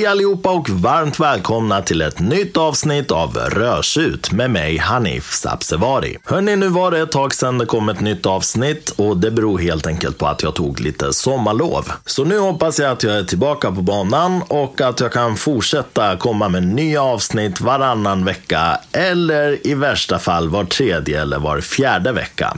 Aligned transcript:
Hej 0.00 0.06
allihopa 0.06 0.50
och 0.50 0.70
varmt 0.70 1.20
välkomna 1.20 1.82
till 1.82 2.02
ett 2.02 2.20
nytt 2.20 2.56
avsnitt 2.56 3.10
av 3.10 3.36
Rörsut 3.36 4.32
med 4.32 4.50
mig 4.50 4.78
Hanif 4.78 5.32
Sabsevari. 5.32 6.16
Hörni, 6.24 6.56
nu 6.56 6.68
var 6.68 6.90
det 6.90 7.00
ett 7.00 7.12
tag 7.12 7.34
sedan 7.34 7.58
det 7.58 7.66
kom 7.66 7.88
ett 7.88 8.00
nytt 8.00 8.26
avsnitt 8.26 8.90
och 8.90 9.16
det 9.16 9.30
beror 9.30 9.58
helt 9.58 9.86
enkelt 9.86 10.18
på 10.18 10.26
att 10.26 10.42
jag 10.42 10.54
tog 10.54 10.80
lite 10.80 11.12
sommarlov. 11.12 11.92
Så 12.06 12.24
nu 12.24 12.38
hoppas 12.38 12.78
jag 12.78 12.90
att 12.90 13.02
jag 13.02 13.16
är 13.16 13.24
tillbaka 13.24 13.72
på 13.72 13.82
banan 13.82 14.42
och 14.48 14.80
att 14.80 15.00
jag 15.00 15.12
kan 15.12 15.36
fortsätta 15.36 16.16
komma 16.16 16.48
med 16.48 16.62
nya 16.62 17.02
avsnitt 17.02 17.60
varannan 17.60 18.24
vecka 18.24 18.80
eller 18.92 19.66
i 19.66 19.74
värsta 19.74 20.18
fall 20.18 20.48
var 20.48 20.64
tredje 20.64 21.22
eller 21.22 21.38
var 21.38 21.60
fjärde 21.60 22.12
vecka. 22.12 22.56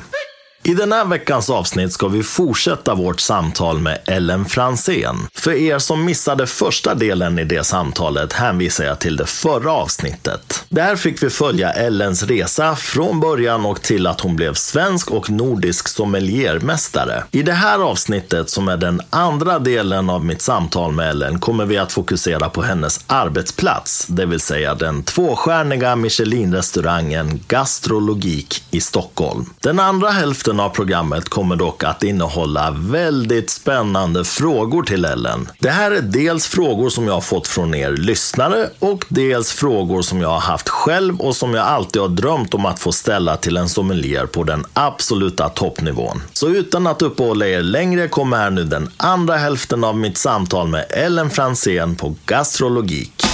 I 0.65 0.75
den 0.75 0.93
här 0.93 1.05
veckans 1.05 1.51
avsnitt 1.51 1.93
ska 1.93 2.09
vi 2.09 2.23
fortsätta 2.23 2.95
vårt 2.95 3.21
samtal 3.21 3.79
med 3.79 3.99
Ellen 4.07 4.45
Fransén. 4.45 5.17
För 5.35 5.53
er 5.53 5.79
som 5.79 6.05
missade 6.05 6.47
första 6.47 6.95
delen 6.95 7.39
i 7.39 7.45
det 7.45 7.65
samtalet 7.65 8.33
hänvisar 8.33 8.85
jag 8.85 8.99
till 8.99 9.17
det 9.17 9.27
förra 9.27 9.73
avsnittet. 9.73 10.65
Där 10.69 10.97
fick 10.97 11.23
vi 11.23 11.31
följa 11.31 11.71
Ellens 11.71 12.23
resa 12.23 12.77
från 12.77 13.21
början 13.21 13.67
och 13.67 13.83
till 13.83 14.07
att 14.07 14.21
hon 14.21 14.37
blev 14.37 14.55
svensk 14.55 15.11
och 15.11 15.31
nordisk 15.31 15.89
sommeliermästare. 15.89 17.25
I 17.31 17.43
det 17.43 17.53
här 17.53 17.79
avsnittet, 17.79 18.51
som 18.51 18.69
är 18.69 18.77
den 18.77 19.01
andra 19.11 19.59
delen 19.59 20.11
av 20.11 20.25
mitt 20.25 20.43
samtal 20.43 20.93
med 20.93 21.11
Ellen, 21.11 21.41
kommer 21.41 21.67
vi 21.67 21.79
att 21.79 21.93
fokusera 21.93 22.49
på 22.49 22.63
hennes 22.63 23.01
arbetsplats, 23.07 24.07
det 24.09 24.27
vill 24.27 24.41
säga 24.41 24.75
den 24.75 25.03
tvåstjärniga 25.03 25.97
Michelin-restaurangen 25.97 27.41
Gastrologik 27.49 28.65
i 28.71 28.81
Stockholm. 28.81 29.47
Den 29.61 29.81
andra 29.81 30.11
hälften 30.11 30.52
av 30.61 30.69
programmet 30.69 31.29
kommer 31.29 31.57
dock 31.57 31.85
att 31.85 32.03
innehålla 32.03 32.71
väldigt 32.71 33.51
spännande 33.51 34.25
frågor 34.25 34.83
till 34.83 35.05
Ellen. 35.05 35.49
Det 35.59 35.71
här 35.71 35.91
är 35.91 36.01
dels 36.01 36.47
frågor 36.47 36.91
som 36.91 37.07
jag 37.07 37.15
har 37.15 37.21
fått 37.21 37.47
från 37.47 37.75
er 37.75 37.91
lyssnare 37.91 38.71
och 38.79 39.05
dels 39.09 39.53
frågor 39.53 40.03
som 40.03 40.21
jag 40.21 40.29
har 40.29 40.41
haft 40.41 40.69
själv 40.69 41.21
och 41.21 41.37
som 41.37 41.55
jag 41.55 41.67
alltid 41.67 42.03
har 42.03 42.09
drömt 42.09 42.55
om 42.55 42.67
att 42.67 42.79
få 42.79 42.93
ställa 42.93 43.37
till 43.37 43.57
en 43.57 43.69
sommelier 43.69 44.27
på 44.27 44.45
den 44.45 44.65
absoluta 44.73 45.49
toppnivån. 45.49 46.23
Så 46.33 46.49
utan 46.49 46.87
att 46.87 47.03
uppehålla 47.03 47.47
er 47.47 47.63
längre 47.63 48.09
kommer 48.09 48.37
här 48.37 48.51
nu 48.51 48.65
den 48.65 48.91
andra 48.97 49.37
hälften 49.37 49.85
av 49.85 49.97
mitt 49.97 50.19
samtal 50.19 50.69
med 50.69 50.87
Ellen 50.91 51.31
Fransén 51.31 51.97
på 51.97 52.15
Gastrologik. 52.27 53.32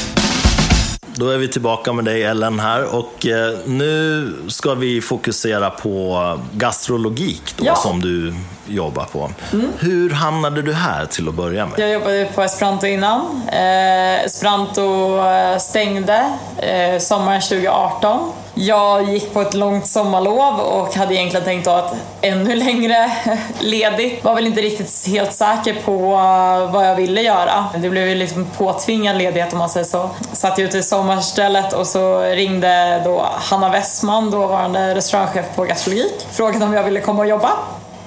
Då 1.18 1.28
är 1.28 1.38
vi 1.38 1.48
tillbaka 1.48 1.92
med 1.92 2.04
dig 2.04 2.22
Ellen 2.24 2.60
här 2.60 2.94
och 2.94 3.26
eh, 3.26 3.58
nu 3.66 4.32
ska 4.48 4.74
vi 4.74 5.00
fokusera 5.00 5.70
på 5.70 6.40
gastrologik 6.54 7.42
då, 7.56 7.64
Ja. 7.66 7.76
som 7.76 8.00
du 8.00 8.34
jobbar 8.68 9.04
på. 9.04 9.30
Hur 9.78 10.10
hamnade 10.10 10.62
du 10.62 10.72
här 10.74 11.06
till 11.06 11.28
att 11.28 11.34
börja 11.34 11.66
med? 11.66 11.78
Jag 11.78 11.90
jobbade 11.90 12.28
på 12.34 12.42
Esperanto 12.42 12.86
innan. 12.86 13.42
Eh, 13.52 14.24
Esperanto 14.24 15.16
eh, 15.18 15.58
stängde 15.58 16.30
eh, 16.56 16.98
sommaren 16.98 17.40
2018. 17.40 18.32
Jag 18.54 19.02
gick 19.02 19.34
på 19.34 19.40
ett 19.40 19.54
långt 19.54 19.86
sommarlov 19.86 20.60
och 20.60 20.94
hade 20.94 21.14
egentligen 21.14 21.44
tänkt 21.44 21.66
ha 21.66 21.78
ett 21.86 21.94
ännu 22.20 22.56
längre 22.56 23.12
ledigt. 23.60 24.24
Var 24.24 24.34
väl 24.34 24.46
inte 24.46 24.60
riktigt 24.60 25.06
helt 25.06 25.32
säker 25.32 25.76
på 25.84 25.92
eh, 25.92 26.72
vad 26.72 26.88
jag 26.88 26.96
ville 26.96 27.22
göra. 27.22 27.64
Det 27.76 27.90
blev 27.90 28.08
ju 28.08 28.14
liksom 28.14 28.44
påtvingad 28.56 29.16
ledighet 29.18 29.52
om 29.52 29.58
man 29.58 29.68
säger 29.68 29.86
så. 29.86 30.10
Satt 30.32 30.58
ute 30.58 30.78
i 30.78 30.82
sommarstället 30.82 31.72
och 31.72 31.86
så 31.86 32.20
ringde 32.20 33.02
då 33.04 33.26
Hanna 33.34 33.68
Westman, 33.68 34.30
dåvarande 34.30 34.94
restaurangchef 34.94 35.46
på 35.56 35.64
gastrologik. 35.64 36.26
Frågade 36.30 36.64
om 36.64 36.72
jag 36.74 36.82
ville 36.82 37.00
komma 37.00 37.22
och 37.22 37.28
jobba. 37.28 37.50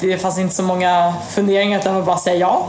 Det 0.02 0.18
fanns 0.18 0.40
inte 0.40 0.56
så 0.56 0.64
många 0.64 1.14
funderingar 1.30 1.80
utan 1.80 1.94
man 1.94 2.06
bara 2.06 2.18
säga 2.18 2.36
ja. 2.36 2.68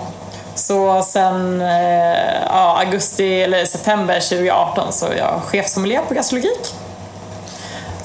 Så 0.54 1.02
sen 1.02 1.60
eh, 1.60 2.42
ja, 2.46 2.82
augusti 2.84 3.42
eller 3.42 3.64
september 3.64 4.20
2018 4.20 4.92
så 4.92 5.06
är 5.06 5.16
jag 5.16 5.42
chefsommelier 5.42 6.02
på 6.08 6.14
gastrologik. 6.14 6.74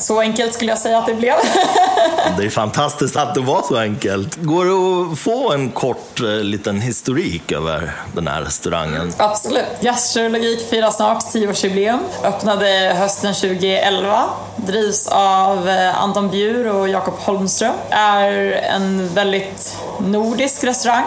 Så 0.07 0.19
enkelt 0.19 0.53
skulle 0.53 0.71
jag 0.71 0.79
säga 0.79 0.97
att 0.97 1.05
det 1.05 1.13
blev. 1.13 1.33
Det 2.37 2.45
är 2.45 2.49
fantastiskt 2.49 3.15
att 3.15 3.35
det 3.35 3.41
var 3.41 3.61
så 3.61 3.77
enkelt. 3.77 4.35
Går 4.35 4.65
det 4.65 5.11
att 5.11 5.19
få 5.19 5.53
en 5.53 5.69
kort 5.71 6.19
eh, 6.19 6.25
liten 6.25 6.81
historik 6.81 7.51
över 7.51 7.91
den 8.13 8.27
här 8.27 8.41
restaurangen? 8.41 9.13
Absolut. 9.17 9.65
Gastrologik 9.81 10.69
firar 10.69 10.91
snart 10.91 11.23
10-årsjubileum. 11.23 11.99
Öppnade 12.23 12.95
hösten 12.97 13.33
2011. 13.33 14.23
Drivs 14.55 15.07
av 15.07 15.69
eh, 15.69 16.01
Anton 16.03 16.29
Bjur 16.29 16.75
och 16.75 16.89
Jakob 16.89 17.13
Holmström. 17.19 17.73
Är 17.89 18.31
en 18.51 19.13
väldigt 19.13 19.77
nordisk 19.99 20.63
restaurang. 20.63 21.05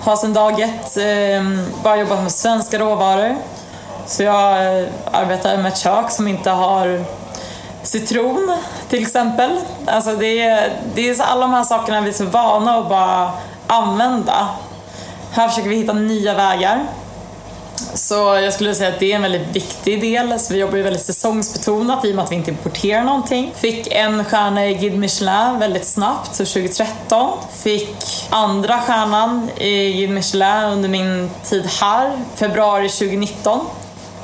Har 0.00 0.16
sedan 0.16 0.34
dag 0.34 0.60
ett 0.60 0.96
eh, 0.96 1.64
bara 1.82 1.96
jobbat 1.96 2.22
med 2.22 2.32
svenska 2.32 2.78
råvaror. 2.78 3.36
Så 4.06 4.22
jag 4.22 4.56
arbetar 5.12 5.56
med 5.56 5.72
ett 5.72 5.78
kök 5.78 6.10
som 6.10 6.28
inte 6.28 6.50
har 6.50 7.04
citron 7.88 8.56
till 8.88 9.02
exempel. 9.02 9.60
Alltså 9.86 10.16
det 10.16 10.40
är, 10.40 10.72
det 10.94 11.08
är 11.08 11.14
så 11.14 11.22
alla 11.22 11.40
de 11.40 11.52
här 11.52 11.64
sakerna 11.64 12.00
vi 12.00 12.08
är 12.08 12.12
så 12.12 12.24
vana 12.24 12.78
att 12.78 12.88
bara 12.88 13.32
använda. 13.66 14.48
Här 15.32 15.48
försöker 15.48 15.68
vi 15.68 15.76
hitta 15.76 15.92
nya 15.92 16.34
vägar. 16.34 16.86
Så 17.94 18.14
jag 18.14 18.52
skulle 18.52 18.74
säga 18.74 18.88
att 18.88 19.00
det 19.00 19.12
är 19.12 19.16
en 19.16 19.22
väldigt 19.22 19.56
viktig 19.56 20.00
del. 20.00 20.40
Så 20.40 20.52
vi 20.54 20.60
jobbar 20.60 20.76
ju 20.76 20.82
väldigt 20.82 21.02
säsongsbetonat 21.02 22.04
i 22.04 22.10
och 22.10 22.16
med 22.16 22.24
att 22.24 22.32
vi 22.32 22.36
inte 22.36 22.50
importerar 22.50 23.04
någonting. 23.04 23.52
Fick 23.56 23.92
en 23.92 24.24
stjärna 24.24 24.66
i 24.66 24.74
Guide 24.74 24.98
Michelin 24.98 25.58
väldigt 25.58 25.86
snabbt, 25.86 26.34
så 26.34 26.44
2013. 26.44 27.38
Fick 27.52 28.26
andra 28.30 28.80
stjärnan 28.80 29.50
i 29.56 29.92
Guide 29.92 30.10
Michelin 30.10 30.64
under 30.64 30.88
min 30.88 31.30
tid 31.44 31.66
här, 31.80 32.12
februari 32.34 32.88
2019. 32.88 33.60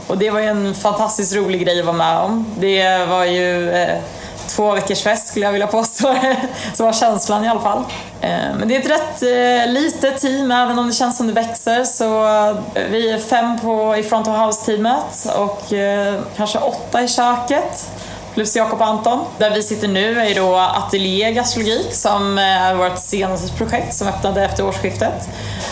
Och 0.06 0.18
det 0.18 0.30
var 0.30 0.40
ju 0.40 0.46
en 0.46 0.74
fantastiskt 0.74 1.36
rolig 1.36 1.60
grej 1.64 1.80
att 1.80 1.86
vara 1.86 1.96
med 1.96 2.18
om. 2.18 2.46
Det 2.58 3.06
var 3.06 3.24
ju 3.24 3.70
eh, 3.70 3.98
två 4.46 4.72
veckors 4.72 5.02
fest 5.02 5.28
skulle 5.28 5.44
jag 5.44 5.52
vilja 5.52 5.66
påstå. 5.66 6.16
Så 6.74 6.84
var 6.84 6.92
känslan 6.92 7.44
i 7.44 7.48
alla 7.48 7.60
fall. 7.60 7.84
Eh, 8.20 8.54
men 8.58 8.68
det 8.68 8.76
är 8.76 8.80
ett 8.80 8.90
rätt 8.90 9.22
eh, 9.22 9.72
litet 9.72 10.20
team, 10.20 10.50
även 10.50 10.78
om 10.78 10.86
det 10.86 10.92
känns 10.92 11.16
som 11.16 11.26
det 11.26 11.32
växer. 11.32 11.84
Så 11.84 12.24
eh, 12.26 12.56
vi 12.90 13.10
är 13.10 13.18
fem 13.18 13.60
på, 13.60 13.96
i 13.96 14.02
front 14.02 14.28
of 14.28 14.36
house-teamet 14.36 15.26
och 15.36 15.72
eh, 15.72 16.20
kanske 16.36 16.58
åtta 16.58 17.02
i 17.02 17.08
köket. 17.08 17.90
Plus 18.34 18.56
Jakob 18.56 18.80
och 18.80 18.86
Anton. 18.86 19.24
Där 19.38 19.50
vi 19.50 19.62
sitter 19.62 19.88
nu 19.88 20.20
är 20.20 20.34
då 20.34 20.56
Atelier 20.56 21.30
Gastrologik 21.30 21.94
som 21.94 22.38
är 22.38 22.74
vårt 22.74 22.98
senaste 22.98 23.56
projekt 23.56 23.94
som 23.94 24.08
öppnade 24.08 24.44
efter 24.44 24.66
årsskiftet. 24.66 25.28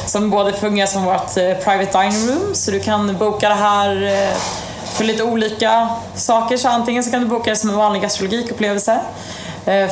Som 0.06 0.30
både 0.30 0.52
fungerar 0.52 0.86
som 0.86 1.04
vårt 1.04 1.36
eh, 1.36 1.54
private 1.54 2.02
dining 2.02 2.28
room, 2.28 2.54
så 2.54 2.70
du 2.70 2.80
kan 2.80 3.16
boka 3.18 3.48
det 3.48 3.54
här 3.54 4.02
eh, 4.02 4.36
för 4.84 5.04
lite 5.04 5.22
olika 5.22 5.88
saker. 6.14 6.56
Så 6.56 6.68
antingen 6.68 7.04
så 7.04 7.10
kan 7.10 7.20
du 7.20 7.26
boka 7.26 7.50
det 7.50 7.56
som 7.56 7.70
en 7.70 7.76
vanlig 7.76 8.02
gastrologikupplevelse 8.02 9.00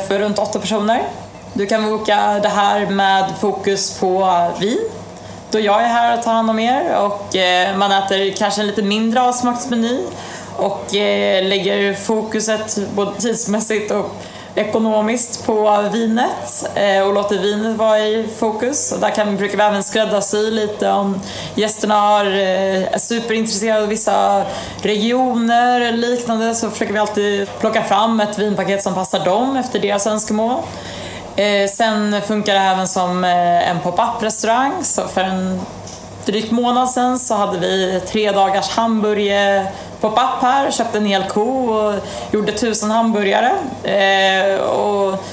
för 0.07 0.19
runt 0.19 0.39
åtta 0.39 0.59
personer. 0.59 1.03
Du 1.53 1.65
kan 1.65 1.85
boka 1.85 2.39
det 2.41 2.49
här 2.49 2.85
med 2.85 3.25
fokus 3.39 3.99
på 3.99 4.47
vin 4.59 4.79
då 5.51 5.59
jag 5.59 5.81
är 5.81 5.87
här 5.87 6.17
och 6.17 6.23
tar 6.23 6.33
hand 6.33 6.49
om 6.49 6.59
er 6.59 6.97
och 6.97 7.35
man 7.77 7.91
äter 7.91 8.37
kanske 8.37 8.61
en 8.61 8.67
lite 8.67 8.81
mindre 8.81 9.21
avsmaksmeny 9.21 9.99
och 10.57 10.95
eh, 10.95 11.47
lägger 11.47 11.93
fokuset 11.93 12.77
både 12.95 13.11
tidsmässigt 13.15 13.91
och 13.91 14.15
ekonomiskt 14.55 15.45
på 15.45 15.89
vinet 15.91 16.69
eh, 16.75 17.01
och 17.07 17.13
låter 17.13 17.37
vinet 17.37 17.77
vara 17.77 17.99
i 17.99 18.27
fokus. 18.37 18.91
Och 18.91 18.99
där 18.99 19.09
kan, 19.09 19.37
brukar 19.37 19.57
vi 19.57 19.63
även 19.63 19.83
skräddarsy 19.83 20.51
lite 20.51 20.91
om 20.91 21.21
gästerna 21.55 22.21
eh, 22.21 22.93
är 22.93 22.97
superintresserade 22.97 23.81
av 23.81 23.87
vissa 23.87 24.45
regioner 24.81 25.81
eller 25.81 25.97
liknande 25.97 26.55
så 26.55 26.69
försöker 26.69 26.93
vi 26.93 26.99
alltid 26.99 27.49
plocka 27.59 27.83
fram 27.83 28.19
ett 28.19 28.39
vinpaket 28.39 28.83
som 28.83 28.93
passar 28.93 29.25
dem 29.25 29.55
efter 29.55 29.79
deras 29.79 30.07
önskemål. 30.07 30.57
Eh, 31.35 31.69
sen 31.69 32.21
funkar 32.21 32.53
det 32.53 32.59
även 32.59 32.87
som 32.87 33.23
eh, 33.23 33.69
en 33.69 33.79
pop-up 33.79 34.23
restaurang. 34.23 34.83
Så 34.83 35.07
för 35.07 35.21
en 35.21 35.61
drygt 36.25 36.51
månad 36.51 36.89
sedan 36.89 37.19
så 37.19 37.35
hade 37.35 37.59
vi 37.59 38.01
tre 38.07 38.31
dagars 38.31 38.69
hamburgare 38.69 39.67
pop-up 40.01 40.41
här. 40.41 40.71
Köpte 40.71 40.97
en 40.97 41.05
hel 41.05 41.23
ko 41.23 41.69
och 41.69 41.93
gjorde 42.31 42.51
tusen 42.51 42.91
hamburgare. 42.91 43.51
Eh, 43.83 44.59
och, 44.61 45.25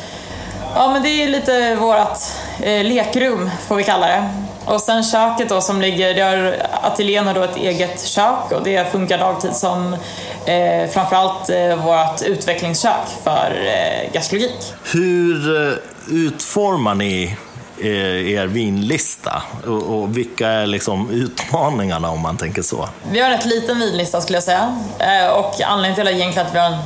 ja 0.74 0.92
men 0.92 1.02
det 1.02 1.08
är 1.08 1.28
lite 1.28 1.74
vårt 1.74 2.18
eh, 2.62 2.84
lekrum 2.84 3.50
får 3.68 3.76
vi 3.76 3.84
kalla 3.84 4.06
det. 4.06 4.28
Och 4.64 4.80
sen 4.80 5.02
köket 5.04 5.48
då 5.48 5.60
som 5.60 5.80
ligger, 5.80 6.14
det 6.14 6.22
har, 6.22 6.56
ateljén 6.82 7.26
har 7.26 7.34
då 7.34 7.42
ett 7.42 7.56
eget 7.56 8.04
kök 8.06 8.52
och 8.52 8.62
det 8.64 8.92
funkar 8.92 9.18
dagtid 9.18 9.56
som 9.56 9.96
eh, 10.44 10.90
framförallt 10.90 11.50
eh, 11.50 11.84
vårt 11.84 12.22
utvecklingskök 12.22 13.06
för 13.24 13.66
eh, 13.66 14.12
gastrologik. 14.12 14.74
Hur 14.92 15.66
eh, 15.68 15.74
utformar 16.10 16.94
ni 16.94 17.36
Eh, 17.80 18.32
er 18.32 18.46
vinlista? 18.46 19.42
Och, 19.66 19.98
och 19.98 20.16
vilka 20.16 20.48
är 20.48 20.66
liksom 20.66 21.10
utmaningarna 21.10 22.10
om 22.10 22.20
man 22.20 22.36
tänker 22.36 22.62
så? 22.62 22.88
Vi 23.10 23.20
har 23.20 23.30
en 23.30 23.36
rätt 23.36 23.44
liten 23.44 23.80
vinlista 23.80 24.20
skulle 24.20 24.36
jag 24.36 24.44
säga. 24.44 24.78
Eh, 24.98 25.28
och 25.28 25.60
anledningen 25.60 25.94
till 25.94 26.04
det 26.04 26.10
är 26.10 26.14
egentligen 26.14 26.46
att 26.46 26.54
vi 26.54 26.58
har 26.58 26.66
en 26.70 26.78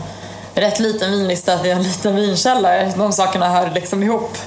rätt 0.55 0.81
liten 0.81 1.11
vinlista, 1.13 1.55
att 1.55 1.65
vi 1.65 1.71
har 1.71 1.77
en 1.77 1.83
liten 1.83 2.17
vinkällare. 2.17 2.93
De 2.97 3.13
sakerna 3.13 3.49
hör 3.49 3.71
liksom 3.75 4.03
ihop. 4.03 4.39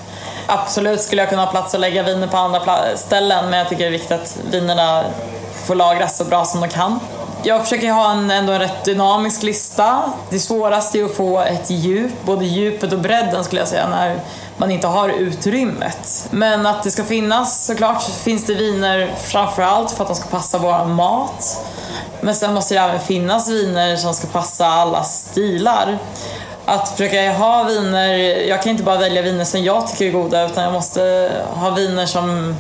Absolut 0.48 1.02
skulle 1.02 1.22
jag 1.22 1.30
kunna 1.30 1.46
ha 1.46 1.52
plats 1.52 1.76
att 1.76 1.82
lägga 1.82 2.04
viner 2.04 2.28
på 2.28 2.38
andra 2.38 2.80
ställen 2.98 3.50
men 3.50 3.60
jag 3.60 3.70
tycker 3.70 3.82
det 3.84 3.88
är 3.90 3.92
viktigt 3.92 4.12
att 4.12 4.38
vinerna 4.52 5.04
får 5.66 5.76
lagras 5.76 6.18
så 6.18 6.26
bra 6.26 6.46
som 6.46 6.62
de 6.62 6.70
kan. 6.70 7.00
Jag 7.48 7.64
försöker 7.64 7.92
ha 7.92 8.12
en, 8.12 8.32
ändå 8.32 8.54
en 8.54 8.60
rätt 8.60 8.84
dynamisk 8.84 9.44
lista. 9.44 10.14
Det 10.30 10.40
svåraste 10.40 11.00
är 11.00 11.06
att 11.06 11.16
få 11.16 11.40
ett 11.40 11.70
djup, 11.70 12.12
både 12.24 12.46
djupet 12.46 12.94
och 12.94 13.00
bredden 13.00 13.44
skulle 13.44 13.62
jag 13.62 13.68
säga, 13.68 13.90
när 13.90 14.20
man 14.58 14.72
inte 14.72 14.88
har 14.88 15.10
utrymmet. 15.10 16.28
Men 16.32 16.66
att 16.66 16.84
det 16.84 16.92
ska 16.92 17.04
finnas, 17.04 17.66
såklart 17.66 18.04
finns 18.04 18.46
det 18.46 18.54
viner 18.54 19.14
framförallt 19.18 19.92
för 19.92 20.04
att 20.04 20.08
de 20.08 20.16
ska 20.16 20.30
passa 20.30 20.58
vår 20.58 20.86
mat. 20.86 21.66
Men 22.22 22.36
sen 22.36 22.54
måste 22.54 22.74
det 22.74 22.80
även 22.80 23.00
finnas 23.00 23.50
viner 23.50 23.96
som 23.96 24.14
ska 24.14 24.28
passa 24.28 24.68
alla 24.68 25.04
stilar. 25.04 25.98
Att 26.66 26.90
försöka 26.90 27.32
ha 27.32 27.64
viner, 27.64 28.14
jag 28.48 28.62
kan 28.62 28.70
inte 28.72 28.84
bara 28.84 28.98
välja 28.98 29.22
viner 29.22 29.46
som 29.46 29.64
jag 29.64 29.88
tycker 29.88 30.06
är 30.06 30.12
goda 30.12 30.46
utan 30.46 30.64
jag 30.64 30.74
måste 30.74 31.32
ha 31.54 31.70
viner 31.70 32.06
som 32.06 32.56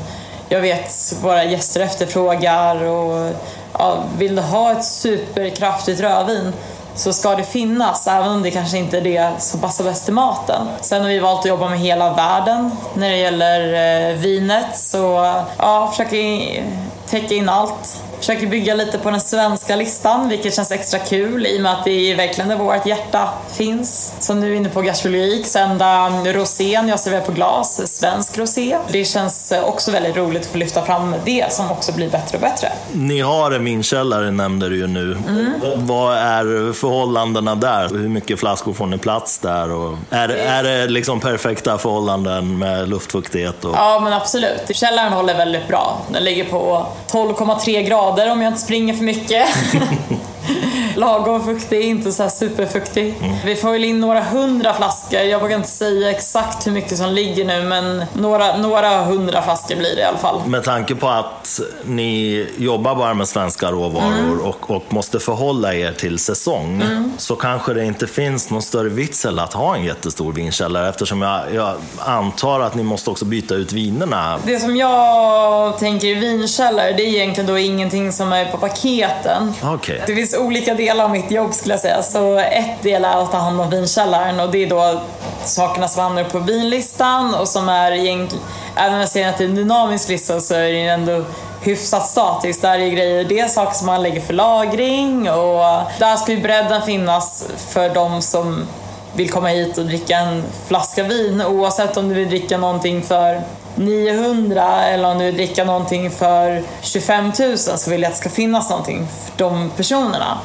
jag 0.50 0.62
vet 0.62 1.16
våra 1.22 1.44
gäster 1.44 1.82
efterfrågar 1.82 2.84
och 2.84 3.32
ja, 3.80 4.04
vill 4.18 4.36
du 4.36 4.42
ha 4.42 4.72
ett 4.72 4.86
superkraftigt 4.86 6.01
rödvin 6.01 6.54
så 6.95 7.13
ska 7.13 7.36
det 7.36 7.44
finnas, 7.44 8.07
även 8.07 8.31
om 8.31 8.44
det 8.44 8.51
kanske 8.51 8.77
inte 8.77 8.98
är 8.98 9.01
det 9.01 9.31
som 9.39 9.60
passar 9.60 9.83
bäst 9.83 10.06
till 10.06 10.13
maten. 10.13 10.68
Sen 10.81 11.01
har 11.01 11.10
vi 11.10 11.19
valt 11.19 11.39
att 11.39 11.45
jobba 11.45 11.69
med 11.69 11.80
hela 11.80 12.13
världen 12.13 12.72
när 12.94 13.10
det 13.10 13.18
gäller 13.18 14.10
eh, 14.10 14.18
vinet, 14.18 14.77
så 14.77 15.33
ja, 15.57 15.88
försöker 15.92 16.63
täcka 17.07 17.33
in 17.33 17.50
allt 17.50 18.04
försöker 18.25 18.48
bygga 18.48 18.75
lite 18.75 18.98
på 18.98 19.12
den 19.12 19.19
svenska 19.19 19.75
listan, 19.75 20.30
vilket 20.30 20.56
känns 20.56 20.72
extra 20.72 21.00
kul 21.00 21.48
i 21.48 21.57
och 21.57 21.62
med 21.62 21.72
att 21.72 21.83
det 21.83 22.12
är 22.12 22.16
verkligen 22.16 22.50
där 22.50 22.57
vårt 22.57 22.86
hjärta 22.86 23.30
finns. 23.51 24.13
Så 24.19 24.33
nu 24.33 24.51
är 24.51 24.56
inne 24.56 24.69
på 24.69 24.81
gastronomik, 24.81 25.48
så 25.48 25.60
enda 25.60 26.10
rosén 26.10 26.88
jag 26.88 27.00
serverar 27.00 27.22
på 27.22 27.31
glas 27.31 27.98
svensk 27.98 28.38
rosé. 28.38 28.77
Det 28.88 29.06
känns 29.06 29.54
också 29.63 29.92
väldigt 29.92 30.18
roligt 30.18 30.42
att 30.42 30.48
få 30.48 30.57
lyfta 30.57 30.86
fram 30.86 31.16
det 31.25 31.54
som 31.54 31.72
också 31.72 31.92
blir 31.92 32.10
bättre 32.10 32.38
och 32.38 32.42
bättre. 32.42 32.72
Ni 32.94 33.19
har 33.22 33.51
en 33.51 33.66
vinkällare 33.66 34.31
nämnde 34.31 34.69
du 34.69 34.77
ju 34.77 34.88
nu. 34.88 35.18
Mm. 35.27 35.54
Vad 35.75 36.18
är 36.18 36.74
förhållandena 36.74 37.56
där? 37.56 37.89
Hur 37.89 38.10
mycket 38.10 38.39
flaskor 38.39 38.74
får 38.74 38.86
ni 38.86 38.98
plats 38.98 39.39
där? 39.39 39.72
Och 39.72 39.98
är, 40.10 40.30
är 40.30 40.63
det 40.63 40.88
liksom 40.88 41.19
perfekta 41.19 41.77
förhållanden 41.77 42.57
med 42.57 42.89
luftfuktighet? 42.89 43.66
Och... 43.66 43.75
Ja, 43.75 44.00
men 44.04 44.13
absolut. 44.13 44.75
Källaren 44.75 45.13
håller 45.13 45.38
väldigt 45.38 45.68
bra. 45.68 46.01
Den 46.10 46.24
ligger 46.24 46.44
på 46.44 46.86
12,3 47.12 47.81
grader 47.88 48.15
skador 48.16 48.32
om 48.32 48.42
jag 48.42 48.50
inte 48.50 48.62
springer 48.62 48.94
för 48.94 49.04
mycket. 49.04 49.48
Lagom 50.96 51.46
fuktig, 51.46 51.82
inte 51.82 52.12
så 52.12 52.30
superfuktig. 52.30 53.16
Mm. 53.22 53.36
Vi 53.46 53.56
får 53.56 53.72
väl 53.72 53.84
in 53.84 54.00
några 54.00 54.24
hundra 54.24 54.74
flaskor. 54.74 55.20
Jag 55.20 55.40
vågar 55.40 55.58
inte 55.58 55.70
säga 55.70 56.12
exakt 56.12 56.68
hur 56.68 56.72
mycket 56.72 56.98
som 56.98 57.14
ligger 57.14 57.46
nu, 57.46 57.64
men 57.64 58.06
några, 58.14 58.58
några 58.58 59.04
hundra 59.04 59.42
flaskor 59.42 59.76
blir 59.76 59.96
det 59.96 60.02
i 60.02 60.04
alla 60.04 60.18
fall. 60.18 60.42
Med 60.48 60.64
tanke 60.64 60.96
på 60.96 61.10
att 61.10 61.60
ni 61.86 62.48
jobbar 62.58 62.96
bara 62.96 63.14
med 63.14 63.28
svenska 63.28 63.72
råvaror 63.72 64.20
mm. 64.20 64.42
och, 64.42 64.72
och, 64.72 64.84
måste 64.90 65.20
förhålla 65.20 65.74
er 65.74 65.92
till 65.92 66.20
säsong, 66.20 66.82
mm. 66.82 67.12
så 67.18 67.36
kanske 67.36 67.74
det 67.74 67.86
inte 67.86 68.08
finns 68.08 68.50
någon 68.50 68.62
större 68.62 68.90
vits 68.90 69.26
att 69.26 69.54
ha 69.54 69.76
en 69.76 69.84
jättestor 69.84 70.34
vinkällare 70.34 70.90
eftersom 70.90 71.22
jag, 71.22 71.42
jag 71.54 71.76
antar 72.00 72.60
att 72.60 72.76
ni 72.76 72.84
måste 72.84 73.10
också 73.10 73.26
byta 73.26 73.56
ut 73.56 73.74
vinerna. 73.74 74.40
Det 74.46 74.60
som 74.60 74.76
jag 74.76 75.80
tänker 75.80 76.08
i 76.08 76.14
vinkällare, 76.14 76.94
det 76.94 77.04
är 77.04 77.08
egentligen 77.08 77.48
då 77.48 77.58
ingenting 77.58 78.12
som 78.12 78.34
är 78.34 78.46
på 78.46 78.58
paketen. 78.58 79.54
Okay. 79.74 80.00
Det 80.06 80.16
finns 80.16 80.35
olika 80.38 80.74
delar 80.74 81.06
av 81.06 81.12
mitt 81.12 81.32
jobb 81.32 81.54
skulle 81.54 81.74
jag 81.74 81.82
säga. 81.82 82.04
Så 82.04 82.38
ett 82.38 82.82
del 82.82 83.06
är 83.06 83.24
att 83.24 83.32
ta 83.32 83.38
hand 83.38 83.62
om 83.62 83.70
vinkällaren 83.70 84.40
och 84.40 84.52
det 84.52 84.64
är 84.64 84.70
då 84.70 85.02
sakerna 85.44 85.88
som 85.88 86.04
hamnar 86.04 86.24
på 86.24 86.40
vinlistan 86.40 87.36
och 87.36 87.48
som 87.48 87.70
är 87.70 87.92
egentligen, 87.92 88.46
även 88.76 88.94
om 88.94 89.00
jag 89.00 89.10
säger 89.10 89.30
att 89.30 89.38
det 89.38 89.44
är 89.44 89.50
en 89.50 89.56
dynamisk 89.56 90.10
lista 90.10 90.40
så 90.40 90.54
är 90.54 90.72
det 90.72 90.88
ändå 90.88 91.24
hyfsat 91.62 92.08
statiskt. 92.08 92.62
Där 92.62 92.80
är 92.80 92.90
grejer, 92.90 93.24
det 93.24 93.40
är 93.40 93.48
saker 93.48 93.74
som 93.74 93.86
man 93.86 94.04
lägger 94.04 94.22
för 94.22 94.34
lagring 94.34 95.30
och 95.32 95.82
där 96.00 96.16
ska 96.16 96.32
ju 96.32 96.42
bredden 96.42 96.82
finnas 96.82 97.48
för 97.70 97.90
de 97.90 98.22
som 98.22 98.68
vill 99.14 99.30
komma 99.30 99.48
hit 99.48 99.78
och 99.78 99.86
dricka 99.86 100.18
en 100.18 100.44
flaska 100.68 101.04
vin 101.04 101.42
oavsett 101.42 101.98
om 101.98 102.10
du 102.10 102.16
vill 102.16 102.30
dricka 102.30 102.58
någonting 102.58 103.02
för 103.02 103.42
900 103.75 104.83
eller 104.83 105.10
om 105.10 105.18
du 105.18 105.25
vill 105.25 105.36
dricka 105.36 105.63
någonting 105.63 106.12
för 106.12 106.63
25 106.81 107.31
000 107.39 107.57
så 107.57 107.89
vill 107.89 108.01
jag 108.01 108.10
att 108.10 108.16
det 108.16 108.19
ska 108.19 108.30
finnas 108.30 108.69
någonting 108.69 109.07
för 109.07 109.38
de 109.38 109.69
personerna. 109.69 110.38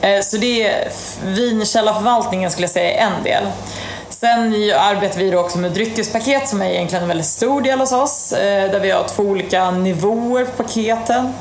Eh, 0.00 0.20
så 0.20 0.36
det 0.36 0.66
är 0.66 0.88
vinkällarförvaltningen 1.24 2.50
skulle 2.50 2.64
jag 2.64 2.70
säga 2.70 2.92
är 2.92 3.06
en 3.06 3.22
del. 3.22 3.44
Sen 4.08 4.52
arbetar 4.78 5.18
vi 5.18 5.36
också 5.36 5.58
med 5.58 5.72
dryckespaket 5.72 6.48
som 6.48 6.62
är 6.62 6.70
egentligen 6.70 7.02
en 7.02 7.08
väldigt 7.08 7.26
stor 7.26 7.60
del 7.60 7.80
hos 7.80 7.92
oss. 7.92 8.32
Eh, 8.32 8.70
där 8.70 8.80
vi 8.80 8.90
har 8.90 9.04
två 9.04 9.22
olika 9.22 9.70
nivåer 9.70 10.44
på 10.44 10.62
paketen. 10.62 11.32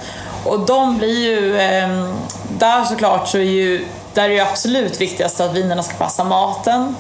Och 0.46 0.60
de 0.60 0.98
blir 0.98 1.20
ju, 1.20 1.60
ehm, 1.60 2.14
där 2.60 2.84
såklart 2.84 3.28
så 3.28 3.38
är 3.38 3.42
ju, 3.42 3.86
där 4.14 4.24
är 4.24 4.30
det 4.30 4.40
absolut 4.40 5.02
viktigast 5.02 5.40
att 5.40 5.54
vinerna 5.54 5.84
ska 5.84 5.96
passa 5.98 6.24
maten. 6.24 6.96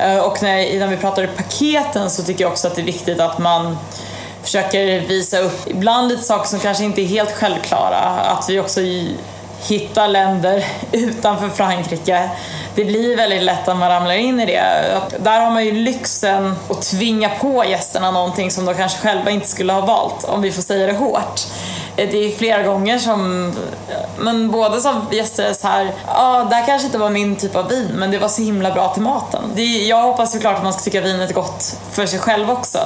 Eh, 0.00 0.18
och 0.18 0.42
när, 0.42 0.78
när 0.78 0.86
vi 0.86 0.96
pratar 0.96 1.24
i 1.24 1.26
paketen 1.26 2.10
så 2.10 2.22
tycker 2.22 2.44
jag 2.44 2.52
också 2.52 2.68
att 2.68 2.74
det 2.74 2.82
är 2.82 2.86
viktigt 2.86 3.20
att 3.20 3.38
man 3.38 3.78
försöker 4.42 5.00
visa 5.00 5.38
upp 5.38 5.66
ibland 5.66 6.08
lite 6.08 6.22
saker 6.22 6.48
som 6.48 6.58
kanske 6.58 6.84
inte 6.84 7.02
är 7.02 7.06
helt 7.06 7.32
självklara. 7.32 7.98
Att 7.98 8.50
vi 8.50 8.60
också 8.60 8.80
hittar 9.68 10.08
länder 10.08 10.64
utanför 10.92 11.48
Frankrike. 11.48 12.30
Det 12.74 12.84
blir 12.84 13.16
väldigt 13.16 13.42
lätt 13.42 13.68
att 13.68 13.76
man 13.76 13.88
ramlar 13.88 14.14
in 14.14 14.40
i 14.40 14.46
det. 14.46 14.62
Där 15.18 15.40
har 15.40 15.50
man 15.50 15.64
ju 15.64 15.72
lyxen 15.72 16.54
att 16.70 16.82
tvinga 16.82 17.28
på 17.28 17.64
gästerna 17.64 18.10
någonting 18.10 18.50
som 18.50 18.64
de 18.64 18.74
kanske 18.74 18.98
själva 18.98 19.30
inte 19.30 19.48
skulle 19.48 19.72
ha 19.72 19.80
valt, 19.80 20.24
om 20.24 20.42
vi 20.42 20.52
får 20.52 20.62
säga 20.62 20.86
det 20.86 20.92
hårt. 20.92 21.40
Eh, 22.00 22.08
det 22.10 22.16
är 22.16 22.36
flera 22.36 22.62
gånger 22.62 22.98
som, 22.98 23.52
men 24.18 24.50
både 24.50 24.80
som 24.80 25.06
gäster 25.10 25.44
är 25.44 25.52
så 25.52 25.68
här, 25.68 25.92
ja, 26.06 26.46
det 26.50 26.56
här 26.56 26.66
kanske 26.66 26.86
inte 26.86 26.98
var 26.98 27.10
min 27.10 27.36
typ 27.36 27.56
av 27.56 27.68
vin, 27.68 27.88
men 27.94 28.10
det 28.10 28.18
var 28.18 28.28
så 28.28 28.42
himla 28.42 28.70
bra 28.70 28.88
till 28.94 29.02
maten. 29.02 29.42
Det, 29.54 29.62
jag 29.62 30.02
hoppas 30.02 30.32
såklart 30.32 30.56
att 30.56 30.62
man 30.62 30.72
ska 30.72 30.82
tycka 30.82 31.00
vinet 31.00 31.30
är 31.30 31.34
gott 31.34 31.76
för 31.90 32.06
sig 32.06 32.18
själv 32.18 32.50
också. 32.50 32.78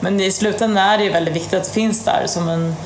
Men 0.00 0.20
i 0.20 0.32
slutändan 0.32 0.84
är 0.90 0.98
det 0.98 1.10
väldigt 1.10 1.34
viktigt 1.34 1.54
att 1.54 1.64
det 1.64 1.70
finns 1.70 2.04
där 2.04 2.24
som 2.26 2.48
en 2.48 2.76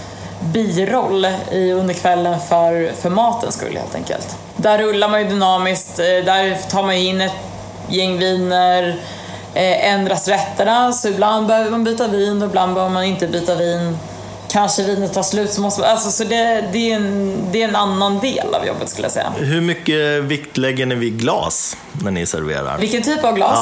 biroll 0.41 1.27
i 1.51 1.73
under 1.73 1.95
kvällen 1.95 2.41
för, 2.41 2.93
för 3.01 3.11
matens 3.11 3.55
skull 3.55 3.77
helt 3.77 3.95
enkelt. 3.95 4.37
Där 4.57 4.79
rullar 4.79 5.09
man 5.09 5.21
ju 5.21 5.29
dynamiskt, 5.29 5.99
eh, 5.99 6.05
där 6.05 6.71
tar 6.71 6.83
man 6.83 6.95
in 6.95 7.21
ett 7.21 7.33
gäng 7.89 8.19
viner, 8.19 9.01
eh, 9.55 9.93
ändras 9.93 10.29
rätterna, 10.29 10.93
så 10.93 11.09
ibland 11.09 11.47
behöver 11.47 11.71
man 11.71 11.85
byta 11.85 12.07
vin 12.07 12.43
och 12.43 12.49
ibland 12.49 12.75
behöver 12.75 12.95
man 12.95 13.05
inte 13.05 13.27
byta 13.27 13.55
vin 13.55 13.99
kanske 14.51 14.83
vinet 14.83 15.13
tar 15.13 15.23
slut 15.23 15.53
så 15.53 15.61
måste 15.61 15.81
man, 15.81 15.91
alltså, 15.91 16.11
så 16.11 16.25
det, 16.25 16.65
det, 16.73 16.93
är 16.93 16.97
en, 16.97 17.37
det 17.53 17.63
är 17.63 17.69
en 17.69 17.77
annan 17.77 18.19
del 18.19 18.55
av 18.55 18.67
jobbet 18.67 18.89
skulle 18.89 19.05
jag 19.05 19.13
säga. 19.13 19.33
Hur 19.37 19.61
mycket 19.61 20.23
vikt 20.23 20.57
lägger 20.57 20.87
ni 20.87 20.95
vid 20.95 21.19
glas 21.19 21.77
när 22.03 22.11
ni 22.11 22.27
serverar? 22.27 22.79
Vilken 22.79 23.03
typ 23.03 23.25
av 23.25 23.35
glas? 23.35 23.59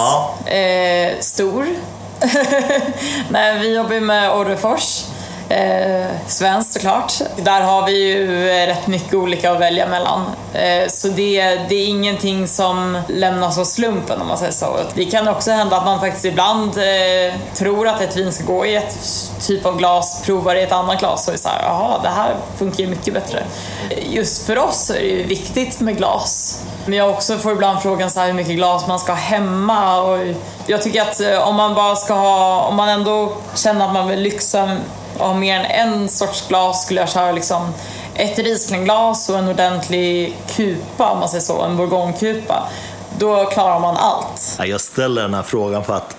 Ja. 0.46 0.50
Eh, 0.50 1.18
stor. 1.20 1.66
Nej, 3.28 3.58
vi 3.58 3.74
jobbar 3.74 4.00
med 4.00 4.32
Orrefors. 4.32 5.04
Eh, 5.48 6.06
svenskt 6.26 6.72
såklart. 6.72 7.12
Där 7.36 7.60
har 7.60 7.86
vi 7.86 8.12
ju 8.12 8.50
eh, 8.50 8.66
rätt 8.66 8.86
mycket 8.86 9.14
olika 9.14 9.52
att 9.52 9.60
välja 9.60 9.86
mellan. 9.86 10.24
Eh, 10.52 10.88
så 10.88 11.08
det, 11.08 11.42
det 11.68 11.74
är 11.74 11.86
ingenting 11.86 12.48
som 12.48 13.02
lämnas 13.08 13.58
åt 13.58 13.66
slumpen 13.66 14.20
om 14.20 14.28
man 14.28 14.38
säger 14.38 14.52
så. 14.52 14.76
Det 14.94 15.04
kan 15.04 15.28
också 15.28 15.50
hända 15.50 15.76
att 15.76 15.84
man 15.84 16.00
faktiskt 16.00 16.24
ibland 16.24 16.78
eh, 16.78 17.34
tror 17.54 17.88
att 17.88 18.00
ett 18.00 18.16
vin 18.16 18.32
ska 18.32 18.44
gå 18.44 18.66
i 18.66 18.76
ett 18.76 18.98
typ 19.46 19.66
av 19.66 19.78
glas, 19.78 20.22
provar 20.24 20.54
i 20.54 20.62
ett 20.62 20.72
annat 20.72 20.98
glas 20.98 21.28
och 21.28 21.34
är 21.34 21.38
såhär, 21.38 21.62
jaha, 21.62 22.00
det 22.02 22.08
här 22.08 22.36
funkar 22.56 22.84
ju 22.84 22.90
mycket 22.90 23.14
bättre. 23.14 23.42
Just 24.02 24.46
för 24.46 24.58
oss 24.58 24.90
är 24.90 24.94
det 24.94 25.06
ju 25.06 25.22
viktigt 25.22 25.80
med 25.80 25.96
glas. 25.96 26.62
Men 26.84 26.98
jag 26.98 27.10
också 27.10 27.38
får 27.38 27.52
ibland 27.52 27.82
frågan 27.82 28.10
så 28.10 28.20
här 28.20 28.26
hur 28.26 28.34
mycket 28.34 28.56
glas 28.56 28.86
man 28.86 28.98
ska 28.98 29.12
ha 29.12 29.18
hemma. 29.18 30.00
Och 30.02 30.18
jag 30.66 30.82
tycker 30.82 31.02
att 31.02 31.20
eh, 31.20 31.48
om 31.48 31.54
man 31.54 31.74
bara 31.74 31.96
ska 31.96 32.14
ha, 32.14 32.62
om 32.62 32.76
man 32.76 32.88
ändå 32.88 33.32
känner 33.54 33.86
att 33.86 33.92
man 33.92 34.08
vill 34.08 34.20
lyxa 34.20 34.76
och 35.18 35.36
mer 35.36 35.60
än 35.60 35.92
en 35.92 36.08
sorts 36.08 36.48
glas 36.48 36.84
skulle 36.84 37.00
jag 37.00 37.08
köra 37.08 37.32
liksom 37.32 37.74
ett 38.14 38.38
rislingglas 38.38 39.28
och 39.28 39.38
en 39.38 39.48
ordentlig 39.48 40.36
kupa, 40.56 41.10
om 41.10 41.18
man 41.18 41.28
säger 41.28 41.42
så, 41.42 41.62
en 41.62 41.76
bourgognekupa. 41.76 42.68
Då 43.18 43.44
klarar 43.44 43.80
man 43.80 43.96
allt. 43.96 44.58
Jag 44.64 44.80
ställer 44.80 45.22
den 45.22 45.34
här 45.34 45.42
frågan 45.42 45.84
för 45.84 45.96
att 45.96 46.16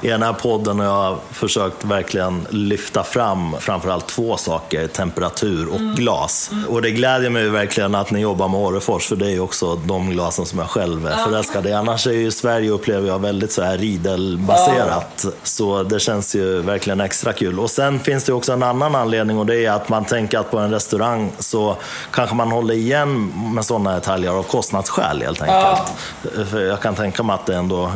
i 0.00 0.08
den 0.08 0.22
här 0.22 0.32
podden 0.32 0.78
har 0.78 0.86
jag 0.86 1.18
försökt 1.30 1.84
verkligen 1.84 2.46
lyfta 2.50 3.02
fram 3.02 3.56
framförallt 3.60 4.06
två 4.06 4.36
saker, 4.36 4.86
temperatur 4.86 5.68
och 5.68 5.80
mm. 5.80 5.94
glas. 5.94 6.50
Mm. 6.52 6.68
Och 6.68 6.82
det 6.82 6.90
glädjer 6.90 7.30
mig 7.30 7.48
verkligen 7.48 7.94
att 7.94 8.10
ni 8.10 8.20
jobbar 8.20 8.48
med 8.48 8.60
Orrefors, 8.60 9.06
för 9.06 9.16
det 9.16 9.26
är 9.26 9.30
ju 9.30 9.40
också 9.40 9.76
de 9.76 10.10
glasen 10.10 10.46
som 10.46 10.58
jag 10.58 10.68
själv 10.68 11.06
är 11.06 11.16
förälskad 11.16 11.66
i. 11.66 11.72
Annars 11.72 12.06
är 12.06 12.12
ju 12.12 12.30
Sverige, 12.30 12.70
upplever 12.70 13.08
jag, 13.08 13.18
väldigt 13.18 13.52
så 13.52 13.62
här 13.62 13.78
Riedel-baserat. 13.78 15.24
Ja. 15.24 15.30
Så 15.42 15.82
det 15.82 16.00
känns 16.00 16.34
ju 16.34 16.62
verkligen 16.62 17.00
extra 17.00 17.32
kul. 17.32 17.60
Och 17.60 17.70
sen 17.70 18.00
finns 18.00 18.24
det 18.24 18.32
också 18.32 18.52
en 18.52 18.62
annan 18.62 18.94
anledning 18.94 19.38
och 19.38 19.46
det 19.46 19.64
är 19.64 19.70
att 19.70 19.88
man 19.88 20.04
tänker 20.04 20.38
att 20.38 20.50
på 20.50 20.58
en 20.58 20.70
restaurang 20.70 21.32
så 21.38 21.76
kanske 22.10 22.36
man 22.36 22.50
håller 22.50 22.74
igen 22.74 23.32
med 23.54 23.64
sådana 23.64 23.94
detaljer 23.94 24.30
av 24.30 24.42
kostnadsskäl 24.42 25.22
helt 25.22 25.42
enkelt. 25.42 25.92
Ja. 26.22 26.44
För 26.50 26.60
jag 26.60 26.80
kan 26.80 26.94
tänka 26.94 27.22
mig 27.22 27.34
att 27.34 27.46
det 27.46 27.56
ändå 27.56 27.92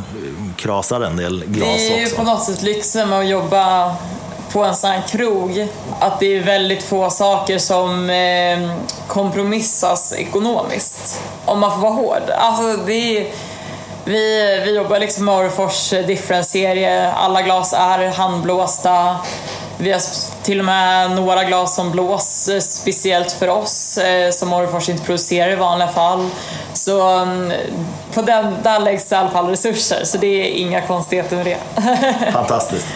krasar 0.57 1.01
en 1.01 1.17
del 1.17 1.45
glas 1.47 1.92
är 1.95 2.07
ju 2.07 2.11
på 2.11 2.23
något 2.23 2.45
sätt 2.45 2.63
lyxen 2.63 3.09
med 3.09 3.19
att 3.19 3.29
jobba 3.29 3.97
på 4.53 4.65
en 4.65 4.77
sån 4.77 4.91
här 4.91 5.03
krog 5.09 5.69
att 6.01 6.21
det 6.21 6.37
är 6.37 6.41
väldigt 6.41 6.83
få 6.83 7.11
saker 7.11 7.59
som 7.59 8.11
eh, 8.11 8.77
kompromissas 9.07 10.13
ekonomiskt. 10.13 11.21
Om 11.45 11.61
man 11.61 11.71
får 11.71 11.79
vara 11.79 11.93
hård. 11.93 12.31
Alltså 12.37 12.85
det 12.87 13.19
är, 13.19 13.27
vi, 14.05 14.61
vi 14.65 14.77
jobbar 14.77 14.99
liksom 14.99 15.25
med 15.25 15.35
Orrefors 15.35 15.91
difference-serie. 15.91 17.13
Alla 17.13 17.43
glas 17.43 17.73
är 17.73 18.09
handblåsta. 18.09 19.17
Vi 19.83 19.93
har 19.93 20.01
till 20.43 20.59
och 20.59 20.65
med 20.65 21.11
några 21.11 21.45
glas 21.45 21.75
som 21.77 21.91
blås 21.91 22.51
speciellt 22.61 23.33
för 23.33 23.49
oss 23.49 23.99
eh, 23.99 24.31
som 24.31 24.53
Orrefors 24.53 24.89
inte 24.89 25.05
producerar 25.05 25.53
i 25.53 25.55
vanliga 25.55 25.89
fall. 25.89 26.31
Så 26.73 27.09
mm, 27.09 27.53
på 28.15 28.23
den, 28.23 28.57
där 28.63 28.81
läggs 28.81 29.13
i 29.13 29.15
alla 29.15 29.31
fall 29.31 29.49
resurser, 29.49 30.05
så 30.05 30.19
det 30.19 30.27
är 30.27 30.51
inga 30.51 30.81
konstigheter 30.81 31.37
med 31.37 31.47
det. 31.47 31.59
Fantastiskt. 32.33 32.87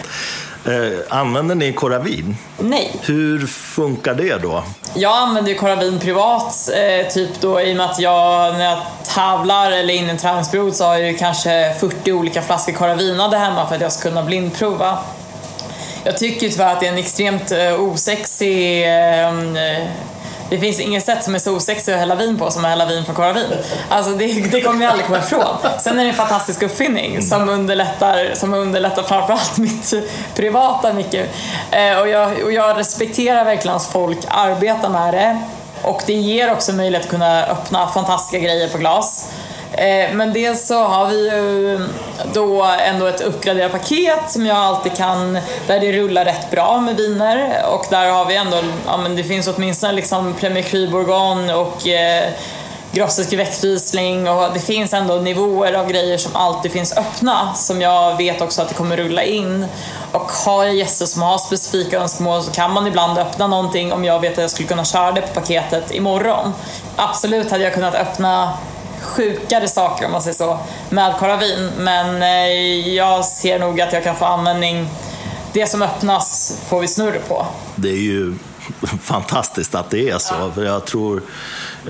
Eh, 0.65 0.99
använder 1.09 1.55
ni 1.55 1.73
Coravin? 1.73 2.37
Nej. 2.57 2.95
Hur 3.01 3.47
funkar 3.47 4.13
det 4.13 4.41
då? 4.41 4.63
Jag 4.93 5.17
använder 5.17 5.51
ju 5.51 5.57
Coravin 5.57 5.99
privat, 5.99 6.69
eh, 6.75 7.07
typ 7.07 7.41
då 7.41 7.61
i 7.61 7.73
och 7.73 7.77
med 7.77 7.85
att 7.85 7.99
jag 7.99 8.53
när 8.53 8.65
jag 8.65 8.79
tävlar 9.15 9.71
eller 9.71 9.93
in 9.93 10.05
i 10.05 10.09
en 10.09 10.17
träningsperiod 10.17 10.75
så 10.75 10.85
har 10.85 10.95
jag 10.95 11.11
ju 11.11 11.17
kanske 11.17 11.73
40 11.79 12.11
olika 12.11 12.41
flaskor 12.41 12.73
Coravinade 12.73 13.37
hemma 13.37 13.67
för 13.67 13.75
att 13.75 13.81
jag 13.81 13.91
ska 13.91 14.09
kunna 14.09 14.23
blindprova. 14.23 14.97
Jag 16.07 16.17
tycker 16.17 16.49
tyvärr 16.49 16.73
att 16.73 16.79
det 16.79 16.87
är 16.87 16.91
en 16.91 16.97
extremt 16.97 17.51
uh, 17.51 17.81
osexig 17.81 18.85
uh, 18.85 19.57
det 20.49 20.57
finns 20.57 20.79
inget 20.79 21.05
sätt 21.05 21.23
som 21.23 21.35
är 21.35 21.39
så 21.39 21.55
osexigt 21.55 21.89
att 21.89 21.99
hälla 21.99 22.15
vin 22.15 22.37
på 22.37 22.51
som 22.51 22.65
att 22.65 22.69
hälla 22.69 22.85
vin 22.85 23.05
från 23.05 23.15
Coravin. 23.15 23.45
Alltså 23.89 24.11
det, 24.11 24.27
det 24.51 24.61
kommer 24.61 24.83
jag 24.83 24.91
aldrig 24.91 25.07
komma 25.07 25.19
ifrån. 25.19 25.57
Sen 25.79 25.99
är 25.99 26.03
det 26.03 26.09
en 26.09 26.15
fantastisk 26.15 26.63
uppfinning 26.63 27.21
som 27.21 27.49
underlättar, 27.49 28.31
som 28.33 28.53
underlättar 28.53 29.03
framförallt 29.03 29.57
mitt 29.57 29.93
privata 30.35 30.93
mycket. 30.93 31.29
Eh, 31.71 31.99
och, 31.99 32.07
jag, 32.07 32.43
och 32.43 32.51
jag 32.51 32.77
respekterar 32.77 33.45
verkligen 33.45 33.77
att 33.77 33.85
folk 33.85 34.19
arbetar 34.27 34.89
med 34.89 35.13
det. 35.13 35.41
Och 35.81 36.03
det 36.05 36.13
ger 36.13 36.51
också 36.51 36.73
möjlighet 36.73 37.05
att 37.05 37.11
kunna 37.11 37.45
öppna 37.45 37.87
fantastiska 37.87 38.39
grejer 38.39 38.69
på 38.69 38.77
glas. 38.77 39.29
Eh, 39.77 40.13
men 40.13 40.33
dels 40.33 40.67
så 40.67 40.83
har 40.83 41.07
vi 41.07 41.29
ju 41.29 41.79
då 42.33 42.63
ändå 42.63 43.05
ett 43.05 43.21
uppgraderat 43.21 43.71
paket 43.71 44.31
som 44.31 44.45
jag 44.45 44.57
alltid 44.57 44.97
kan, 44.97 45.33
där 45.67 45.79
det 45.79 45.91
rullar 45.91 46.25
rätt 46.25 46.51
bra 46.51 46.81
med 46.81 46.95
viner 46.95 47.65
och 47.71 47.85
där 47.89 48.11
har 48.11 48.25
vi 48.25 48.35
ändå, 48.35 48.57
ja 48.85 48.97
men 48.97 49.15
det 49.15 49.23
finns 49.23 49.47
åtminstone 49.47 49.93
liksom 49.93 50.33
Premier 50.33 50.63
Cru 50.63 50.87
Bourgogne 50.87 51.53
och 51.53 51.87
eh, 51.87 52.29
Grosseske 52.91 53.35
växtrisling 53.35 54.29
och 54.29 54.53
det 54.53 54.59
finns 54.59 54.93
ändå 54.93 55.15
nivåer 55.15 55.73
av 55.73 55.87
grejer 55.87 56.17
som 56.17 56.35
alltid 56.35 56.71
finns 56.71 56.97
öppna 56.97 57.53
som 57.53 57.81
jag 57.81 58.17
vet 58.17 58.41
också 58.41 58.61
att 58.61 58.69
det 58.69 58.75
kommer 58.75 58.97
rulla 58.97 59.23
in. 59.23 59.65
Och 60.11 60.31
har 60.31 60.63
jag 60.63 60.75
gäster 60.75 61.05
som 61.05 61.21
har 61.21 61.37
specifika 61.37 61.99
önskemål 61.99 62.43
så 62.43 62.51
kan 62.51 62.73
man 62.73 62.87
ibland 62.87 63.17
öppna 63.17 63.47
någonting 63.47 63.93
om 63.93 64.05
jag 64.05 64.19
vet 64.19 64.31
att 64.31 64.37
jag 64.37 64.51
skulle 64.51 64.67
kunna 64.67 64.85
köra 64.85 65.11
det 65.11 65.21
på 65.21 65.33
paketet 65.33 65.91
imorgon. 65.91 66.53
Absolut 66.95 67.51
hade 67.51 67.63
jag 67.63 67.73
kunnat 67.73 67.95
öppna 67.95 68.57
sjukare 69.07 69.67
saker 69.67 70.05
om 70.05 70.11
man 70.11 70.21
säger 70.21 70.37
så 70.37 70.59
med 70.89 71.17
Coravin. 71.17 71.71
Men 71.77 72.21
eh, 72.21 72.95
jag 72.95 73.25
ser 73.25 73.59
nog 73.59 73.81
att 73.81 73.93
jag 73.93 74.03
kan 74.03 74.15
få 74.15 74.25
användning. 74.25 74.89
Det 75.53 75.67
som 75.67 75.81
öppnas 75.81 76.57
får 76.67 76.79
vi 76.79 76.87
snurr 76.87 77.19
på. 77.27 77.45
Det 77.75 77.89
är 77.89 78.01
ju 78.01 78.33
fantastiskt 79.01 79.75
att 79.75 79.89
det 79.89 80.09
är 80.09 80.17
så. 80.17 80.35
Ja. 80.39 80.51
För 80.55 80.65
jag 80.65 80.85
tror 80.85 81.21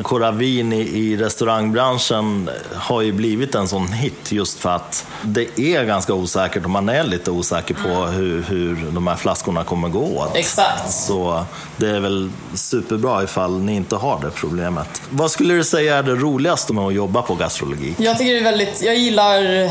Coravin 0.02 0.74
i, 0.74 0.82
i 0.82 1.18
restaurangbranschen 1.18 2.50
har 2.76 3.02
ju 3.02 3.12
blivit 3.12 3.56
en 3.56 3.68
sån 3.68 3.88
hit 3.88 4.32
just 4.32 4.60
för 4.60 4.70
att 4.70 5.06
det 5.22 5.60
är 5.60 5.84
ganska 5.84 6.14
osäkert 6.14 6.64
och 6.64 6.70
man 6.70 6.90
är 6.90 7.04
lite 7.04 7.32
osäker 7.32 7.74
på 7.74 7.90
mm. 7.90 8.14
hur, 8.14 8.44
hur 8.44 8.92
de 8.92 9.08
här 9.08 9.16
flaskorna 9.16 9.64
kommer 9.64 9.90
gå 9.90 10.18
åt. 10.18 10.36
Exakt. 10.36 10.92
Så 10.92 11.46
det 11.78 11.90
är 11.90 12.00
väl 12.00 12.32
superbra 12.54 13.24
ifall 13.24 13.60
ni 13.60 13.76
inte 13.76 13.96
har 13.96 14.20
det 14.22 14.30
problemet. 14.30 15.02
Vad 15.10 15.32
skulle 15.32 15.54
du 15.54 15.64
säga 15.64 15.98
är 15.98 16.04
det 16.04 16.16
roligaste 16.16 16.74
med 16.74 16.84
att 16.84 16.94
jobba 16.94 17.22
på 17.22 17.36
gastrologi? 17.36 17.96
Jag 17.98 18.18
tycker 18.18 18.34
det 18.34 18.40
är 18.40 18.44
väldigt, 18.44 18.82
jag 18.84 18.96
gillar 18.96 19.70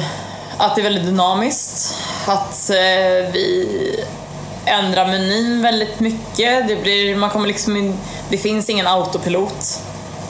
att 0.57 0.75
det 0.75 0.81
är 0.81 0.83
väldigt 0.83 1.05
dynamiskt. 1.05 1.95
Att 2.27 2.71
eh, 2.71 3.33
vi 3.33 3.67
ändrar 4.65 5.07
menyn 5.07 5.63
väldigt 5.63 6.01
mycket. 6.01 6.69
Det, 6.69 6.83
blir, 6.83 7.17
man 7.17 7.31
kommer 7.31 7.49
liksom 7.49 7.77
in, 7.77 7.99
det 8.29 8.39
finns 8.39 8.71
ingen 8.71 8.87
autopilot. 8.87 9.81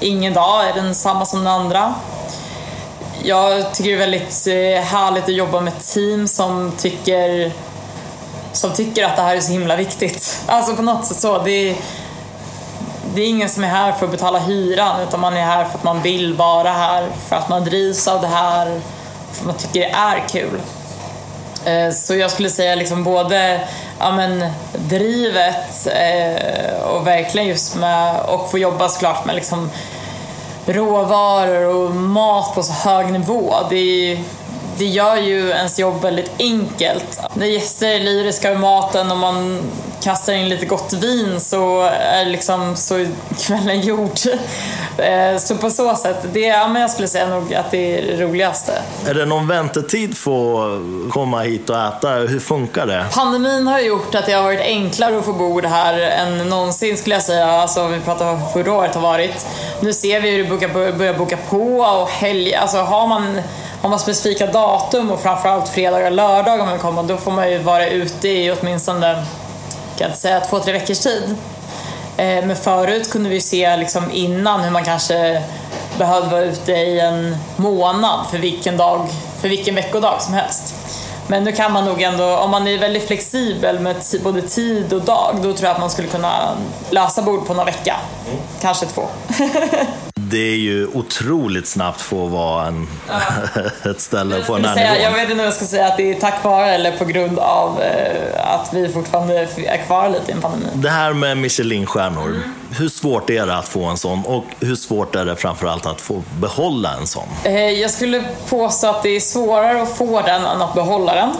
Ingen 0.00 0.34
dag 0.34 0.68
är 0.68 0.74
den 0.74 0.94
samma 0.94 1.24
som 1.24 1.38
den 1.38 1.52
andra. 1.52 1.94
Jag 3.22 3.74
tycker 3.74 3.90
det 3.90 3.96
är 3.96 3.98
väldigt 3.98 4.46
eh, 4.46 4.84
härligt 4.84 5.24
att 5.24 5.34
jobba 5.34 5.60
med 5.60 5.78
team 5.78 6.28
som 6.28 6.72
tycker, 6.78 7.52
som 8.52 8.72
tycker 8.72 9.04
att 9.04 9.16
det 9.16 9.22
här 9.22 9.36
är 9.36 9.40
så 9.40 9.52
himla 9.52 9.76
viktigt. 9.76 10.42
Alltså 10.46 10.76
på 10.76 10.82
något 10.82 11.06
sätt 11.06 11.16
så. 11.16 11.42
Det 11.42 11.50
är, 11.50 11.76
det 13.14 13.20
är 13.22 13.28
ingen 13.28 13.48
som 13.48 13.64
är 13.64 13.68
här 13.68 13.92
för 13.92 14.06
att 14.06 14.12
betala 14.12 14.38
hyran 14.38 15.00
utan 15.00 15.20
man 15.20 15.36
är 15.36 15.44
här 15.44 15.64
för 15.64 15.78
att 15.78 15.84
man 15.84 16.02
vill 16.02 16.34
vara 16.34 16.72
här, 16.72 17.08
för 17.28 17.36
att 17.36 17.48
man 17.48 17.64
drivs 17.64 18.08
av 18.08 18.20
det 18.20 18.28
här, 18.28 18.80
för 19.32 19.40
att 19.40 19.46
man 19.46 19.56
tycker 19.56 19.80
det 19.80 19.90
är 19.90 20.28
kul. 20.28 20.60
Eh, 21.64 21.92
så 21.92 22.14
jag 22.14 22.30
skulle 22.30 22.50
säga 22.50 22.74
liksom 22.74 23.04
både 23.04 23.68
ja, 23.98 24.16
men, 24.16 24.50
drivet 24.72 25.86
eh, 25.86 26.82
och 26.82 27.06
verkligen 27.06 27.48
just 27.48 27.76
med 27.76 28.20
och 28.20 28.50
få 28.50 28.58
jobba 28.58 28.88
såklart 28.88 29.24
med 29.24 29.34
liksom 29.34 29.70
råvaror 30.66 31.74
och 31.74 31.94
mat 31.94 32.54
på 32.54 32.62
så 32.62 32.72
hög 32.72 33.12
nivå. 33.12 33.54
Det, 33.70 34.18
det 34.78 34.84
gör 34.84 35.16
ju 35.16 35.50
ens 35.50 35.78
jobb 35.78 36.02
väldigt 36.02 36.30
enkelt. 36.38 37.20
När 37.34 37.46
gäster 37.46 37.88
är 37.88 38.00
lyriska 38.00 38.50
med 38.50 38.60
maten 38.60 39.10
och 39.10 39.16
man 39.16 39.60
kastar 40.02 40.32
in 40.32 40.48
lite 40.48 40.66
gott 40.66 40.92
vin 40.92 41.40
så 41.40 41.82
är 42.00 42.24
liksom 42.24 42.76
så 42.76 43.06
kvällen 43.46 43.80
gjord. 43.86 44.18
Eh, 44.98 45.38
så 45.38 45.56
på 45.56 45.70
så 45.70 45.94
sätt, 45.94 46.26
det, 46.32 46.40
ja, 46.40 46.68
men 46.68 46.82
jag 46.82 46.90
skulle 46.90 47.08
säga 47.08 47.26
nog 47.26 47.54
att 47.54 47.70
det 47.70 47.98
är 47.98 48.02
det 48.02 48.24
roligaste. 48.24 48.72
Är 49.08 49.14
det 49.14 49.26
någon 49.26 49.48
väntetid 49.48 50.16
för 50.16 50.76
att 50.76 51.12
komma 51.12 51.40
hit 51.40 51.70
och 51.70 51.76
äta? 51.76 52.08
Hur 52.08 52.40
funkar 52.40 52.86
det? 52.86 53.04
Pandemin 53.12 53.66
har 53.66 53.80
gjort 53.80 54.14
att 54.14 54.26
det 54.26 54.32
har 54.32 54.42
varit 54.42 54.60
enklare 54.60 55.18
att 55.18 55.24
få 55.24 55.32
bord 55.32 55.64
här 55.64 56.00
än 56.00 56.48
någonsin 56.48 56.96
skulle 56.96 57.14
jag 57.14 57.22
säga. 57.22 57.46
Alltså 57.46 57.86
vi 57.86 58.00
pratar 58.00 58.30
om 58.30 58.40
förra 58.52 58.72
året 58.72 58.94
har 58.94 59.02
varit. 59.02 59.46
Nu 59.80 59.92
ser 59.92 60.20
vi 60.20 60.30
hur 60.30 60.60
det 60.60 60.92
börjar 60.92 61.14
boka 61.14 61.36
på 61.50 61.78
och 61.78 62.08
helg, 62.08 62.54
alltså 62.54 62.78
har 62.78 63.06
man 63.06 63.42
har 63.82 63.88
man 63.88 63.98
specifika 63.98 64.46
datum 64.46 65.10
och 65.10 65.20
framförallt 65.20 65.68
fredagar 65.68 66.06
och 66.06 66.12
lördagar 66.12 66.62
om 66.62 66.68
man 66.68 66.78
kommer, 66.78 67.02
då 67.02 67.16
får 67.16 67.30
man 67.30 67.50
ju 67.50 67.58
vara 67.58 67.86
ute 67.86 68.28
i 68.28 68.52
åtminstone, 68.60 69.14
kan 69.98 70.08
jag 70.08 70.18
säga, 70.18 70.40
två, 70.40 70.58
tre 70.58 70.72
veckors 70.72 70.98
tid. 70.98 71.36
Eh, 72.16 72.46
men 72.46 72.56
förut 72.56 73.10
kunde 73.10 73.28
vi 73.28 73.40
se 73.40 73.76
liksom 73.76 74.10
innan 74.12 74.60
hur 74.60 74.70
man 74.70 74.84
kanske 74.84 75.42
behövde 75.98 76.30
vara 76.30 76.42
ute 76.42 76.72
i 76.72 77.00
en 77.00 77.36
månad 77.56 78.26
för 78.30 78.38
vilken 78.38 78.76
dag, 78.76 79.08
för 79.40 79.48
vilken 79.48 79.74
veckodag 79.74 80.22
som 80.22 80.34
helst. 80.34 80.74
Men 81.26 81.44
nu 81.44 81.52
kan 81.52 81.72
man 81.72 81.84
nog 81.84 82.02
ändå, 82.02 82.36
om 82.36 82.50
man 82.50 82.68
är 82.68 82.78
väldigt 82.78 83.06
flexibel 83.06 83.80
med 83.80 83.96
både 84.22 84.42
tid 84.42 84.92
och 84.92 85.02
dag, 85.02 85.34
då 85.34 85.52
tror 85.52 85.62
jag 85.62 85.70
att 85.70 85.80
man 85.80 85.90
skulle 85.90 86.08
kunna 86.08 86.56
lösa 86.90 87.22
bord 87.22 87.46
på 87.46 87.54
några 87.54 87.64
vecka. 87.64 87.96
Mm. 88.26 88.38
Kanske 88.60 88.86
två. 88.86 89.02
det 90.30 90.38
är 90.38 90.56
ju 90.56 90.86
otroligt 90.86 91.68
snabbt 91.68 92.00
för 92.00 92.26
att 92.26 92.32
vara 92.32 92.66
en, 92.66 92.88
ja. 93.08 93.20
ett 93.90 94.00
ställe 94.00 94.44
på 94.44 94.56
den 94.56 94.64
här 94.64 94.74
säga, 94.74 94.92
nivån. 94.92 95.04
Jag 95.04 95.12
vet 95.12 95.22
inte 95.22 95.32
om 95.32 95.44
jag 95.44 95.54
ska 95.54 95.64
säga 95.64 95.86
att 95.86 95.96
det 95.96 96.10
är 96.10 96.14
tack 96.14 96.44
vare 96.44 96.74
eller 96.74 96.92
på 96.92 97.04
grund 97.04 97.38
av 97.38 97.82
eh, 97.82 98.54
att 98.54 98.74
vi 98.74 98.88
fortfarande 98.88 99.34
är 99.38 99.86
kvar 99.86 100.08
lite 100.08 100.30
i 100.30 100.34
en 100.34 100.40
pandemi. 100.40 100.66
Det 100.74 100.88
här 100.88 101.12
med 101.12 101.36
Michelinstjärnor, 101.36 102.26
mm. 102.26 102.54
hur 102.70 102.88
svårt 102.88 103.30
är 103.30 103.46
det 103.46 103.56
att 103.56 103.68
få 103.68 103.84
en 103.84 103.96
sån 103.96 104.24
och 104.24 104.44
hur 104.60 104.76
svårt 104.76 105.14
är 105.14 105.24
det 105.24 105.36
framförallt 105.36 105.86
att 105.86 106.00
få 106.00 106.22
behålla 106.40 106.94
en 107.00 107.06
sån? 107.06 107.28
Eh, 107.44 107.70
jag 107.70 107.90
skulle 107.90 108.24
påstå 108.48 108.86
att 108.86 109.02
det 109.02 109.16
är 109.16 109.20
svårare 109.20 109.82
att 109.82 109.96
få 109.96 110.22
den 110.22 110.44
än 110.44 110.62
att 110.62 110.74
behålla 110.74 111.14
den. 111.14 111.30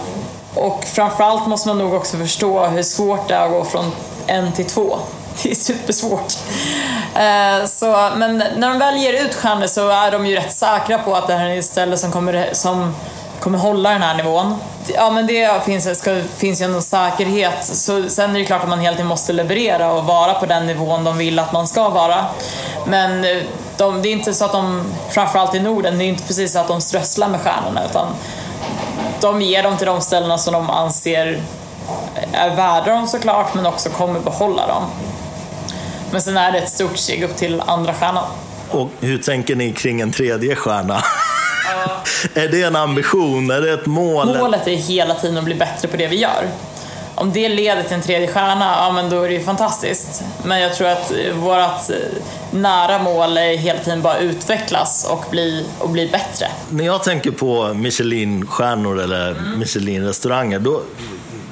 Och 0.54 0.84
framförallt 0.84 1.46
måste 1.46 1.68
man 1.68 1.78
nog 1.78 1.94
också 1.94 2.16
förstå 2.16 2.66
hur 2.66 2.82
svårt 2.82 3.28
det 3.28 3.34
är 3.34 3.44
att 3.44 3.50
gå 3.50 3.64
från 3.64 3.92
en 4.26 4.52
till 4.52 4.64
två. 4.64 4.98
Det 5.42 5.50
är 5.50 5.54
supersvårt. 5.54 6.34
Eh, 7.14 7.66
så, 7.66 8.10
men 8.16 8.42
när 8.56 8.68
de 8.68 8.78
väl 8.78 8.96
ger 8.96 9.24
ut 9.24 9.34
stjärnor 9.34 9.66
så 9.66 9.88
är 9.88 10.10
de 10.10 10.26
ju 10.26 10.36
rätt 10.36 10.52
säkra 10.52 10.98
på 10.98 11.14
att 11.14 11.26
det 11.26 11.34
här 11.34 11.48
är 11.48 11.58
ett 11.58 11.64
ställe 11.64 11.96
som 11.96 12.12
kommer, 12.12 12.48
som 12.52 12.94
kommer 13.40 13.58
hålla 13.58 13.90
den 13.90 14.02
här 14.02 14.14
nivån. 14.14 14.54
Ja 14.94 15.10
men 15.10 15.26
det 15.26 15.64
finns, 15.64 15.98
ska, 15.98 16.22
finns 16.36 16.60
ju 16.60 16.64
en 16.64 16.82
säkerhet. 16.82 17.64
Så, 17.64 18.08
sen 18.08 18.36
är 18.36 18.38
det 18.38 18.44
klart 18.44 18.62
att 18.62 18.68
man 18.68 18.80
hela 18.80 18.96
tiden 18.96 19.06
måste 19.06 19.32
leverera 19.32 19.92
och 19.92 20.04
vara 20.04 20.34
på 20.34 20.46
den 20.46 20.66
nivån 20.66 21.04
de 21.04 21.18
vill 21.18 21.38
att 21.38 21.52
man 21.52 21.66
ska 21.66 21.88
vara. 21.88 22.26
Men 22.86 23.24
eh, 23.24 23.42
de, 23.76 24.02
det 24.02 24.08
är 24.08 24.12
inte 24.12 24.34
så 24.34 24.44
att 24.44 24.52
de, 24.52 24.84
framförallt 25.10 25.54
i 25.54 25.60
Norden, 25.60 25.98
det 25.98 26.04
är 26.04 26.08
inte 26.08 26.24
precis 26.26 26.52
så 26.52 26.58
att 26.58 26.68
de 26.68 26.80
strösslar 26.80 27.28
med 27.28 27.40
stjärnorna 27.40 27.84
utan 27.90 28.06
de 29.20 29.42
ger 29.42 29.62
dem 29.62 29.76
till 29.76 29.86
de 29.86 30.00
ställena 30.00 30.38
som 30.38 30.52
de 30.52 30.70
anser 30.70 31.42
är 32.32 32.56
värda 32.56 32.94
dem 32.94 33.06
såklart 33.06 33.54
men 33.54 33.66
också 33.66 33.90
kommer 33.90 34.20
behålla 34.20 34.66
dem. 34.66 34.82
Men 36.10 36.22
sen 36.22 36.36
är 36.36 36.52
det 36.52 36.58
ett 36.58 36.72
stort 36.72 36.96
steg 36.96 37.22
upp 37.22 37.36
till 37.36 37.60
andra 37.60 37.94
stjärnan. 37.94 38.24
Och 38.70 38.90
hur 39.00 39.18
tänker 39.18 39.56
ni 39.56 39.72
kring 39.72 40.00
en 40.00 40.12
tredje 40.12 40.56
stjärna? 40.56 41.02
Är 42.34 42.48
det 42.48 42.62
en 42.62 42.76
ambition? 42.76 43.50
Är 43.50 43.60
det 43.60 43.72
ett 43.72 43.86
mål? 43.86 44.38
Målet 44.38 44.68
är 44.68 44.74
hela 44.74 45.14
tiden 45.14 45.38
att 45.38 45.44
bli 45.44 45.54
bättre 45.54 45.88
på 45.88 45.96
det 45.96 46.06
vi 46.06 46.16
gör. 46.16 46.48
Om 47.14 47.32
det 47.32 47.48
leder 47.48 47.82
till 47.82 47.92
en 47.92 48.02
tredje 48.02 48.28
stjärna, 48.28 48.74
ja 48.78 48.92
men 48.92 49.10
då 49.10 49.22
är 49.22 49.28
det 49.28 49.34
ju 49.34 49.42
fantastiskt. 49.42 50.24
Men 50.44 50.60
jag 50.60 50.74
tror 50.74 50.88
att 50.88 51.12
vårt 51.34 51.90
eh, 51.90 51.96
nära 52.50 52.98
mål 52.98 53.36
är 53.36 53.56
hela 53.56 53.78
tiden 53.78 54.02
bara 54.02 54.18
utvecklas 54.18 55.06
och 55.10 55.24
bli, 55.30 55.64
och 55.78 55.90
bli 55.90 56.08
bättre. 56.08 56.46
När 56.70 56.84
jag 56.84 57.02
tänker 57.02 57.30
på 57.30 57.74
Michelin-stjärnor 57.74 59.00
eller 59.00 59.30
mm. 59.30 59.58
Michelin-restauranger, 59.58 60.58
då 60.58 60.82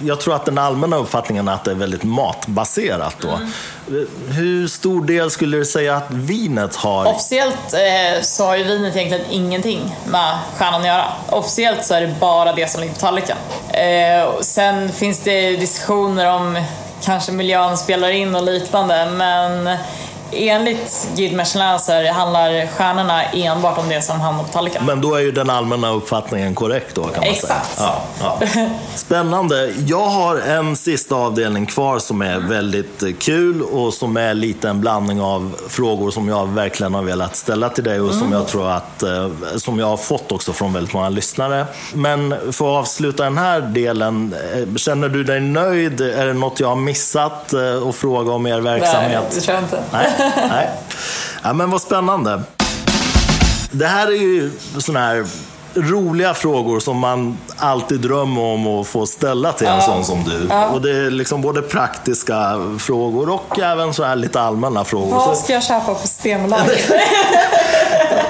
jag 0.04 0.20
tror 0.20 0.34
att 0.34 0.44
den 0.44 0.58
allmänna 0.58 0.96
uppfattningen 0.96 1.48
är 1.48 1.52
att 1.52 1.64
det 1.64 1.70
är 1.70 1.74
väldigt 1.74 2.02
matbaserat. 2.02 3.16
Då. 3.20 3.28
Mm. 3.28 4.08
Hur 4.28 4.68
stor 4.68 5.04
del 5.04 5.30
skulle 5.30 5.56
du 5.56 5.64
säga 5.64 5.96
att 5.96 6.10
vinet 6.10 6.76
har? 6.76 7.06
Officiellt 7.06 7.74
eh, 7.74 8.22
så 8.22 8.44
har 8.44 8.56
ju 8.56 8.64
vinet 8.64 8.96
egentligen 8.96 9.24
ingenting 9.30 9.96
med 10.06 10.38
stjärnan 10.56 10.80
att 10.80 10.86
göra. 10.86 11.04
Officiellt 11.30 11.84
så 11.84 11.94
är 11.94 12.00
det 12.00 12.14
bara 12.20 12.52
det 12.52 12.70
som 12.70 12.80
ligger 12.80 12.94
på 12.94 13.00
tallriken. 13.00 13.36
Eh, 13.70 14.40
sen 14.40 14.92
finns 14.92 15.20
det 15.20 15.56
diskussioner 15.56 16.32
om 16.32 16.64
kanske 17.04 17.32
miljön 17.32 17.76
spelar 17.76 18.10
in 18.10 18.34
och 18.34 18.42
liknande 18.42 19.10
men 19.10 19.76
enligt 20.32 21.08
Guide 21.16 21.36
Michelin 21.36 21.78
så 21.78 22.12
handlar 22.12 22.66
stjärnorna 22.66 23.24
enbart 23.24 23.78
om 23.78 23.88
det 23.88 24.02
som 24.02 24.20
hamnar 24.20 24.44
på 24.44 24.48
tallriken. 24.48 24.86
Men 24.86 25.00
då 25.00 25.14
är 25.14 25.20
ju 25.20 25.32
den 25.32 25.50
allmänna 25.50 25.90
uppfattningen 25.90 26.54
korrekt 26.54 26.94
då 26.94 27.02
kan 27.02 27.20
man 27.20 27.22
Exakt. 27.24 27.74
säga. 27.76 27.88
Ja, 28.20 28.40
ja. 28.50 28.68
Spännande. 28.94 29.72
Jag 29.86 30.06
har 30.06 30.36
en 30.36 30.76
sista 30.76 31.14
avdelning 31.14 31.66
kvar 31.66 31.98
som 31.98 32.22
är 32.22 32.38
väldigt 32.38 33.18
kul 33.18 33.62
och 33.62 33.94
som 33.94 34.16
är 34.16 34.34
lite 34.34 34.68
en 34.68 34.80
blandning 34.80 35.20
av 35.20 35.56
frågor 35.68 36.10
som 36.10 36.28
jag 36.28 36.46
verkligen 36.46 36.94
har 36.94 37.02
velat 37.02 37.36
ställa 37.36 37.68
till 37.68 37.84
dig 37.84 38.00
och 38.00 38.08
mm. 38.08 38.20
som 38.20 38.32
jag 38.32 38.46
tror 38.46 38.70
att 38.70 39.02
eh, 39.02 39.28
som 39.56 39.78
jag 39.78 39.86
har 39.86 39.96
fått 39.96 40.32
också 40.32 40.52
från 40.52 40.72
väldigt 40.72 40.94
många 40.94 41.08
lyssnare. 41.08 41.66
Men 41.94 42.30
för 42.30 42.48
att 42.48 42.80
avsluta 42.80 43.24
den 43.24 43.38
här 43.38 43.60
delen, 43.60 44.34
eh, 44.54 44.74
känner 44.76 45.08
du 45.08 45.24
dig 45.24 45.40
nöjd? 45.40 46.00
Är 46.00 46.26
det 46.26 46.32
något 46.32 46.60
jag 46.60 46.68
har 46.68 46.76
missat 46.76 47.34
att 47.34 47.52
eh, 47.52 47.92
fråga 47.92 48.32
om 48.32 48.46
er 48.46 48.60
verksamhet? 48.60 49.22
Nej, 49.22 49.30
det 49.34 49.40
tror 49.40 49.54
jag 49.54 49.64
inte. 49.64 49.82
Nej. 49.92 50.10
Nej. 50.48 50.70
Ja, 51.42 51.52
men 51.52 51.70
vad 51.70 51.82
spännande. 51.82 52.42
Det 53.70 53.86
här 53.86 54.06
är 54.06 54.16
ju 54.16 54.50
sådana 54.78 55.06
här 55.06 55.26
roliga 55.74 56.34
frågor 56.34 56.80
som 56.80 56.98
man 56.98 57.38
alltid 57.56 58.00
drömmer 58.00 58.42
om 58.42 58.66
att 58.66 58.86
få 58.86 59.06
ställa 59.06 59.52
till 59.52 59.66
en 59.66 59.74
ja. 59.74 59.80
sån 59.80 60.04
som 60.04 60.24
du. 60.24 60.46
Ja. 60.50 60.66
Och 60.68 60.82
det 60.82 60.90
är 60.90 61.10
liksom 61.10 61.42
både 61.42 61.62
praktiska 61.62 62.60
frågor 62.78 63.30
och 63.30 63.58
även 63.58 63.94
så 63.94 64.04
här 64.04 64.16
lite 64.16 64.40
allmänna 64.40 64.84
frågor. 64.84 65.10
Vad 65.10 65.38
ska 65.38 65.52
jag 65.52 65.64
köpa 65.64 65.94
på 65.94 66.00
Systembolaget? 66.08 66.92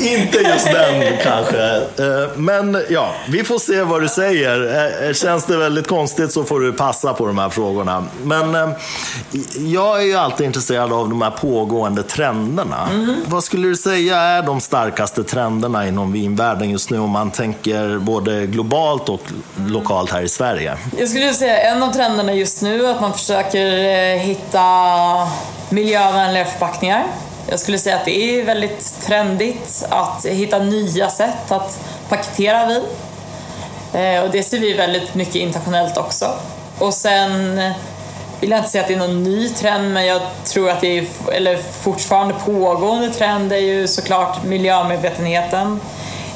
inte 0.00 0.38
just 0.38 0.66
den 0.66 1.16
kanske. 1.22 1.76
Eh, 1.76 2.36
men 2.36 2.84
ja, 2.88 3.14
vi 3.28 3.44
får 3.44 3.58
se 3.58 3.82
vad 3.82 4.02
du 4.02 4.08
säger. 4.08 4.84
Eh, 5.06 5.12
känns 5.12 5.44
det 5.44 5.56
väldigt 5.56 5.86
konstigt 5.86 6.32
så 6.32 6.44
får 6.44 6.60
du 6.60 6.72
passa 6.72 7.14
på 7.14 7.26
de 7.26 7.38
här 7.38 7.48
frågorna. 7.48 8.04
Men 8.22 8.54
eh, 8.54 8.68
jag 9.56 10.00
är 10.00 10.04
ju 10.04 10.14
alltid 10.14 10.46
intresserad 10.46 10.92
av 10.92 11.08
de 11.08 11.22
här 11.22 11.30
pågående 11.30 12.02
trenderna. 12.02 12.88
Mm. 12.90 13.16
Vad 13.26 13.44
skulle 13.44 13.68
du 13.68 13.76
säga 13.76 14.16
är 14.16 14.42
de 14.42 14.60
starkaste 14.60 15.24
trenderna 15.24 15.88
inom 15.88 16.12
vinvärlden 16.12 16.70
just 16.70 16.90
nu 16.90 16.98
om 16.98 17.10
man 17.10 17.30
tänker 17.30 17.98
både 17.98 18.46
globalt 18.46 19.08
och 19.08 19.22
lokalt 19.68 20.10
här 20.10 20.22
i 20.22 20.28
Sverige? 20.28 20.76
Jag 20.98 21.08
skulle 21.08 21.34
säga 21.34 21.58
en 21.58 21.82
av 21.82 21.92
trenderna 21.92 22.34
just 22.34 22.62
nu 22.62 22.86
är 22.86 22.90
att 22.90 23.00
man 23.00 23.12
försöker 23.12 23.66
hitta 24.18 24.60
miljövänliga 25.70 26.44
förpackningar. 26.44 27.04
Jag 27.48 27.60
skulle 27.60 27.78
säga 27.78 27.96
att 27.96 28.04
det 28.04 28.40
är 28.40 28.44
väldigt 28.44 29.00
trendigt 29.06 29.86
att 29.88 30.26
hitta 30.26 30.58
nya 30.58 31.10
sätt 31.10 31.52
att 31.52 31.78
paketera 32.08 32.66
vin. 32.66 32.82
Eh, 33.92 34.22
och 34.22 34.30
det 34.30 34.42
ser 34.42 34.58
vi 34.58 34.72
väldigt 34.72 35.14
mycket 35.14 35.34
internationellt 35.34 35.96
också. 35.96 36.26
Och 36.78 36.94
sen 36.94 37.60
vill 38.40 38.50
jag 38.50 38.58
inte 38.58 38.70
säga 38.70 38.82
att 38.82 38.88
det 38.88 38.94
är 38.94 38.98
någon 38.98 39.22
ny 39.22 39.48
trend, 39.48 39.92
men 39.92 40.06
jag 40.06 40.22
tror 40.44 40.70
att 40.70 40.80
det 40.80 40.98
är, 40.98 41.06
eller 41.32 41.56
fortfarande 41.56 42.34
pågående 42.44 43.10
trend 43.10 43.52
är 43.52 43.56
ju 43.56 43.88
såklart 43.88 44.44
miljömedvetenheten, 44.44 45.80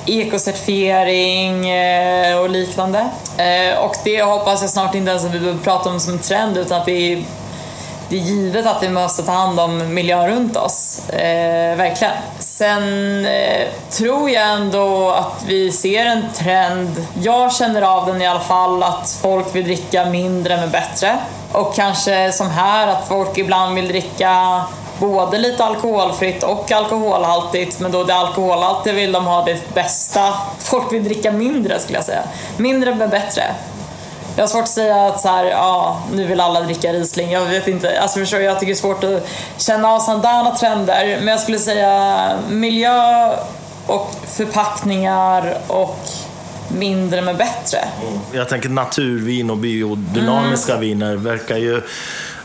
ekocertifiering 0.07 1.70
eh, 1.70 2.38
och 2.38 2.51
liknande. 2.51 3.09
Eh, 3.37 3.79
och 3.79 3.96
det 4.05 4.23
hoppas 4.23 4.61
jag 4.61 4.70
snart 4.70 4.94
inte 4.94 5.11
ens 5.11 5.25
att 5.25 5.35
vi 5.35 5.40
behöver 5.40 5.61
prata 5.61 5.90
om 5.90 6.01
som 6.01 6.12
en 6.12 6.18
trend, 6.18 6.57
utan 6.57 6.81
att 6.81 6.87
det 6.87 7.12
är 7.12 7.25
det 8.11 8.16
är 8.16 8.20
givet 8.20 8.66
att 8.66 8.83
vi 8.83 8.88
måste 8.88 9.23
ta 9.23 9.33
hand 9.33 9.61
om 9.61 9.94
miljön 9.94 10.29
runt 10.29 10.57
oss. 10.57 11.09
Eh, 11.09 11.77
verkligen. 11.77 12.14
Sen 12.38 13.25
eh, 13.27 13.68
tror 13.90 14.31
jag 14.31 14.53
ändå 14.53 15.11
att 15.11 15.44
vi 15.46 15.73
ser 15.73 16.07
en 16.07 16.23
trend, 16.35 17.07
jag 17.23 17.53
känner 17.53 17.83
av 17.83 18.07
den 18.07 18.23
i 18.23 18.27
alla 18.27 18.40
fall, 18.40 18.83
att 18.83 19.18
folk 19.23 19.55
vill 19.55 19.64
dricka 19.64 20.05
mindre 20.05 20.57
men 20.57 20.70
bättre. 20.70 21.18
Och 21.53 21.75
kanske 21.75 22.33
som 22.33 22.51
här, 22.51 22.88
att 22.88 23.09
folk 23.09 23.38
ibland 23.38 23.75
vill 23.75 23.88
dricka 23.88 24.64
både 24.99 25.38
lite 25.38 25.64
alkoholfritt 25.64 26.42
och 26.42 26.73
alkoholhaltigt, 26.73 27.81
men 27.81 27.92
då 27.92 28.05
det 28.05 28.14
alkoholhaltiga 28.14 28.94
vill 28.94 29.12
de 29.12 29.27
ha 29.27 29.44
det 29.44 29.75
bästa. 29.75 30.35
Folk 30.59 30.92
vill 30.92 31.05
dricka 31.05 31.33
mindre 31.33 31.79
skulle 31.79 31.99
jag 31.99 32.05
säga. 32.05 32.23
Mindre 32.57 32.94
men 32.94 33.11
bättre. 33.11 33.42
Jag 34.40 34.44
har 34.44 34.48
svårt 34.48 34.62
att 34.62 34.68
säga 34.68 35.07
att 35.07 35.20
så 35.20 35.29
här, 35.29 35.44
ja, 35.44 36.03
nu 36.12 36.26
vill 36.26 36.40
alla 36.40 36.61
dricka 36.61 36.92
Riesling. 36.92 37.31
Jag 37.31 37.46
vet 37.46 37.68
inte, 37.68 38.00
alltså 38.00 38.18
förstår 38.18 38.40
jag 38.40 38.61
tycker 38.61 38.72
det 38.72 38.79
är 38.79 38.81
svårt 38.81 39.05
att 39.05 39.29
känna 39.57 39.88
av 39.88 40.00
sådana 40.00 40.57
trender. 40.57 41.16
Men 41.18 41.29
jag 41.29 41.40
skulle 41.40 41.59
säga 41.59 42.38
miljö 42.50 43.31
och 43.87 44.14
förpackningar 44.26 45.59
och 45.66 45.98
mindre 46.68 47.22
med 47.22 47.37
bättre. 47.37 47.79
Jag 48.33 48.48
tänker 48.48 48.68
naturvin 48.68 49.50
och 49.50 49.57
biodynamiska 49.57 50.72
mm. 50.72 50.81
viner 50.81 51.16
verkar 51.16 51.57
ju 51.57 51.83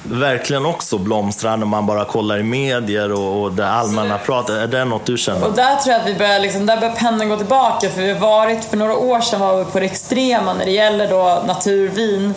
verkligen 0.09 0.65
också 0.65 0.97
blomstrar 0.97 1.57
när 1.57 1.65
man 1.65 1.85
bara 1.85 2.05
kollar 2.05 2.37
i 2.37 2.43
medier 2.43 3.11
och, 3.11 3.43
och 3.43 3.51
det 3.51 3.67
allmänna 3.67 4.17
pratet. 4.17 4.55
Är 4.55 4.67
det 4.67 4.85
något 4.85 5.05
du 5.05 5.17
känner? 5.17 5.47
Och 5.47 5.53
där 5.53 5.75
tror 5.75 5.93
jag 5.93 6.01
att 6.01 6.07
vi 6.07 6.15
börjar, 6.15 6.39
liksom, 6.39 6.65
där 6.65 6.77
börjar 6.77 6.95
pendeln 6.95 7.29
gå 7.29 7.37
tillbaka 7.37 7.89
för 7.89 8.01
vi 8.01 8.13
har 8.13 8.19
varit, 8.19 8.65
för 8.65 8.77
några 8.77 8.95
år 8.95 9.21
sedan 9.21 9.39
var 9.39 9.57
vi 9.57 9.65
på 9.65 9.79
det 9.79 9.85
extrema 9.85 10.53
när 10.53 10.65
det 10.65 10.71
gäller 10.71 11.09
då 11.09 11.43
naturvin 11.47 12.33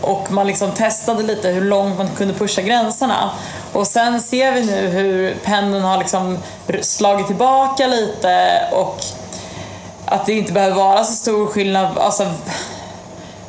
och 0.00 0.32
man 0.32 0.46
liksom 0.46 0.70
testade 0.70 1.22
lite 1.22 1.48
hur 1.48 1.64
långt 1.64 1.98
man 1.98 2.08
kunde 2.08 2.34
pusha 2.34 2.62
gränserna. 2.62 3.30
Och 3.72 3.86
sen 3.86 4.20
ser 4.20 4.52
vi 4.52 4.66
nu 4.66 4.86
hur 4.86 5.34
pendeln 5.34 5.84
har 5.84 5.98
liksom 5.98 6.38
slagit 6.80 7.26
tillbaka 7.26 7.86
lite 7.86 8.60
och 8.72 9.00
att 10.06 10.26
det 10.26 10.32
inte 10.32 10.52
behöver 10.52 10.76
vara 10.76 11.04
så 11.04 11.12
stor 11.12 11.46
skillnad. 11.46 11.98
Alltså, 11.98 12.26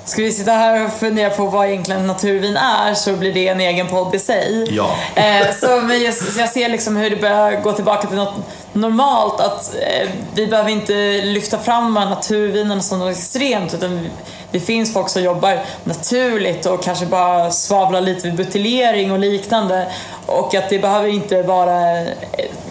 Ska 0.10 0.22
vi 0.22 0.32
sitta 0.32 0.52
här 0.52 0.86
och 0.86 0.94
fundera 0.94 1.30
på 1.30 1.46
vad 1.46 1.68
egentligen 1.68 2.08
naturvin 2.08 2.58
är 2.58 2.94
så 2.94 3.14
blir 3.14 3.34
det 3.34 3.48
en 3.48 3.60
egen 3.60 3.88
podd 3.88 4.16
i 4.16 4.20
sig. 4.20 4.68
Ja. 4.70 4.96
Eh, 5.16 5.54
så, 5.56 5.82
men 5.82 6.04
jag, 6.04 6.14
så 6.14 6.40
jag 6.40 6.50
ser 6.50 6.70
liksom 6.70 6.96
hur 6.96 7.10
det 7.10 7.16
börjar 7.16 7.62
gå 7.62 7.72
tillbaka 7.72 8.08
till 8.08 8.18
något 8.18 8.34
normalt. 8.74 9.40
Att 9.40 9.76
eh, 9.76 10.10
vi 10.34 10.48
behöver 10.48 10.70
inte 10.70 11.22
lyfta 11.22 11.58
fram 11.58 11.94
naturvinen 11.94 12.84
som 12.84 13.00
något 13.00 13.12
extremt 13.12 13.74
utan 13.74 14.00
vi, 14.00 14.10
det 14.52 14.60
finns 14.60 14.94
folk 14.94 15.10
som 15.10 15.24
jobbar 15.24 15.60
naturligt 15.84 16.66
och 16.66 16.84
kanske 16.84 17.06
bara 17.06 17.52
svavlar 17.52 18.02
lite 18.02 18.28
vid 18.28 18.36
buteljering 18.36 19.12
och 19.12 19.20
liknande. 19.20 19.92
Och 20.26 20.56
att 20.56 20.70
det 20.70 20.80
behöver 20.80 21.08
inte 21.08 21.42
vara 21.42 22.00
eh, 22.00 22.08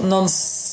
någon 0.03 0.29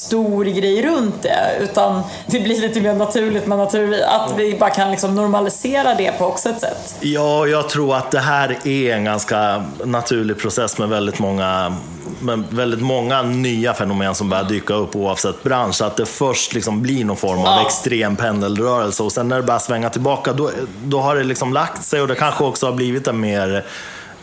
stor 0.06 0.46
grej 0.46 0.86
runt 0.86 1.22
det 1.22 1.58
utan 1.60 2.02
det 2.26 2.40
blir 2.40 2.62
lite 2.62 2.82
mer 2.82 2.94
naturligt 2.94 3.48
med 3.48 3.58
naturvin. 3.58 4.04
Att 4.08 4.34
vi 4.38 4.58
bara 4.60 4.70
kan 4.70 4.92
liksom 4.92 5.16
normalisera 5.16 5.96
det 5.96 6.12
på 6.12 6.26
också 6.26 6.50
ett 6.50 6.62
sätt. 6.62 6.96
Ja, 7.00 7.48
jag 7.48 7.70
tror 7.70 7.96
att 7.96 8.12
det 8.12 8.20
här 8.20 8.58
är 8.64 8.94
en 8.94 9.04
ganska 9.04 9.66
naturlig 9.84 10.40
process 10.40 10.78
med 10.78 10.90
väldigt 10.90 11.20
många 11.20 11.76
med 12.20 12.44
väldigt 12.50 12.82
många 12.82 13.22
nya 13.22 13.74
fenomen 13.74 14.16
som 14.16 14.30
börjar 14.30 14.44
dyka 14.44 14.74
upp 14.74 14.96
oavsett 14.96 15.44
bransch. 15.44 15.82
Att 15.82 15.98
det 15.98 16.06
först 16.06 16.54
liksom 16.54 16.82
blir 16.82 17.06
någon 17.06 17.18
form 17.18 17.40
av 17.40 17.66
extrem 17.66 18.16
pendelrörelse 18.16 19.04
och 19.04 19.12
sen 19.12 19.28
när 19.28 19.36
det 19.36 19.44
börjar 19.44 19.60
svänga 19.60 19.90
tillbaka 19.90 20.34
då, 20.34 20.52
då 20.84 21.00
har 21.00 21.16
det 21.16 21.24
liksom 21.24 21.54
lagt 21.54 21.84
sig 21.84 22.02
och 22.02 22.08
det 22.08 22.16
kanske 22.16 22.44
också 22.44 22.66
har 22.66 22.74
blivit 22.74 23.08
en 23.08 23.20
mer 23.20 23.66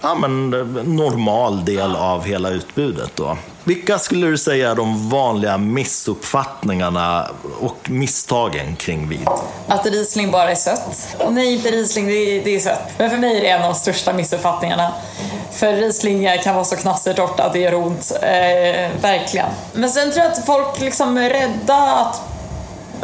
ja, 0.02 0.14
men, 0.14 0.50
normal 0.96 1.64
del 1.64 1.96
av 1.96 2.24
hela 2.24 2.50
utbudet. 2.50 3.10
Då. 3.14 3.36
Vilka 3.64 3.98
skulle 3.98 4.26
du 4.26 4.38
säga 4.38 4.70
är 4.70 4.74
de 4.74 5.10
vanliga 5.10 5.58
missuppfattningarna 5.58 7.28
och 7.60 7.90
misstagen 7.90 8.76
kring 8.76 9.08
vin? 9.08 9.26
Att 9.66 9.86
Riesling 9.86 10.30
bara 10.30 10.50
är 10.50 10.54
sött. 10.54 11.16
Nej, 11.30 11.54
inte 11.54 11.70
Riesling, 11.70 12.06
det 12.06 12.12
är, 12.12 12.44
det 12.44 12.56
är 12.56 12.60
sött. 12.60 12.82
Men 12.98 13.10
för 13.10 13.16
mig 13.16 13.36
är 13.36 13.40
det 13.40 13.48
en 13.48 13.62
av 13.62 13.72
de 13.72 13.78
största 13.78 14.12
missuppfattningarna. 14.12 14.92
För 15.52 15.72
Riesling 15.72 16.28
kan 16.44 16.54
vara 16.54 16.64
så 16.64 16.76
knastertorrt 16.76 17.40
att 17.40 17.52
det 17.52 17.58
gör 17.58 17.74
ont. 17.74 18.12
Eh, 18.22 19.00
verkligen. 19.00 19.46
Men 19.72 19.90
sen 19.90 20.12
tror 20.12 20.24
jag 20.24 20.32
att 20.32 20.46
folk 20.46 20.80
liksom 20.80 21.18
är 21.18 21.30
rädda 21.30 21.76
att 21.76 22.31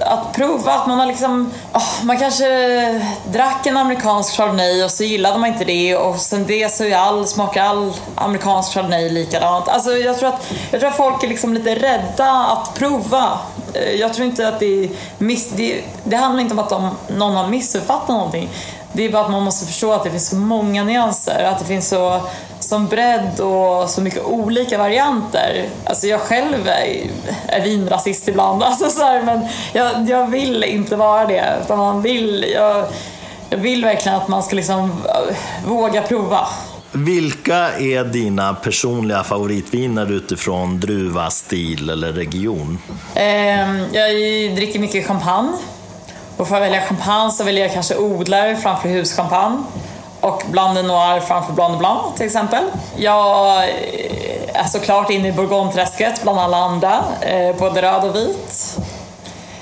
att 0.00 0.32
prova. 0.32 0.72
Att 0.72 0.86
man 0.86 0.98
har 0.98 1.06
liksom, 1.06 1.50
oh, 1.74 2.04
man 2.04 2.18
kanske 2.18 3.04
drack 3.32 3.66
en 3.66 3.76
amerikansk 3.76 4.36
chardonnay 4.36 4.84
och 4.84 4.90
så 4.90 5.04
gillade 5.04 5.38
man 5.38 5.48
inte 5.48 5.64
det 5.64 5.96
och 5.96 6.16
sen 6.16 6.46
det 6.46 6.72
så 6.72 6.84
är 6.84 6.96
all, 6.96 7.26
smakar 7.26 7.64
all 7.64 7.92
amerikansk 8.14 8.72
chardonnay 8.72 9.10
likadant. 9.10 9.68
Alltså 9.68 9.90
jag 9.90 10.18
tror 10.18 10.28
att, 10.28 10.52
jag 10.70 10.80
tror 10.80 10.90
att 10.90 10.96
folk 10.96 11.22
är 11.24 11.28
liksom 11.28 11.54
lite 11.54 11.74
rädda 11.74 12.30
att 12.30 12.74
prova. 12.74 13.38
Eh, 13.74 13.94
jag 13.94 14.14
tror 14.14 14.26
inte 14.26 14.48
att 14.48 14.60
det 14.60 14.84
är 14.84 14.90
miss, 15.18 15.50
det, 15.50 15.84
det 16.04 16.16
handlar 16.16 16.42
inte 16.42 16.54
om 16.54 16.58
att 16.58 16.70
de, 16.70 16.90
någon 17.08 17.36
har 17.36 17.48
missuppfattat 17.48 18.08
någonting. 18.08 18.50
Det 18.92 19.04
är 19.04 19.12
bara 19.12 19.24
att 19.24 19.30
man 19.30 19.42
måste 19.42 19.66
förstå 19.66 19.92
att 19.92 20.04
det 20.04 20.10
finns 20.10 20.28
så 20.28 20.36
många 20.36 20.84
nyanser, 20.84 21.44
att 21.44 21.58
det 21.58 21.64
finns 21.64 21.88
så 21.88 22.20
som 22.60 22.86
bredd 22.86 23.40
och 23.40 23.90
så 23.90 24.00
mycket 24.00 24.24
olika 24.24 24.78
varianter. 24.78 25.68
Alltså 25.84 26.06
jag 26.06 26.20
själv 26.20 26.68
är, 26.68 27.10
är 27.46 27.64
vinrasist 27.64 28.28
ibland, 28.28 28.62
alltså 28.62 28.90
så 28.90 29.02
här, 29.02 29.22
men 29.22 29.40
jag, 29.72 30.10
jag 30.10 30.30
vill 30.30 30.64
inte 30.64 30.96
vara 30.96 31.26
det. 31.26 31.58
Utan 31.64 31.78
man 31.78 32.02
vill, 32.02 32.46
jag, 32.54 32.84
jag 33.50 33.58
vill 33.58 33.84
verkligen 33.84 34.18
att 34.18 34.28
man 34.28 34.42
ska 34.42 34.56
liksom 34.56 35.02
våga 35.66 36.02
prova. 36.02 36.48
Vilka 36.92 37.56
är 37.78 38.04
dina 38.04 38.54
personliga 38.54 39.24
favoritviner 39.24 40.12
utifrån 40.12 40.80
druva, 40.80 41.30
stil 41.30 41.90
eller 41.90 42.12
region? 42.12 42.78
Eh, 43.14 43.82
jag 43.92 44.10
dricker 44.56 44.78
mycket 44.78 45.06
champagne. 45.06 45.52
Och 46.38 46.48
för 46.48 46.56
att 46.56 46.62
välja 46.62 46.80
champagne 46.80 47.30
så 47.30 47.44
väljer 47.44 47.64
jag 47.64 47.72
kanske 47.74 47.96
odlare 47.96 48.56
framför 48.56 48.88
huschampagne. 48.88 49.62
Och 50.20 50.42
Blanc 50.50 50.74
de 50.74 50.82
Noir 50.82 51.20
framför 51.20 51.52
Blanc 51.52 51.72
de 51.72 51.78
Blanc 51.78 52.14
till 52.16 52.26
exempel. 52.26 52.64
Jag 52.96 53.64
är 54.52 54.64
såklart 54.68 55.10
inne 55.10 55.28
i 55.28 55.32
Bourgogne-träsket 55.32 56.22
bland 56.22 56.40
alla 56.40 56.56
andra, 56.56 57.04
eh, 57.20 57.56
både 57.56 57.82
röd 57.82 58.04
och 58.04 58.16
vit. 58.16 58.76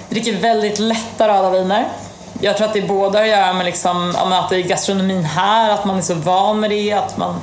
Dricker 0.09 0.33
väldigt 0.33 0.79
lätta 0.79 1.29
röda 1.29 1.51
viner. 1.51 1.89
Jag 2.41 2.57
tror 2.57 2.67
att 2.67 2.75
det 2.75 2.83
både 2.83 3.19
har 3.19 3.25
att 3.25 3.31
göra 3.31 3.53
med 3.53 3.67
liksom, 3.67 4.15
att 4.17 4.49
det 4.49 4.57
är 4.57 4.63
gastronomin 4.63 5.25
här, 5.25 5.71
att 5.71 5.85
man 5.85 5.99
är 5.99 6.03
så 6.03 6.15
van 6.15 6.61
med 6.61 6.71
det, 6.71 6.93
att, 6.93 7.17
man, 7.17 7.41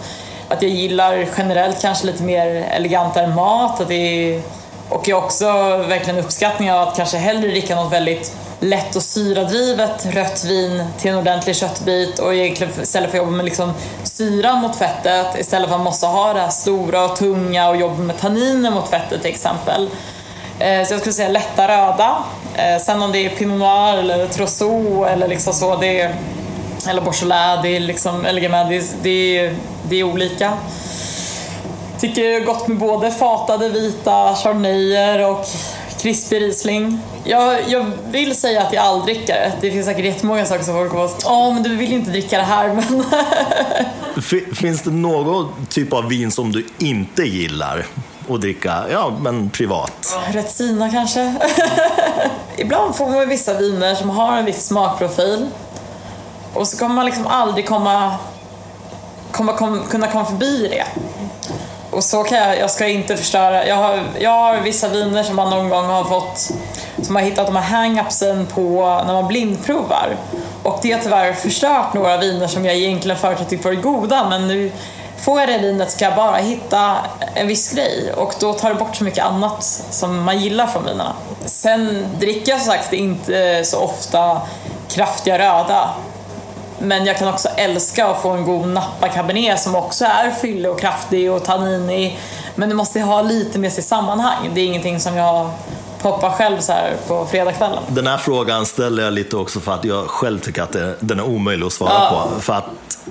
att 0.49 0.61
jag 0.61 0.71
gillar 0.71 1.27
generellt 1.37 1.81
kanske 1.81 2.05
lite 2.05 2.23
mer 2.23 2.47
elegantare 2.47 3.27
mat. 3.27 3.81
Att 3.81 3.87
det 3.87 3.95
är, 3.95 4.41
och 4.89 5.07
jag 5.07 5.23
också 5.23 5.45
verkligen 5.77 6.19
uppskattning 6.19 6.71
av 6.71 6.87
att 6.87 6.95
kanske 6.95 7.17
hellre 7.17 7.47
dricka 7.47 7.75
något 7.75 7.93
väldigt 7.93 8.35
lätt 8.63 8.95
och 8.95 9.01
syradrivet 9.01 10.05
rött 10.05 10.45
vin 10.45 10.83
till 10.97 11.11
en 11.11 11.17
ordentlig 11.17 11.55
köttbit 11.55 12.19
och 12.19 12.35
egentligen 12.35 12.73
istället 12.81 13.11
för 13.11 13.17
att 13.17 13.23
jobba 13.23 13.35
med 13.35 13.45
liksom 13.45 13.73
syra 14.03 14.55
mot 14.55 14.75
fettet 14.75 15.39
istället 15.39 15.69
för 15.69 15.75
att 15.75 15.79
man 15.79 15.85
måste 15.85 16.05
ha 16.05 16.33
det 16.33 16.39
här 16.39 16.49
stora 16.49 17.05
och 17.05 17.15
tunga 17.15 17.69
och 17.69 17.77
jobba 17.77 17.97
med 17.97 18.17
tanniner 18.17 18.71
mot 18.71 18.89
fettet 18.89 19.21
till 19.21 19.31
exempel. 19.31 19.89
Eh, 20.59 20.85
så 20.85 20.93
jag 20.93 20.99
skulle 20.99 21.13
säga 21.13 21.29
lätta 21.29 21.67
röda. 21.67 22.23
Eh, 22.55 22.81
sen 22.81 23.01
om 23.01 23.11
det 23.11 23.25
är 23.25 23.29
Pinot 23.29 23.59
Noir 23.59 23.97
eller 23.97 24.27
Trousseau 24.27 25.05
eller 25.05 25.27
liksom 25.27 25.53
så, 25.53 25.75
det 25.75 26.01
är, 26.01 26.15
eller 26.89 27.01
Beaujolais, 27.01 27.59
det 27.63 27.75
är 27.75 27.79
liksom, 27.79 28.25
eller 28.25 28.41
Gamay, 28.41 28.79
det, 28.79 28.95
det, 29.01 29.37
är, 29.37 29.55
det 29.89 29.95
är 29.95 30.03
olika. 30.03 30.53
Tycker 31.99 32.23
det 32.23 32.35
är 32.35 32.41
gott 32.41 32.67
med 32.67 32.77
både 32.77 33.11
fatade 33.11 33.69
vita 33.69 34.35
chardonnayer 34.35 35.29
och 35.29 35.45
krispig 36.03 36.41
Riesling. 36.41 36.99
Jag, 37.23 37.69
jag 37.69 37.91
vill 38.11 38.35
säga 38.35 38.61
att 38.61 38.73
jag 38.73 38.85
är 38.85 38.87
alldrickare. 38.87 39.51
Det 39.61 39.71
finns 39.71 39.85
säkert 39.85 40.05
jättemånga 40.05 40.45
saker 40.45 40.63
som 40.63 40.73
folk 40.73 40.91
kommer 40.91 41.05
att 41.05 41.21
ja 41.23 41.51
men 41.51 41.63
du 41.63 41.75
vill 41.75 41.93
inte 41.93 42.11
dricka 42.11 42.37
det 42.37 42.43
här 42.43 42.73
men... 42.73 43.03
Finns 44.55 44.81
det 44.81 44.91
någon 44.91 45.65
typ 45.69 45.93
av 45.93 46.09
vin 46.09 46.31
som 46.31 46.51
du 46.51 46.65
inte 46.77 47.23
gillar? 47.23 47.85
att 48.29 48.41
dricka, 48.41 48.85
ja 48.91 49.13
men 49.21 49.49
privat. 49.49 50.17
Retsina 50.31 50.89
kanske. 50.89 51.35
Ibland 52.57 52.95
får 52.95 53.09
man 53.09 53.29
vissa 53.29 53.53
viner 53.53 53.95
som 53.95 54.09
har 54.09 54.37
en 54.37 54.45
viss 54.45 54.65
smakprofil. 54.65 55.49
Och 56.53 56.67
så 56.67 56.77
kommer 56.77 56.95
man 56.95 57.05
liksom 57.05 57.27
aldrig 57.27 57.67
komma, 57.67 58.15
komma 59.31 59.53
kom, 59.53 59.83
kunna 59.89 60.07
komma 60.07 60.25
förbi 60.25 60.67
det. 60.67 60.85
Och 61.93 62.03
så 62.03 62.23
kan 62.23 62.37
jag, 62.37 62.59
jag 62.59 62.71
ska 62.71 62.87
inte 62.87 63.17
förstöra. 63.17 63.67
Jag 63.67 63.75
har, 63.75 64.03
jag 64.19 64.31
har 64.31 64.61
vissa 64.61 64.87
viner 64.87 65.23
som 65.23 65.35
man 65.35 65.49
någon 65.49 65.69
gång 65.69 65.85
har 65.85 66.03
fått, 66.03 66.51
som 67.01 67.15
har 67.15 67.23
hittat 67.23 67.45
de 67.47 67.55
här 67.55 67.63
hang-upsen 67.63 68.45
på 68.45 68.85
när 69.07 69.13
man 69.13 69.27
blindprovar. 69.27 70.15
Och 70.63 70.79
det 70.81 70.91
har 70.91 70.99
tyvärr 70.99 71.33
förstört 71.33 71.93
några 71.93 72.17
viner 72.17 72.47
som 72.47 72.65
jag 72.65 72.75
egentligen 72.75 73.17
förut 73.17 73.49
tyckte 73.49 73.67
var 73.67 73.75
goda 73.75 74.29
men 74.29 74.47
nu 74.47 74.71
Får 75.23 75.39
jag 75.39 75.49
det 75.49 75.57
vinet 75.57 75.91
ska 75.91 76.05
jag 76.05 76.15
bara 76.15 76.37
hitta 76.37 76.95
en 77.33 77.47
viss 77.47 77.73
grej 77.73 78.13
och 78.13 78.33
då 78.39 78.53
tar 78.53 78.69
det 78.69 78.75
bort 78.75 78.95
så 78.95 79.03
mycket 79.03 79.25
annat 79.25 79.63
som 79.89 80.23
man 80.23 80.39
gillar 80.39 80.67
från 80.67 80.85
vinerna. 80.85 81.13
Sen 81.45 82.07
dricker 82.19 82.51
jag 82.51 82.61
som 82.61 82.71
sagt 82.71 82.93
inte 82.93 83.65
så 83.65 83.79
ofta 83.79 84.41
kraftiga 84.89 85.39
röda. 85.39 85.89
Men 86.79 87.05
jag 87.05 87.17
kan 87.17 87.27
också 87.27 87.47
älska 87.47 88.07
att 88.07 88.21
få 88.21 88.29
en 88.29 88.43
god 88.43 88.67
Napa 88.67 89.07
Cabernet 89.07 89.59
som 89.59 89.75
också 89.75 90.05
är 90.05 90.31
fyllig 90.31 90.71
och 90.71 90.79
kraftig 90.79 91.31
och 91.31 91.43
tanninig. 91.43 92.19
Men 92.55 92.69
det 92.69 92.75
måste 92.75 92.99
ha 92.99 93.21
lite 93.21 93.59
med 93.59 93.73
sitt 93.73 93.85
sammanhang. 93.85 94.51
Det 94.53 94.61
är 94.61 94.65
ingenting 94.65 94.99
som 94.99 95.15
jag 95.15 95.49
poppar 96.01 96.29
själv 96.29 96.59
så 96.59 96.71
här 96.71 96.93
på 97.07 97.25
fredagskvällen. 97.25 97.83
Den 97.87 98.07
här 98.07 98.17
frågan 98.17 98.65
ställer 98.65 99.03
jag 99.03 99.13
lite 99.13 99.37
också 99.37 99.59
för 99.59 99.73
att 99.73 99.85
jag 99.85 100.07
själv 100.07 100.39
tycker 100.39 100.61
att 100.61 100.75
den 100.99 101.19
är 101.19 101.23
omöjlig 101.23 101.65
att 101.65 101.73
svara 101.73 101.93
ja. 101.93 102.27
på. 102.35 102.41
För 102.41 102.53
att 102.53 102.65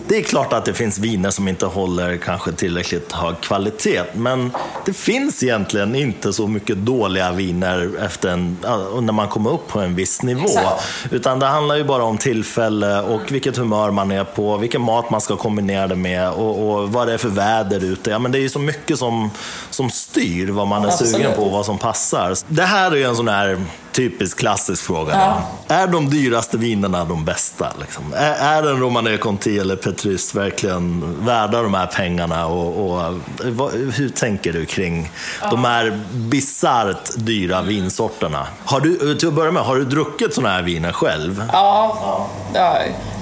det 0.09 0.17
är 0.17 0.23
klart 0.23 0.53
att 0.53 0.65
det 0.65 0.75
finns 0.75 0.99
viner 0.99 1.31
som 1.31 1.49
inte 1.49 1.67
håller 1.67 2.17
kanske 2.17 2.53
tillräckligt 2.53 3.13
hög 3.13 3.41
kvalitet, 3.41 4.03
men 4.13 4.53
det 4.85 4.93
finns 4.93 5.43
egentligen 5.43 5.95
inte 5.95 6.33
så 6.33 6.47
mycket 6.47 6.77
dåliga 6.77 7.33
viner 7.33 7.91
efter 8.05 8.29
en, 8.29 8.57
när 9.03 9.13
man 9.13 9.29
kommer 9.29 9.51
upp 9.53 9.69
på 9.69 9.81
en 9.81 9.95
viss 9.95 10.23
nivå. 10.23 10.45
Exakt. 10.45 10.85
Utan 11.11 11.39
det 11.39 11.47
handlar 11.47 11.77
ju 11.77 11.85
bara 11.85 12.05
om 12.05 12.19
tillfälle 12.19 13.01
och 13.01 13.33
vilket 13.33 13.57
humör 13.57 13.91
man 13.91 14.11
är 14.11 14.25
på, 14.25 14.57
vilken 14.57 14.83
mat 14.83 15.11
man 15.11 15.21
ska 15.21 15.37
kombinera 15.37 15.87
det 15.87 15.97
med 15.97 16.31
och, 16.31 16.71
och 16.71 16.93
vad 16.93 17.07
det 17.07 17.13
är 17.15 17.19
för 17.19 17.29
väder 17.29 17.85
ute. 17.85 18.11
Ja, 18.11 18.19
men 18.19 18.33
det 18.33 18.39
är 18.39 18.43
ju 18.43 18.49
så 18.49 18.59
mycket 18.59 18.99
som, 18.99 19.31
som 19.71 19.91
styr 19.91 20.49
vad 20.49 20.67
man 20.67 20.85
är 20.85 20.89
Absolut. 20.89 21.15
sugen 21.15 21.33
på 21.37 21.43
och 21.43 21.53
vad 21.53 21.67
som 21.67 21.79
passar. 21.79 22.37
Det 22.49 22.63
här 22.63 22.91
är 22.91 22.97
ju 22.97 23.05
en 23.05 23.17
sån 23.17 23.29
här 23.29 23.59
typisk 23.93 24.39
klassisk 24.39 24.83
fråga. 24.85 25.13
Ja. 25.15 25.43
Är 25.75 25.87
de 25.87 26.11
dyraste 26.11 26.57
vinerna 26.57 27.05
de 27.05 27.25
bästa? 27.25 27.73
Liksom? 27.81 28.15
Är, 28.17 28.33
är 28.33 28.71
en 28.71 28.81
Romanée 28.81 29.17
Conti 29.17 29.59
eller 29.59 29.77
Petrus 29.77 30.35
verkligen 30.35 31.17
värda 31.27 31.63
de 31.63 31.75
här 31.75 31.87
pengarna? 31.87 32.47
Och, 32.47 32.91
och 32.91 33.21
vad, 33.45 33.73
hur 33.73 34.09
tänker 34.09 34.53
du 34.53 34.67
kring 34.67 35.11
ja. 35.43 35.51
de 35.51 35.65
här 35.65 36.01
bisarrt 36.13 37.11
dyra 37.17 37.63
vinsorterna? 37.63 38.47
Har 38.65 38.81
du, 38.81 39.15
till 39.15 39.29
att 39.29 39.35
börja 39.35 39.53
med, 39.53 39.63
har 39.63 39.77
du 39.77 39.85
druckit 39.85 40.35
sådana 40.35 40.55
här 40.55 40.63
viner 40.63 40.93
själv? 40.93 41.45
Ja, 41.53 42.29
ja. 42.55 42.79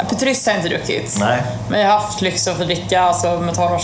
Petrus 0.08 0.46
har 0.46 0.52
jag 0.52 0.64
inte 0.64 0.76
druckit. 0.76 1.16
Nej. 1.20 1.42
Men 1.70 1.80
jag 1.80 1.88
har 1.88 1.98
haft 1.98 2.20
lyxen 2.20 2.52
att 2.52 2.58
få 2.58 2.64
dricka 2.64 3.00
alltså, 3.00 3.40
Metal 3.40 3.80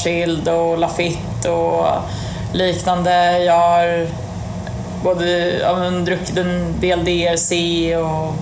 och 0.49 0.79
Lafitte 0.79 1.51
och 1.51 1.87
liknande. 2.53 3.45
Jag 3.45 3.59
har 3.59 4.09
både 5.07 5.59
ja, 5.61 5.77
men, 5.79 6.05
druckit 6.05 6.37
en 6.37 6.81
del 6.81 7.05
DRC 7.05 7.53
och 7.97 8.35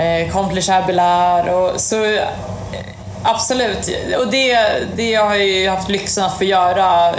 eh, 0.00 0.32
Compte 0.32 0.60
Chabelaire 0.60 1.54
och 1.54 1.80
så 1.80 2.04
eh, 2.04 2.22
absolut. 3.22 3.90
Och 4.18 4.30
det, 4.30 4.58
det 4.96 5.14
har 5.14 5.34
jag 5.34 5.46
ju 5.46 5.68
haft 5.68 5.88
lyxen 5.88 6.24
att 6.24 6.38
få 6.38 6.44
göra 6.44 7.08
eh, 7.08 7.14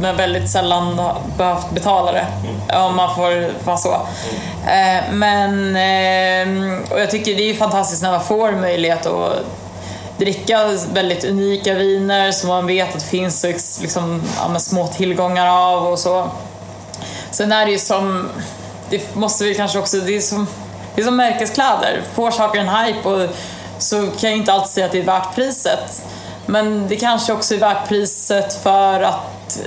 men 0.00 0.16
väldigt 0.16 0.50
sällan 0.50 1.00
behövt 1.38 1.70
betala 1.70 2.12
det, 2.12 2.26
om 2.76 2.96
man 2.96 3.14
får 3.14 3.64
vara 3.64 3.76
så. 3.76 3.92
Eh, 4.66 5.12
men, 5.12 5.76
och 6.90 7.00
jag 7.00 7.10
tycker 7.10 7.34
det 7.34 7.50
är 7.50 7.54
fantastiskt 7.54 8.02
när 8.02 8.10
man 8.10 8.24
får 8.24 8.52
möjlighet 8.52 9.06
att 9.06 9.32
dricka 10.18 10.68
väldigt 10.92 11.24
unika 11.24 11.74
viner 11.74 12.32
som 12.32 12.48
man 12.48 12.66
vet 12.66 12.88
att 12.88 12.94
det 12.94 13.06
finns 13.06 13.44
liksom, 13.82 14.22
ja, 14.38 14.58
små 14.58 14.86
tillgångar 14.86 15.46
av 15.46 15.86
och 15.86 15.98
så. 15.98 16.28
Sen 17.30 17.52
är 17.52 17.66
det 17.66 17.72
ju 17.72 17.78
som, 17.78 18.28
det 18.90 19.14
måste 19.14 19.44
vi 19.44 19.54
kanske 19.54 19.78
också, 19.78 19.96
det 19.96 20.16
är 20.16 20.20
som, 20.20 20.46
det 20.94 21.00
är 21.00 21.04
som 21.04 21.16
märkeskläder. 21.16 22.02
Får 22.14 22.30
saker 22.30 22.60
en 22.60 22.68
hype 22.68 23.08
och 23.08 23.28
så 23.78 24.06
kan 24.06 24.30
jag 24.30 24.36
inte 24.36 24.52
alltid 24.52 24.70
säga 24.70 24.86
att 24.86 24.92
det 24.92 24.98
är 24.98 25.02
värt 25.02 25.34
priset. 25.34 26.02
Men 26.46 26.88
det 26.88 26.96
kanske 26.96 27.32
också 27.32 27.54
är 27.54 27.58
värt 27.58 27.88
priset 27.88 28.62
för 28.62 29.00
att 29.00 29.60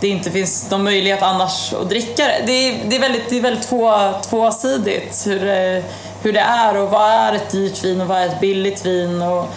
det 0.00 0.08
inte 0.08 0.30
finns 0.30 0.70
någon 0.70 0.84
möjlighet 0.84 1.22
annars 1.22 1.72
att 1.72 1.88
dricka 1.88 2.24
det. 2.24 2.42
Det 2.46 2.52
är, 2.52 2.80
det 2.84 2.96
är 2.96 3.00
väldigt, 3.00 3.30
det 3.30 3.36
är 3.36 3.40
väldigt 3.40 3.68
två, 3.68 3.92
tvåsidigt 4.22 5.26
hur 5.26 5.40
det, 5.40 5.82
hur 6.22 6.32
det 6.32 6.40
är 6.40 6.76
och 6.76 6.90
vad 6.90 7.10
är 7.10 7.32
ett 7.32 7.50
dyrt 7.50 7.84
vin 7.84 8.00
och 8.00 8.06
vad 8.06 8.18
är 8.18 8.26
ett 8.26 8.40
billigt 8.40 8.86
vin. 8.86 9.22
Och 9.22 9.48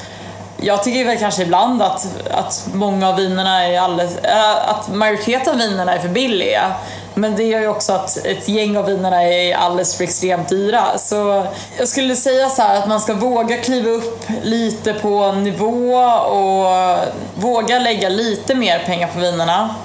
jag 0.57 0.83
tycker 0.83 1.05
väl 1.05 1.17
kanske 1.17 1.41
ibland 1.41 1.81
att, 1.81 2.07
att 2.31 2.67
många 2.73 3.09
av 3.09 3.15
vinerna 3.15 3.63
är 3.63 3.79
alldeles, 3.79 4.17
eh, 4.17 4.69
att 4.69 4.93
majoriteten 4.93 5.53
av 5.53 5.59
vinerna 5.59 5.93
är 5.93 5.99
för 5.99 6.09
billiga. 6.09 6.73
Men 7.13 7.35
det 7.35 7.43
gör 7.43 7.59
ju 7.59 7.67
också 7.67 7.93
att 7.93 8.17
ett 8.17 8.49
gäng 8.49 8.77
av 8.77 8.85
vinerna 8.85 9.23
är 9.23 9.55
alldeles 9.55 9.95
för 9.95 10.03
extremt 10.03 10.49
dyra. 10.49 10.97
Så 10.97 11.45
jag 11.77 11.87
skulle 11.87 12.15
säga 12.15 12.49
så 12.49 12.61
att 12.61 12.87
man 12.87 13.01
ska 13.01 13.13
våga 13.13 13.57
kliva 13.57 13.89
upp 13.89 14.23
lite 14.43 14.93
på 14.93 15.31
nivå 15.31 15.95
och 16.11 16.97
våga 17.35 17.79
lägga 17.79 18.09
lite 18.09 18.55
mer 18.55 18.79
pengar 18.79 19.07
på 19.07 19.19
vinerna. 19.19 19.75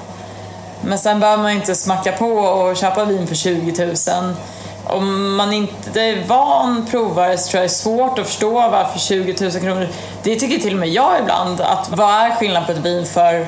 Men 0.81 0.99
sen 0.99 1.21
behöver 1.21 1.43
man 1.43 1.53
inte 1.53 1.75
smacka 1.75 2.13
på 2.13 2.27
och 2.27 2.77
köpa 2.77 3.05
vin 3.05 3.27
för 3.27 3.35
20 3.35 3.87
000. 3.87 3.95
Om 4.89 5.37
man 5.37 5.53
inte 5.53 6.01
är 6.01 6.25
van 6.27 6.87
provare 6.91 7.39
så 7.39 7.51
tror 7.51 7.61
jag 7.61 7.71
det 7.71 7.73
är 7.73 7.77
svårt 7.77 8.19
att 8.19 8.27
förstå 8.27 8.51
varför 8.51 8.99
20 8.99 9.37
000 9.41 9.53
kronor, 9.53 9.89
det 10.23 10.37
tycker 10.37 10.59
till 10.59 10.73
och 10.73 10.81
med 10.81 10.89
jag 10.89 11.13
ibland, 11.21 11.61
att 11.61 11.89
vad 11.91 12.11
är 12.11 12.31
skillnaden 12.31 12.67
på 12.67 12.73
ett 12.73 12.79
vin 12.79 13.07
för 13.07 13.47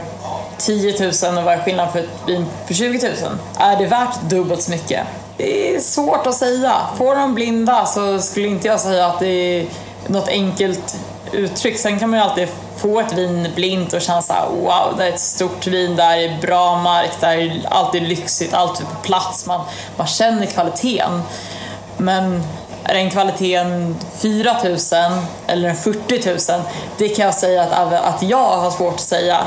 10 0.59 1.01
000 1.01 1.39
och 1.39 1.45
vad 1.45 1.55
är 1.55 1.63
skillnaden 1.63 1.93
för 1.93 1.99
ett 1.99 2.09
vin 2.27 2.47
för 2.67 2.75
20 2.75 3.09
000? 3.09 3.15
Är 3.59 3.77
det 3.77 3.87
värt 3.87 4.21
dubbelt 4.23 4.63
så 4.63 4.71
mycket? 4.71 5.07
Det 5.37 5.77
är 5.77 5.81
svårt 5.81 6.27
att 6.27 6.35
säga. 6.35 6.77
Får 6.97 7.15
de 7.15 7.35
blinda 7.35 7.87
så 7.87 8.19
skulle 8.19 8.49
inte 8.49 8.69
jag 8.69 8.81
säga 8.81 9.07
att 9.07 9.19
det 9.19 9.27
är 9.29 9.67
något 10.07 10.29
enkelt 10.29 10.97
uttryck. 11.33 11.79
Sen 11.79 11.99
kan 11.99 12.11
man 12.11 12.19
ju 12.19 12.25
alltid 12.25 12.49
få 12.77 13.01
ett 13.01 13.13
vin 13.13 13.49
blint 13.55 13.93
och 13.93 14.01
känna 14.01 14.23
såhär 14.23 14.47
wow, 14.51 14.95
det 14.97 15.05
är 15.05 15.09
ett 15.09 15.21
stort 15.21 15.67
vin, 15.67 15.97
där 15.97 16.17
är 16.17 16.41
bra 16.41 16.79
mark, 16.79 17.11
där 17.21 17.37
är 17.37 17.97
är 17.97 18.01
lyxigt, 18.01 18.55
allt 18.55 18.81
är 18.81 18.85
på 18.85 18.95
plats, 19.03 19.47
man, 19.47 19.61
man 19.97 20.07
känner 20.07 20.47
kvaliteten. 20.47 21.23
Men 21.97 22.43
är 22.85 22.95
den 22.95 23.11
kvaliteten 23.11 23.97
4 24.19 24.57
000 24.65 24.77
eller 25.47 25.75
40 25.75 26.53
000? 26.53 26.63
Det 26.99 27.09
kan 27.09 27.25
jag 27.25 27.35
säga 27.35 27.63
att, 27.63 27.93
att 27.93 28.23
jag 28.23 28.57
har 28.57 28.71
svårt 28.71 28.95
att 28.95 29.01
säga. 29.01 29.39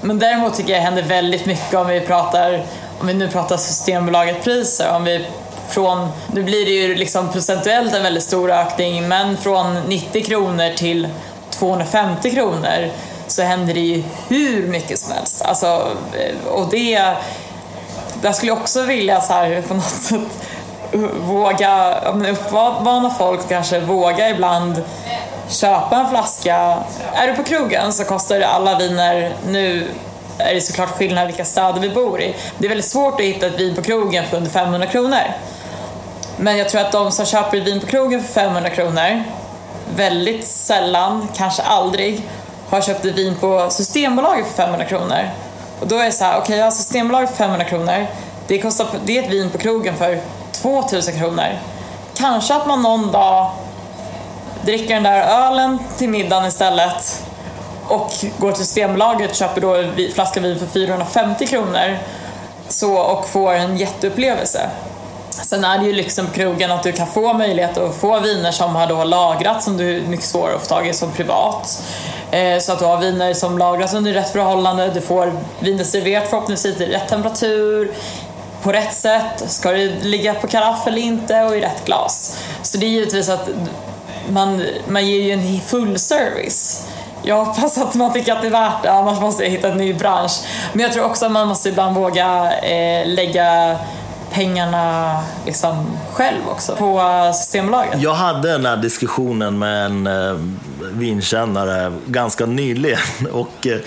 Men 0.00 0.18
däremot 0.18 0.54
tycker 0.54 0.72
jag 0.72 0.80
det 0.80 0.84
händer 0.84 1.02
väldigt 1.02 1.46
mycket 1.46 1.74
om 1.74 1.86
vi 1.86 2.00
pratar 2.00 2.64
om 3.00 3.06
vi 3.06 3.14
nu 3.14 3.28
pratar 3.28 3.56
Systembolaget 3.56 4.44
priser, 4.44 4.90
om 4.96 5.04
vi 5.04 5.26
från, 5.68 6.08
nu 6.32 6.42
blir 6.42 6.64
det 6.66 6.72
ju 6.72 6.94
liksom 6.94 7.32
procentuellt 7.32 7.94
en 7.94 8.02
väldigt 8.02 8.22
stor 8.22 8.50
ökning, 8.50 9.08
men 9.08 9.36
från 9.36 9.74
90 9.74 10.24
kronor 10.24 10.76
till 10.76 11.08
250 11.50 12.30
kronor 12.30 12.90
så 13.26 13.42
händer 13.42 13.74
det 13.74 13.80
ju 13.80 14.02
hur 14.28 14.66
mycket 14.66 14.98
som 14.98 15.12
helst. 15.12 15.42
Alltså, 15.42 15.92
och 16.46 16.68
det, 16.70 17.14
där 18.22 18.32
skulle 18.32 18.52
jag 18.52 18.58
också 18.58 18.82
vilja 18.82 19.20
så 19.20 19.32
här, 19.32 19.62
på 19.68 19.74
något 19.74 19.84
sätt 19.84 20.20
våga 21.20 22.00
uppmana 22.30 23.10
folk 23.10 23.48
kanske 23.48 23.80
våga 23.80 24.30
ibland 24.30 24.82
köpa 25.48 25.96
en 25.96 26.08
flaska. 26.10 26.78
Är 27.12 27.28
du 27.28 27.34
på 27.34 27.42
krogen 27.42 27.92
så 27.92 28.04
kostar 28.04 28.38
det 28.38 28.48
alla 28.48 28.78
viner 28.78 29.32
nu 29.46 29.88
är 30.38 30.54
det 30.54 30.60
såklart 30.60 30.90
skillnad 30.90 31.26
vilka 31.26 31.44
städer 31.44 31.80
vi 31.80 31.90
bor 31.90 32.20
i. 32.20 32.34
Det 32.58 32.66
är 32.66 32.68
väldigt 32.68 32.86
svårt 32.86 33.14
att 33.14 33.26
hitta 33.26 33.46
ett 33.46 33.60
vin 33.60 33.74
på 33.74 33.82
krogen 33.82 34.24
för 34.24 34.36
under 34.36 34.50
500 34.50 34.86
kronor. 34.86 35.22
Men 36.36 36.58
jag 36.58 36.68
tror 36.68 36.80
att 36.80 36.92
de 36.92 37.12
som 37.12 37.26
köper 37.26 37.60
vin 37.60 37.80
på 37.80 37.86
krogen 37.86 38.22
för 38.22 38.32
500 38.32 38.70
kronor 38.70 39.24
väldigt 39.96 40.46
sällan, 40.46 41.28
kanske 41.36 41.62
aldrig, 41.62 42.22
har 42.68 42.80
köpt 42.80 43.04
ett 43.04 43.14
vin 43.14 43.34
på 43.34 43.70
Systembolaget 43.70 44.46
för 44.46 44.54
500 44.62 44.86
kronor. 44.86 45.30
Och 45.80 45.86
då 45.86 45.96
är 45.96 46.04
det 46.04 46.12
så 46.12 46.24
här, 46.24 46.32
okej 46.32 46.42
okay, 46.42 46.56
jag 46.56 46.64
har 46.64 46.70
Systembolaget 46.70 47.30
för 47.30 47.36
500 47.36 47.64
kronor. 47.64 48.06
Det, 48.46 48.58
kostar, 48.58 48.86
det 49.04 49.18
är 49.18 49.22
ett 49.22 49.30
vin 49.30 49.50
på 49.50 49.58
krogen 49.58 49.96
för 49.96 50.20
2000 50.64 51.18
kronor. 51.18 51.58
Kanske 52.14 52.54
att 52.54 52.66
man 52.66 52.82
någon 52.82 53.12
dag 53.12 53.50
dricker 54.62 54.94
den 54.94 55.02
där 55.02 55.20
ölen 55.20 55.78
till 55.98 56.08
middagen 56.08 56.46
istället 56.46 57.22
och 57.88 58.12
går 58.38 58.52
till 58.52 58.64
Systembolaget 58.64 59.30
och 59.30 59.36
köper 59.36 59.60
då 59.60 59.74
en 59.74 60.10
flaska 60.14 60.40
vin 60.40 60.58
för 60.58 60.66
450 60.66 61.46
kronor 61.46 61.98
så, 62.68 62.96
och 62.96 63.28
får 63.28 63.52
en 63.52 63.76
jätteupplevelse. 63.76 64.70
Sen 65.30 65.64
är 65.64 65.78
det 65.78 65.84
ju 65.84 65.92
lyxen 65.92 66.26
på 66.26 66.32
krogen 66.32 66.70
att 66.70 66.82
du 66.82 66.92
kan 66.92 67.06
få 67.06 67.32
möjlighet 67.32 67.78
att 67.78 67.94
få 67.94 68.20
viner 68.20 68.50
som 68.50 68.74
har 68.74 68.86
då 68.86 69.04
lagrats 69.04 69.64
som 69.64 69.76
du 69.76 69.96
är 69.96 70.00
mycket 70.00 70.26
svårare 70.26 70.54
att 70.54 70.60
få 70.60 70.66
tag 70.66 70.88
i 70.88 70.92
som 70.92 71.12
privat. 71.12 71.82
Eh, 72.30 72.58
så 72.58 72.72
att 72.72 72.78
du 72.78 72.84
har 72.84 72.98
viner 72.98 73.34
som 73.34 73.58
lagras 73.58 73.94
under 73.94 74.12
rätt 74.12 74.32
förhållande, 74.32 74.90
du 74.94 75.00
får 75.00 75.32
vinet 75.58 75.86
serverat 75.86 76.28
förhoppningsvis 76.30 76.80
i 76.80 76.86
rätt 76.86 77.08
temperatur, 77.08 77.92
på 78.64 78.72
rätt 78.72 78.94
sätt, 78.94 79.50
ska 79.50 79.70
det 79.70 80.04
ligga 80.04 80.34
på 80.34 80.46
karaff 80.46 80.86
eller 80.86 80.98
inte 80.98 81.42
och 81.42 81.56
i 81.56 81.60
rätt 81.60 81.84
glas. 81.84 82.38
Så 82.62 82.78
det 82.78 82.86
är 82.86 82.90
givetvis 82.90 83.28
att 83.28 83.48
man, 84.28 84.62
man 84.88 85.06
ger 85.06 85.22
ju 85.22 85.30
en 85.30 85.60
full 85.60 85.98
service. 85.98 86.86
Jag 87.22 87.44
hoppas 87.44 87.78
att 87.78 87.94
man 87.94 88.12
tycker 88.12 88.32
att 88.32 88.42
det 88.42 88.48
är 88.48 88.52
värt 88.52 88.82
det, 88.82 88.92
annars 88.92 89.20
måste 89.20 89.42
jag 89.42 89.50
hitta 89.50 89.68
en 89.68 89.76
ny 89.76 89.94
bransch. 89.94 90.32
Men 90.72 90.80
jag 90.80 90.92
tror 90.92 91.04
också 91.04 91.26
att 91.26 91.32
man 91.32 91.48
måste 91.48 91.68
ibland 91.68 91.96
våga 91.96 92.52
eh, 92.60 93.06
lägga 93.06 93.78
pengarna 94.32 95.20
liksom 95.46 95.86
själv 96.12 96.40
också 96.48 96.76
på 96.76 97.00
eh, 97.00 97.32
Systembolaget. 97.32 98.02
Jag 98.02 98.14
hade 98.14 98.52
den 98.52 98.66
här 98.66 98.76
diskussionen 98.76 99.58
med 99.58 99.86
en 99.86 100.06
eh, 100.06 100.36
vinkännare 100.92 101.92
ganska 102.06 102.46
nyligen. 102.46 102.98
Och, 103.32 103.66
eh, 103.66 103.78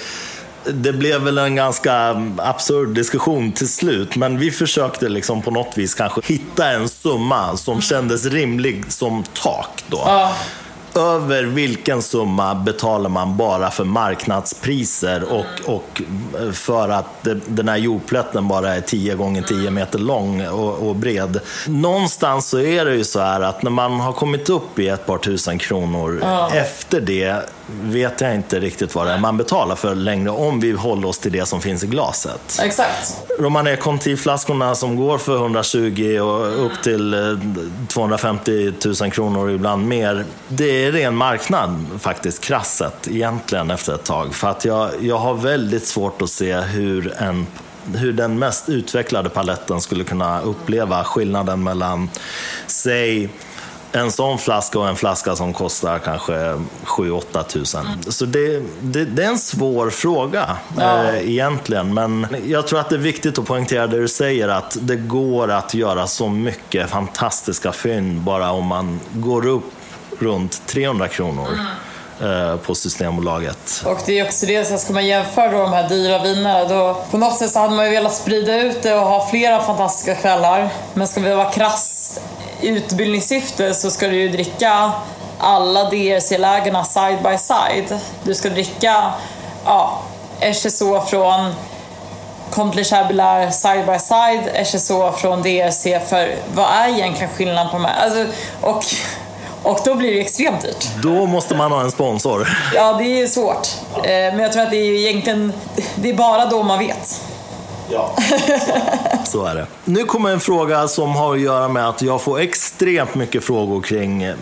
det 0.65 0.93
blev 0.93 1.21
väl 1.21 1.37
en 1.37 1.55
ganska 1.55 1.93
absurd 2.37 2.89
diskussion 2.89 3.51
till 3.51 3.69
slut, 3.69 4.15
men 4.15 4.39
vi 4.39 4.51
försökte 4.51 5.09
liksom 5.09 5.41
på 5.41 5.51
något 5.51 5.77
vis 5.77 5.93
kanske 5.93 6.21
hitta 6.23 6.71
en 6.71 6.89
summa 6.89 7.57
som 7.57 7.81
kändes 7.81 8.25
rimlig 8.25 8.91
som 8.91 9.23
tak. 9.33 9.83
Då. 9.87 10.01
Ja 10.05 10.33
över 10.97 11.43
vilken 11.43 12.01
summa 12.01 12.55
betalar 12.55 13.09
man 13.09 13.37
bara 13.37 13.71
för 13.71 13.83
marknadspriser 13.83 15.23
och, 15.33 15.75
och 15.75 16.01
för 16.53 16.89
att 16.89 17.27
den 17.47 17.69
här 17.69 17.77
jordplätten 17.77 18.47
bara 18.47 18.75
är 18.75 18.81
10 18.81 19.15
gånger 19.15 19.41
10 19.41 19.71
meter 19.71 19.99
lång 19.99 20.47
och, 20.47 20.87
och, 20.87 20.95
bred. 20.95 21.39
Någonstans 21.67 22.49
så 22.49 22.59
är 22.59 22.85
det 22.85 22.95
ju 22.95 23.03
så 23.03 23.19
här 23.19 23.41
att 23.41 23.63
när 23.63 23.71
man 23.71 23.99
har 23.99 24.13
kommit 24.13 24.49
upp 24.49 24.79
i 24.79 24.87
ett 24.87 25.05
par 25.05 25.17
tusen 25.17 25.57
kronor, 25.57 26.19
ja. 26.21 26.49
efter 26.53 27.01
det 27.01 27.49
vet 27.81 28.21
jag 28.21 28.35
inte 28.35 28.59
riktigt 28.59 28.95
vad 28.95 29.07
det 29.07 29.13
är 29.13 29.17
man 29.17 29.37
betalar 29.37 29.75
för 29.75 29.95
längre 29.95 30.29
om 30.29 30.59
vi 30.59 30.71
håller 30.71 31.07
oss 31.07 31.19
till 31.19 31.31
det 31.31 31.45
som 31.45 31.61
finns 31.61 31.83
i 31.83 31.87
glaset. 31.87 32.59
Exakt. 32.61 33.17
Romané 33.39 33.75
Conti-flaskorna 33.75 34.75
som 34.75 34.95
går 34.95 35.17
för 35.17 35.35
120 35.35 36.19
och 36.19 36.65
upp 36.65 36.83
till 36.83 37.15
250 37.87 38.67
eh, 38.67 38.73
000 39.01 39.11
kronor 39.11 39.43
och 39.43 39.51
ibland 39.51 39.87
mer. 39.87 40.25
Det 40.47 40.86
är 40.87 40.91
ren 40.91 41.15
marknad 41.15 41.85
faktiskt, 41.99 42.43
krasset 42.43 43.07
egentligen 43.07 43.71
efter 43.71 43.95
ett 43.95 44.03
tag. 44.03 44.35
För 44.35 44.47
att 44.47 44.65
jag, 44.65 44.89
jag 45.01 45.17
har 45.17 45.33
väldigt 45.33 45.87
svårt 45.87 46.21
att 46.21 46.29
se 46.29 46.53
hur 46.53 47.13
en 47.17 47.47
hur 47.95 48.13
den 48.13 48.39
mest 48.39 48.69
utvecklade 48.69 49.29
paletten 49.29 49.81
skulle 49.81 50.03
kunna 50.03 50.41
uppleva 50.41 51.03
skillnaden 51.03 51.63
mellan, 51.63 52.09
säg, 52.67 53.29
en 53.91 54.11
sån 54.11 54.37
flaska 54.37 54.79
och 54.79 54.87
en 54.87 54.95
flaska 54.95 55.35
som 55.35 55.53
kostar 55.53 55.99
kanske 55.99 56.33
7-8 56.85 57.43
tusen. 57.43 57.85
Mm. 57.85 58.01
Så 58.01 58.25
det, 58.25 58.63
det, 58.81 59.05
det, 59.05 59.23
är 59.23 59.27
en 59.27 59.39
svår 59.39 59.89
fråga 59.89 60.57
ja. 60.77 61.03
eh, 61.03 61.29
egentligen. 61.29 61.93
Men 61.93 62.27
jag 62.45 62.67
tror 62.67 62.79
att 62.79 62.89
det 62.89 62.95
är 62.95 62.99
viktigt 62.99 63.39
att 63.39 63.45
poängtera 63.45 63.87
det 63.87 64.01
du 64.01 64.07
säger 64.07 64.47
att 64.47 64.77
det 64.81 64.95
går 64.95 65.51
att 65.51 65.73
göra 65.73 66.07
så 66.07 66.29
mycket 66.29 66.89
fantastiska 66.89 67.71
fynd 67.71 68.21
bara 68.21 68.51
om 68.51 68.65
man 68.65 68.99
går 69.13 69.47
upp 69.47 69.76
runt 70.19 70.67
300 70.67 71.07
kronor. 71.07 71.47
Mm 71.47 71.65
på 72.65 72.75
Systembolaget. 72.75 73.83
Och 73.85 73.99
det 74.05 74.19
är 74.19 74.25
också 74.25 74.45
det, 74.45 74.65
så 74.65 74.77
ska 74.77 74.93
man 74.93 75.05
jämföra 75.05 75.51
då 75.51 75.57
de 75.57 75.73
här 75.73 75.89
dyra 75.89 76.23
vinerna, 76.23 76.65
då 76.65 77.03
på 77.11 77.17
något 77.17 77.37
sätt 77.37 77.51
så 77.51 77.59
hade 77.59 77.75
man 77.75 77.85
ju 77.85 77.91
velat 77.91 78.13
sprida 78.13 78.55
ut 78.55 78.83
det 78.83 78.93
och 78.93 79.07
ha 79.07 79.27
flera 79.27 79.63
fantastiska 79.63 80.15
kvällar. 80.15 80.69
Men 80.93 81.07
ska 81.07 81.21
vi 81.21 81.33
vara 81.33 81.51
krass 81.51 82.19
utbildningssyfte 82.61 83.73
så 83.73 83.91
ska 83.91 84.07
du 84.07 84.15
ju 84.15 84.29
dricka 84.29 84.91
alla 85.39 85.89
DRC-lägena 85.89 86.83
side 86.83 87.17
by 87.23 87.37
side. 87.37 87.99
Du 88.23 88.35
ska 88.35 88.49
dricka 88.49 89.13
ja, 89.65 90.01
HSO 90.41 91.01
från 91.01 91.53
Chabelaire 92.83 93.51
side 93.51 93.85
by 93.85 93.99
side, 93.99 94.65
HSO 94.65 95.11
från 95.11 95.41
DRC 95.41 95.83
för 96.09 96.35
vad 96.53 96.65
är 96.71 96.87
egentligen 96.87 97.33
skillnaden 97.33 97.71
på 97.71 97.77
de 97.77 97.85
här? 97.85 98.03
Alltså, 98.03 98.25
och, 98.61 98.83
och 99.67 99.79
då 99.85 99.95
blir 99.95 100.11
det 100.11 100.21
extremt 100.21 100.61
dyrt. 100.61 100.87
Då 101.03 101.25
måste 101.25 101.55
man 101.55 101.71
ha 101.71 101.81
en 101.81 101.91
sponsor. 101.91 102.47
Ja, 102.73 102.93
det 102.93 103.21
är 103.21 103.27
svårt. 103.27 103.67
Eh, 103.95 104.01
men 104.03 104.39
jag 104.39 104.53
tror 104.53 104.63
att 104.63 104.71
det 104.71 104.77
är 104.77 105.07
egentligen, 105.07 105.53
det 105.95 106.09
är 106.09 106.13
bara 106.13 106.45
då 106.45 106.63
man 106.63 106.79
vet. 106.79 107.21
Ja, 107.89 108.15
så 109.25 109.45
är 109.45 109.55
det. 109.55 109.67
Nu 109.85 110.03
kommer 110.03 110.29
en 110.29 110.39
fråga 110.39 110.87
som 110.87 111.15
har 111.15 111.33
att 111.33 111.41
göra 111.41 111.67
med 111.67 111.89
att 111.89 112.01
jag 112.01 112.21
får 112.21 112.39
extremt 112.39 113.15
mycket 113.15 113.43
frågor 113.43 113.81
kring 113.81 114.23
eh, 114.23 114.35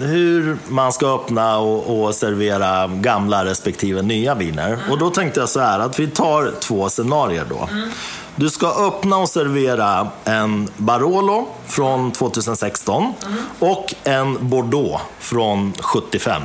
hur 0.00 0.58
man 0.68 0.92
ska 0.92 1.14
öppna 1.14 1.58
och, 1.58 2.04
och 2.04 2.14
servera 2.14 2.86
gamla 2.86 3.44
respektive 3.44 4.02
nya 4.02 4.34
viner. 4.34 4.66
Mm. 4.66 4.90
Och 4.90 4.98
då 4.98 5.10
tänkte 5.10 5.40
jag 5.40 5.48
så 5.48 5.60
här 5.60 5.78
att 5.78 5.98
vi 5.98 6.06
tar 6.06 6.52
två 6.60 6.88
scenarier 6.88 7.44
då. 7.48 7.68
Mm. 7.70 7.90
Du 8.36 8.50
ska 8.50 8.66
öppna 8.66 9.16
och 9.16 9.28
servera 9.28 10.08
en 10.24 10.68
Barolo 10.76 11.46
från 11.66 12.12
2016 12.12 13.14
mm. 13.26 13.38
och 13.58 13.94
en 14.04 14.48
Bordeaux 14.48 15.02
från 15.18 15.72
75. 15.80 16.42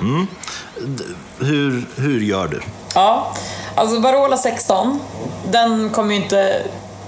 Mm. 0.00 0.26
Hur, 1.38 1.84
hur 1.96 2.20
gör 2.20 2.48
du? 2.48 2.60
Ja, 2.94 3.32
alltså 3.74 4.00
Barolo 4.00 4.36
16, 4.36 5.00
den 5.50 5.90
kommer 5.90 6.14
ju 6.14 6.22
inte... 6.22 6.62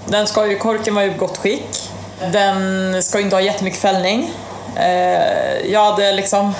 Den 0.06 0.26
ska 0.26 0.46
ju, 0.46 0.58
korken 0.58 0.94
vara 0.94 1.04
i 1.04 1.08
gott 1.08 1.36
skick. 1.36 1.90
Den 2.32 3.02
ska 3.02 3.18
ju 3.18 3.24
inte 3.24 3.36
ha 3.36 3.40
jättemycket 3.40 3.80
fällning. 3.80 4.30
Eh, 4.76 5.72
jag 5.72 5.84
hade 5.84 6.12
liksom 6.12 6.54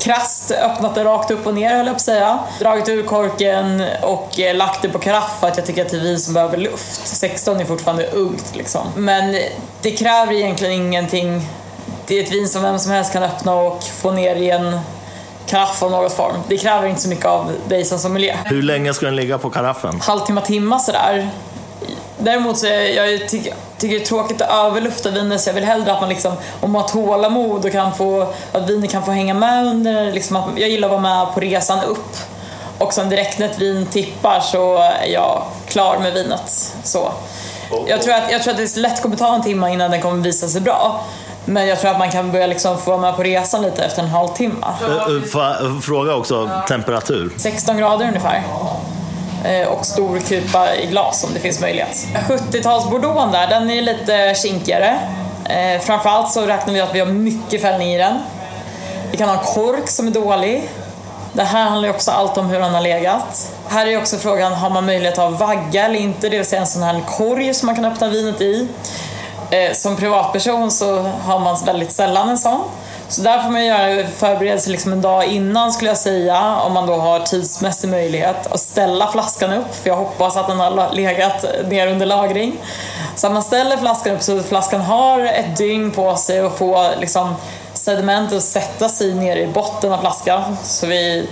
krasst 0.00 0.50
öppnat 0.50 0.94
det 0.94 1.04
rakt 1.04 1.30
upp 1.30 1.46
och 1.46 1.54
ner 1.54 1.76
höll 1.76 1.86
jag 1.86 1.94
på 1.94 1.96
att 1.96 2.00
säga. 2.00 2.38
Dragit 2.58 2.88
ur 2.88 3.02
korken 3.02 3.84
och 4.02 4.40
eh, 4.40 4.56
lagt 4.56 4.82
det 4.82 4.88
på 4.88 4.98
karaff 4.98 5.40
för 5.40 5.48
att 5.48 5.56
jag 5.56 5.66
tycker 5.66 5.84
att 5.84 5.90
det 5.90 5.96
är 5.96 6.00
vin 6.00 6.18
som 6.18 6.34
behöver 6.34 6.56
luft. 6.56 7.06
16 7.06 7.60
är 7.60 7.64
fortfarande 7.64 8.06
ungt 8.06 8.56
liksom. 8.56 8.86
Men 8.96 9.36
det 9.82 9.90
kräver 9.90 10.32
egentligen 10.32 10.74
ingenting. 10.74 11.46
Det 12.06 12.18
är 12.18 12.22
ett 12.22 12.32
vin 12.32 12.48
som 12.48 12.62
vem 12.62 12.78
som 12.78 12.92
helst 12.92 13.12
kan 13.12 13.22
öppna 13.22 13.54
och 13.54 13.82
få 13.82 14.12
ner 14.12 14.36
i 14.36 14.50
en 14.50 14.80
karaff 15.46 15.82
av 15.82 15.90
någon 15.90 16.10
form. 16.10 16.36
Det 16.48 16.56
kräver 16.56 16.88
inte 16.88 17.00
så 17.00 17.08
mycket 17.08 17.24
av 17.24 17.52
dig 17.68 17.84
som 17.84 17.98
sommelier. 17.98 18.38
Hur 18.44 18.62
länge 18.62 18.94
ska 18.94 19.06
den 19.06 19.16
ligga 19.16 19.38
på 19.38 19.50
karaffen? 19.50 20.00
Halvtimme, 20.00 20.40
timma 20.40 20.78
sådär. 20.78 21.30
Däremot 22.22 22.58
så 22.58 22.66
jag, 22.66 23.12
jag 23.12 23.28
tycker, 23.28 23.54
tycker 23.78 23.96
det 23.96 24.02
är 24.02 24.06
tråkigt 24.06 24.42
att 24.42 24.50
överlufta 24.50 25.10
viner 25.10 25.38
så 25.38 25.48
jag 25.48 25.54
vill 25.54 25.64
hellre 25.64 25.92
att 25.92 26.00
man 26.00 26.08
liksom, 26.08 26.32
om 26.60 26.70
man 26.70 26.82
har 26.82 26.88
tålamod 26.88 27.64
och 27.64 27.72
kan 27.72 27.94
få, 27.94 28.34
att 28.52 28.70
viner 28.70 28.88
kan 28.88 29.04
få 29.04 29.10
hänga 29.10 29.34
med 29.34 29.66
under, 29.66 30.12
liksom 30.12 30.36
att, 30.36 30.44
jag 30.56 30.68
gillar 30.68 30.88
att 30.88 31.02
vara 31.02 31.24
med 31.24 31.34
på 31.34 31.40
resan 31.40 31.84
upp. 31.84 32.16
Och 32.78 32.94
sen 32.94 33.08
direkt 33.08 33.38
när 33.38 33.46
ett 33.46 33.58
vin 33.58 33.86
tippar 33.86 34.40
så 34.40 34.76
är 34.76 35.06
jag 35.06 35.42
klar 35.68 35.98
med 35.98 36.12
vinet. 36.12 36.74
Så. 36.82 37.12
Jag 37.86 38.02
tror, 38.02 38.14
att, 38.14 38.32
jag 38.32 38.42
tror 38.42 38.52
att 38.52 38.58
det 38.58 38.76
lätt 38.76 39.02
kommer 39.02 39.16
ta 39.16 39.34
en 39.34 39.42
timme 39.42 39.72
innan 39.72 39.90
den 39.90 40.02
kommer 40.02 40.24
visa 40.24 40.48
sig 40.48 40.60
bra. 40.60 41.04
Men 41.44 41.66
jag 41.66 41.80
tror 41.80 41.90
att 41.90 41.98
man 41.98 42.10
kan 42.10 42.32
börja 42.32 42.46
liksom 42.46 42.78
få 42.78 42.90
vara 42.90 43.00
med 43.00 43.16
på 43.16 43.22
resan 43.22 43.62
lite 43.62 43.84
efter 43.84 44.02
en 44.02 44.08
halvtimme. 44.08 44.66
Får 45.32 45.42
jag 45.42 45.84
fråga 45.84 46.14
också 46.14 46.50
temperatur? 46.68 47.32
16 47.36 47.76
grader 47.76 48.08
ungefär. 48.08 48.42
Eh, 49.44 49.68
och 49.68 49.86
stor 49.86 50.18
kupa 50.20 50.74
i 50.76 50.86
glas 50.86 51.24
om 51.24 51.34
det 51.34 51.40
finns 51.40 51.60
möjlighet. 51.60 52.06
70-talsbordeauxen 52.28 53.32
där, 53.32 53.46
den 53.46 53.70
är 53.70 53.82
lite 53.82 54.34
kinkigare. 54.42 54.98
Eh, 55.44 55.80
framförallt 55.80 56.32
så 56.32 56.46
räknar 56.46 56.74
vi 56.74 56.80
att 56.80 56.94
vi 56.94 57.00
har 57.00 57.06
mycket 57.06 57.62
fällning 57.62 57.88
i 57.88 57.98
den. 57.98 58.18
Vi 59.10 59.16
kan 59.16 59.28
ha 59.28 59.38
en 59.38 59.44
kork 59.44 59.88
som 59.88 60.06
är 60.06 60.10
dålig. 60.10 60.68
Det 61.32 61.42
här 61.42 61.64
handlar 61.64 61.88
ju 61.88 61.94
också 61.94 62.10
allt 62.10 62.38
om 62.38 62.46
hur 62.46 62.60
den 62.60 62.74
har 62.74 62.80
legat. 62.80 63.52
Här 63.68 63.86
är 63.86 63.98
också 63.98 64.16
frågan, 64.16 64.52
har 64.52 64.70
man 64.70 64.86
möjlighet 64.86 65.18
att 65.18 65.30
ha 65.30 65.46
vagga 65.46 65.84
eller 65.84 65.98
inte? 65.98 66.28
Det 66.28 66.36
vill 66.36 66.46
säga 66.46 66.60
en 66.60 66.66
sån 66.66 66.82
här 66.82 67.02
korg 67.08 67.54
som 67.54 67.66
man 67.66 67.74
kan 67.74 67.84
öppna 67.84 68.08
vinet 68.08 68.40
i. 68.40 68.68
Eh, 69.50 69.72
som 69.72 69.96
privatperson 69.96 70.70
så 70.70 71.02
har 71.02 71.38
man 71.38 71.64
väldigt 71.64 71.92
sällan 71.92 72.28
en 72.28 72.38
sån. 72.38 72.60
Så 73.10 73.22
där 73.22 73.42
får 73.42 73.50
man 73.50 73.66
göra 73.66 74.06
förberedelser 74.06 74.70
liksom 74.70 74.92
en 74.92 75.00
dag 75.00 75.24
innan 75.24 75.72
skulle 75.72 75.90
jag 75.90 75.98
säga, 75.98 76.56
om 76.56 76.72
man 76.72 76.86
då 76.86 76.96
har 76.96 77.20
tidsmässig 77.20 77.88
möjlighet 77.88 78.46
att 78.52 78.60
ställa 78.60 79.06
flaskan 79.12 79.52
upp, 79.52 79.74
för 79.74 79.88
jag 79.88 79.96
hoppas 79.96 80.36
att 80.36 80.48
den 80.48 80.60
har 80.60 80.94
legat 80.94 81.44
ner 81.68 81.86
under 81.86 82.06
lagring. 82.06 82.56
Så 83.16 83.26
att 83.26 83.32
man 83.32 83.42
ställer 83.42 83.76
flaskan 83.76 84.14
upp 84.16 84.22
så 84.22 84.38
att 84.38 84.46
flaskan 84.46 84.80
har 84.80 85.20
ett 85.20 85.56
dygn 85.56 85.90
på 85.90 86.16
sig 86.16 86.40
att 86.40 86.58
få 86.58 86.90
liksom, 87.00 87.34
sedimentet 87.74 88.36
att 88.36 88.42
sätta 88.42 88.88
sig 88.88 89.14
ner 89.14 89.36
i 89.36 89.46
botten 89.46 89.92
av 89.92 89.98
flaskan 89.98 90.56
så 90.62 90.86
vi 90.86 91.28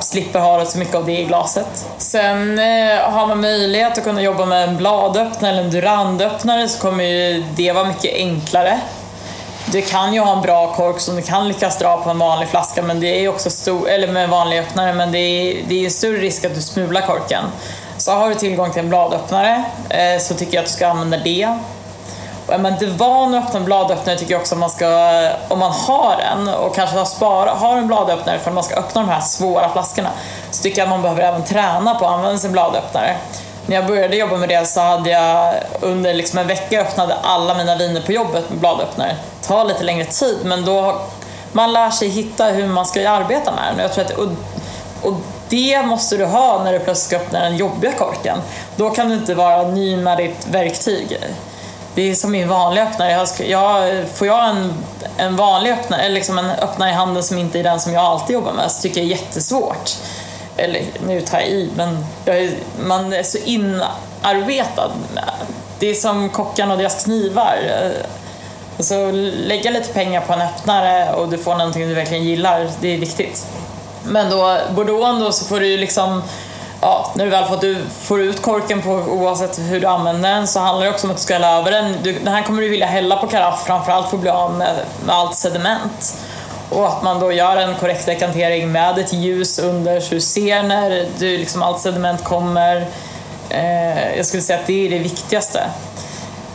slipper 0.00 0.40
ha 0.40 0.64
så 0.64 0.78
mycket 0.78 0.94
av 0.94 1.06
det 1.06 1.20
i 1.20 1.24
glaset. 1.24 1.86
Sen 1.98 2.58
eh, 2.58 2.98
har 3.00 3.26
man 3.26 3.40
möjlighet 3.40 3.98
att 3.98 4.04
kunna 4.04 4.22
jobba 4.22 4.46
med 4.46 4.68
en 4.68 4.76
bladöppnare 4.76 5.52
eller 5.52 5.62
en 5.62 5.70
durandöppnare 5.70 6.68
så 6.68 6.80
kommer 6.80 7.04
ju 7.04 7.44
det 7.56 7.72
vara 7.72 7.84
mycket 7.84 8.14
enklare. 8.14 8.80
Du 9.72 9.82
kan 9.82 10.14
ju 10.14 10.20
ha 10.20 10.32
en 10.32 10.42
bra 10.42 10.72
kork 10.72 11.00
som 11.00 11.16
du 11.16 11.22
kan 11.22 11.48
lyckas 11.48 11.78
dra 11.78 11.96
på 11.96 12.10
en 12.10 12.18
vanlig 12.18 12.48
flaska 12.48 12.82
men 12.82 13.00
det 13.00 13.24
är 13.24 13.28
också 13.28 13.50
stor, 13.50 13.88
eller 13.88 14.08
med 14.08 14.24
en 14.24 14.30
vanlig 14.30 14.58
öppnare 14.58 14.92
men 14.92 15.12
det 15.12 15.18
är, 15.18 15.62
det 15.68 15.80
är 15.80 15.84
en 15.84 15.90
större 15.90 16.16
risk 16.16 16.44
att 16.44 16.54
du 16.54 16.60
smular 16.60 17.00
korken. 17.00 17.44
Så 17.96 18.12
har 18.12 18.28
du 18.28 18.34
tillgång 18.34 18.72
till 18.72 18.80
en 18.82 18.88
bladöppnare 18.88 19.64
eh, 19.88 20.20
så 20.20 20.34
tycker 20.34 20.54
jag 20.54 20.62
att 20.62 20.66
du 20.66 20.72
ska 20.72 20.86
använda 20.86 21.16
det. 21.16 21.58
Är 22.48 22.58
man 22.58 22.72
inte 22.72 22.86
van 22.86 23.34
att 23.34 23.44
öppna 23.44 23.58
en 23.58 23.64
bladöppnare 23.64 24.18
tycker 24.18 24.32
jag 24.32 24.40
också 24.40 24.54
att 24.54 24.58
man 24.58 24.70
ska, 24.70 24.86
om 25.48 25.58
man 25.58 25.72
har 25.72 26.16
en 26.32 26.48
och 26.48 26.74
kanske 26.74 26.96
har, 26.96 27.04
spara, 27.04 27.50
har 27.50 27.76
en 27.76 27.86
bladöppnare 27.86 28.38
för 28.38 28.50
att 28.50 28.54
man 28.54 28.64
ska 28.64 28.76
öppna 28.76 29.00
de 29.00 29.10
här 29.10 29.20
svåra 29.20 29.68
flaskorna, 29.68 30.10
så 30.50 30.62
tycker 30.62 30.78
jag 30.78 30.84
att 30.84 30.90
man 30.90 31.02
behöver 31.02 31.22
även 31.22 31.44
träna 31.44 31.94
på 31.94 32.06
att 32.06 32.12
använda 32.12 32.38
sin 32.38 32.52
bladöppnare. 32.52 33.16
När 33.66 33.76
jag 33.76 33.86
började 33.86 34.16
jobba 34.16 34.36
med 34.36 34.48
det 34.48 34.66
så 34.66 34.80
hade 34.80 35.10
jag 35.10 35.54
under 35.80 36.14
liksom 36.14 36.38
en 36.38 36.46
vecka 36.46 36.80
öppnade 36.80 37.16
alla 37.22 37.54
mina 37.54 37.76
viner 37.76 38.00
på 38.00 38.12
jobbet 38.12 38.50
med 38.50 38.58
bladöppnare. 38.58 39.16
Det 39.46 39.52
tar 39.52 39.64
lite 39.64 39.84
längre 39.84 40.04
tid 40.04 40.38
men 40.44 40.64
då 40.64 41.00
man 41.52 41.72
lär 41.72 41.90
sig 41.90 42.08
hitta 42.08 42.44
hur 42.44 42.66
man 42.66 42.86
ska 42.86 43.10
arbeta 43.10 43.52
med 43.52 43.64
den. 43.72 43.78
Jag 43.78 43.92
tror 43.92 44.04
att, 44.04 44.10
och, 44.10 44.28
och 45.02 45.14
det 45.48 45.82
måste 45.82 46.16
du 46.16 46.24
ha 46.24 46.64
när 46.64 46.72
du 46.72 46.78
plötsligt 46.78 47.06
ska 47.06 47.16
öppna 47.16 47.40
den 47.40 47.56
jobbiga 47.56 47.92
korken. 47.92 48.38
Då 48.76 48.90
kan 48.90 49.08
du 49.08 49.14
inte 49.14 49.34
vara 49.34 49.62
ny 49.62 49.96
med 49.96 50.18
ditt 50.18 50.46
verktyg. 50.50 51.18
Det 51.94 52.10
är 52.10 52.14
som 52.14 52.30
min 52.30 52.48
vanliga 52.48 52.84
öppnare. 52.84 53.10
Jag, 53.10 53.28
jag, 53.48 54.04
får 54.08 54.26
jag 54.26 54.48
en, 54.48 54.72
en 55.16 55.36
vanlig 55.36 55.72
öppnare, 55.72 56.02
eller 56.02 56.14
liksom 56.14 56.38
en 56.38 56.50
öppnare 56.50 56.90
i 56.90 56.92
handen 56.92 57.22
som 57.22 57.38
inte 57.38 57.58
är 57.58 57.62
den 57.62 57.80
som 57.80 57.92
jag 57.92 58.04
alltid 58.04 58.34
jobbar 58.34 58.52
med 58.52 58.70
så 58.70 58.82
tycker 58.82 59.00
jag 59.00 59.08
det 59.08 59.14
är 59.14 59.16
jättesvårt. 59.16 59.90
Eller 60.56 60.82
nu 61.06 61.20
tar 61.20 61.38
jag 61.38 61.48
i, 61.48 61.70
men 61.76 62.06
jag, 62.24 62.50
man 62.86 63.12
är 63.12 63.22
så 63.22 63.38
inarbetad. 63.38 64.90
Det 65.78 65.90
är 65.90 65.94
som 65.94 66.30
kockarna 66.30 66.72
och 66.72 66.78
deras 66.78 67.04
knivar. 67.04 67.58
Alltså 68.76 69.10
lägga 69.10 69.70
lite 69.70 69.92
pengar 69.92 70.20
på 70.20 70.32
en 70.32 70.40
öppnare 70.40 71.12
och 71.12 71.28
du 71.28 71.38
får 71.38 71.54
någonting 71.54 71.88
du 71.88 71.94
verkligen 71.94 72.24
gillar, 72.24 72.68
det 72.80 72.94
är 72.94 72.98
viktigt. 72.98 73.46
Men 74.04 74.30
då, 74.30 74.58
bordeauxen 74.74 75.20
då 75.20 75.32
så 75.32 75.44
får 75.44 75.60
du 75.60 75.66
ju 75.66 75.76
liksom 75.76 76.22
ja, 76.80 77.12
när 77.14 77.24
du 77.24 77.30
väl 77.30 77.44
fått 77.44 77.60
du 77.60 77.76
får 78.00 78.20
ut 78.20 78.42
korken 78.42 78.82
på 78.82 78.90
oavsett 78.90 79.58
hur 79.58 79.80
du 79.80 79.86
använder 79.86 80.34
den 80.34 80.46
så 80.46 80.60
handlar 80.60 80.86
det 80.86 80.92
också 80.92 81.06
om 81.06 81.10
att 81.10 81.16
du 81.16 81.22
ska 81.22 81.34
hälla 81.34 81.58
över 81.58 81.70
den. 81.70 81.96
Du, 82.02 82.12
den 82.12 82.34
här 82.34 82.42
kommer 82.42 82.62
du 82.62 82.68
vilja 82.68 82.86
hälla 82.86 83.16
på 83.16 83.26
karaff 83.26 83.64
framförallt 83.66 84.08
för 84.08 84.16
att 84.16 84.20
bli 84.20 84.30
av 84.30 84.54
med, 84.54 84.74
med 85.06 85.14
allt 85.14 85.34
sediment. 85.34 86.16
Och 86.70 86.88
att 86.88 87.02
man 87.02 87.20
då 87.20 87.32
gör 87.32 87.56
en 87.56 87.74
korrekt 87.74 88.06
dekantering 88.06 88.72
med 88.72 88.98
ett 88.98 89.12
ljus 89.12 89.58
under 89.58 90.00
så 90.00 90.14
du 90.14 90.20
ser 90.20 90.62
när 90.62 91.06
du, 91.18 91.38
liksom 91.38 91.62
allt 91.62 91.80
sediment 91.80 92.24
kommer. 92.24 92.86
Eh, 93.48 94.16
jag 94.16 94.26
skulle 94.26 94.42
säga 94.42 94.58
att 94.58 94.66
det 94.66 94.86
är 94.86 94.90
det 94.90 94.98
viktigaste. 94.98 95.64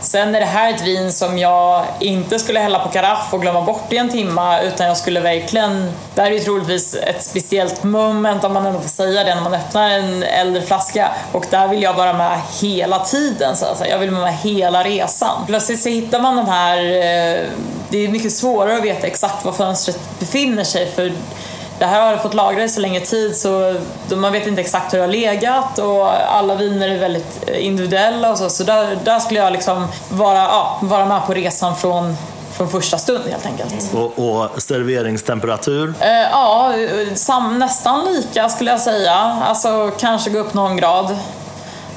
Sen 0.02 0.34
är 0.34 0.40
det 0.40 0.46
här 0.46 0.74
ett 0.74 0.82
vin 0.82 1.12
som 1.12 1.38
jag 1.38 1.84
inte 2.00 2.38
skulle 2.38 2.60
hälla 2.60 2.78
på 2.78 2.88
karaff 2.88 3.28
och 3.34 3.42
glömma 3.42 3.62
bort 3.62 3.92
i 3.92 3.96
en 3.96 4.08
timma 4.08 4.60
utan 4.60 4.86
jag 4.86 4.96
skulle 4.96 5.20
verkligen, 5.20 5.92
det 6.14 6.22
här 6.22 6.30
är 6.30 6.34
ju 6.34 6.40
troligtvis 6.40 6.94
ett 6.94 7.24
speciellt 7.24 7.84
moment 7.84 8.44
om 8.44 8.52
man 8.52 8.66
ändå 8.66 8.80
får 8.80 8.88
säga 8.88 9.24
det 9.24 9.34
när 9.34 9.42
man 9.42 9.54
öppnar 9.54 9.90
en 9.90 10.22
äldre 10.22 10.62
flaska 10.62 11.10
och 11.32 11.44
där 11.50 11.68
vill 11.68 11.82
jag 11.82 11.94
vara 11.94 12.12
med 12.12 12.40
hela 12.60 12.98
tiden 12.98 13.56
så 13.56 13.66
att 13.66 13.78
säga. 13.78 13.90
Jag 13.90 13.98
vill 13.98 14.10
vara 14.10 14.24
med 14.24 14.36
hela 14.36 14.84
resan. 14.84 15.46
Plötsligt 15.46 15.82
så 15.82 15.88
hittar 15.88 16.20
man 16.20 16.36
de 16.36 16.46
här, 16.46 16.78
eh, 16.78 17.46
det 17.88 18.04
är 18.04 18.08
mycket 18.08 18.32
svårare 18.32 18.76
att 18.76 18.84
veta 18.84 19.06
exakt 19.06 19.44
var 19.44 19.52
fönstret 19.52 19.98
befinner 20.18 20.64
sig 20.64 20.92
för 20.92 21.12
det 21.82 21.86
här 21.86 22.12
har 22.12 22.16
fått 22.16 22.34
lagra 22.34 22.64
i 22.64 22.68
så 22.68 22.80
länge 22.80 23.00
tid 23.00 23.36
så 23.36 23.74
man 24.14 24.32
vet 24.32 24.46
inte 24.46 24.60
exakt 24.60 24.94
hur 24.94 24.98
det 24.98 25.04
har 25.04 25.12
legat 25.12 25.78
och 25.78 26.08
alla 26.32 26.54
viner 26.54 26.88
är 26.88 26.98
väldigt 26.98 27.48
individuella 27.48 28.30
och 28.30 28.38
så. 28.38 28.50
Så 28.50 28.64
där, 28.64 28.98
där 29.04 29.18
skulle 29.18 29.40
jag 29.40 29.52
liksom 29.52 29.86
vara, 30.08 30.38
ja, 30.38 30.78
vara 30.82 31.06
med 31.06 31.26
på 31.26 31.34
resan 31.34 31.76
från 31.76 32.16
från 32.52 32.68
första 32.68 32.98
stund 32.98 33.24
helt 33.30 33.46
enkelt. 33.46 33.94
Och, 33.94 34.18
och 34.18 34.62
serveringstemperatur? 34.62 35.94
Eh, 36.00 36.08
ja, 36.10 36.72
sam, 37.14 37.58
nästan 37.58 38.04
lika 38.04 38.48
skulle 38.48 38.70
jag 38.70 38.80
säga. 38.80 39.14
Alltså 39.44 39.90
kanske 39.98 40.30
gå 40.30 40.38
upp 40.38 40.54
någon 40.54 40.76
grad. 40.76 41.18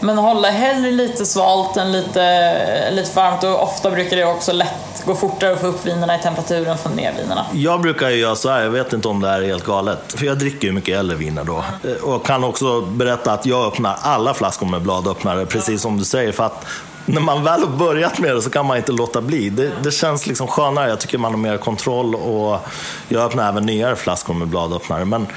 Men 0.02 0.18
hålla 0.18 0.50
hellre 0.50 0.92
lite 0.92 1.26
svalt 1.26 1.78
än 1.78 1.92
lite, 1.92 2.92
lite 2.92 3.16
varmt 3.16 3.44
och 3.44 3.64
ofta 3.64 3.92
brukar 3.92 4.18
det 4.18 4.26
också 4.26 4.52
lätt 4.52 5.04
gå 5.06 5.16
fortare 5.16 5.54
att 5.54 5.62
få 5.62 5.68
upp 5.68 5.86
vinerna 5.86 6.16
i 6.16 6.22
temperaturen 6.22 6.74
och 6.74 6.80
få 6.80 6.90
ner 6.90 7.14
vinerna. 7.18 7.46
Jag 7.54 7.82
brukar 7.82 8.10
ju 8.10 8.16
göra 8.16 8.36
så 8.36 8.50
här, 8.50 8.64
jag 8.64 8.70
vet 8.70 8.94
inte 8.94 9.08
om 9.08 9.22
det 9.22 9.28
här 9.28 9.42
är 9.42 9.48
helt 9.48 9.66
galet, 9.66 10.14
för 10.18 10.26
jag 10.26 10.40
dricker 10.40 10.68
ju 10.68 10.74
mycket 10.74 10.98
äldre 10.98 11.18
viner 11.18 11.44
då. 11.44 11.64
Mm. 11.84 12.04
och 12.04 12.26
kan 12.26 12.44
också 12.44 12.82
berätta 12.82 13.32
att 13.32 13.46
jag 13.46 13.68
öppnar 13.68 13.98
alla 14.02 14.34
flaskor 14.34 14.66
med 14.66 14.82
bladöppnare, 14.82 15.46
precis 15.46 15.82
som 15.82 15.98
du 15.98 16.06
säger. 16.06 16.32
För 16.32 16.44
att 16.44 16.66
när 17.06 17.22
man 17.22 17.44
väl 17.44 17.62
har 17.62 17.78
börjat 17.78 18.20
med 18.20 18.36
det 18.36 18.42
så 18.42 18.50
kan 18.50 18.66
man 18.66 18.78
inte 18.78 18.92
låta 18.92 19.22
bli. 19.22 19.50
Det, 19.50 19.72
det, 19.84 19.92
känns 19.92 20.28
liksom 20.28 20.48
skönare, 20.48 20.90
jag 20.90 21.00
tycker 21.00 21.18
man 21.18 21.32
har 21.32 21.40
mer 21.40 21.58
kontroll 21.58 22.16
och 22.16 22.60
jag 23.08 23.24
öppnar 23.24 23.50
även 23.50 23.66
nyare 23.66 23.96
flaskor 23.96 24.34
med 24.34 24.48
bladöppnare. 24.48 25.06
Men 25.06 25.28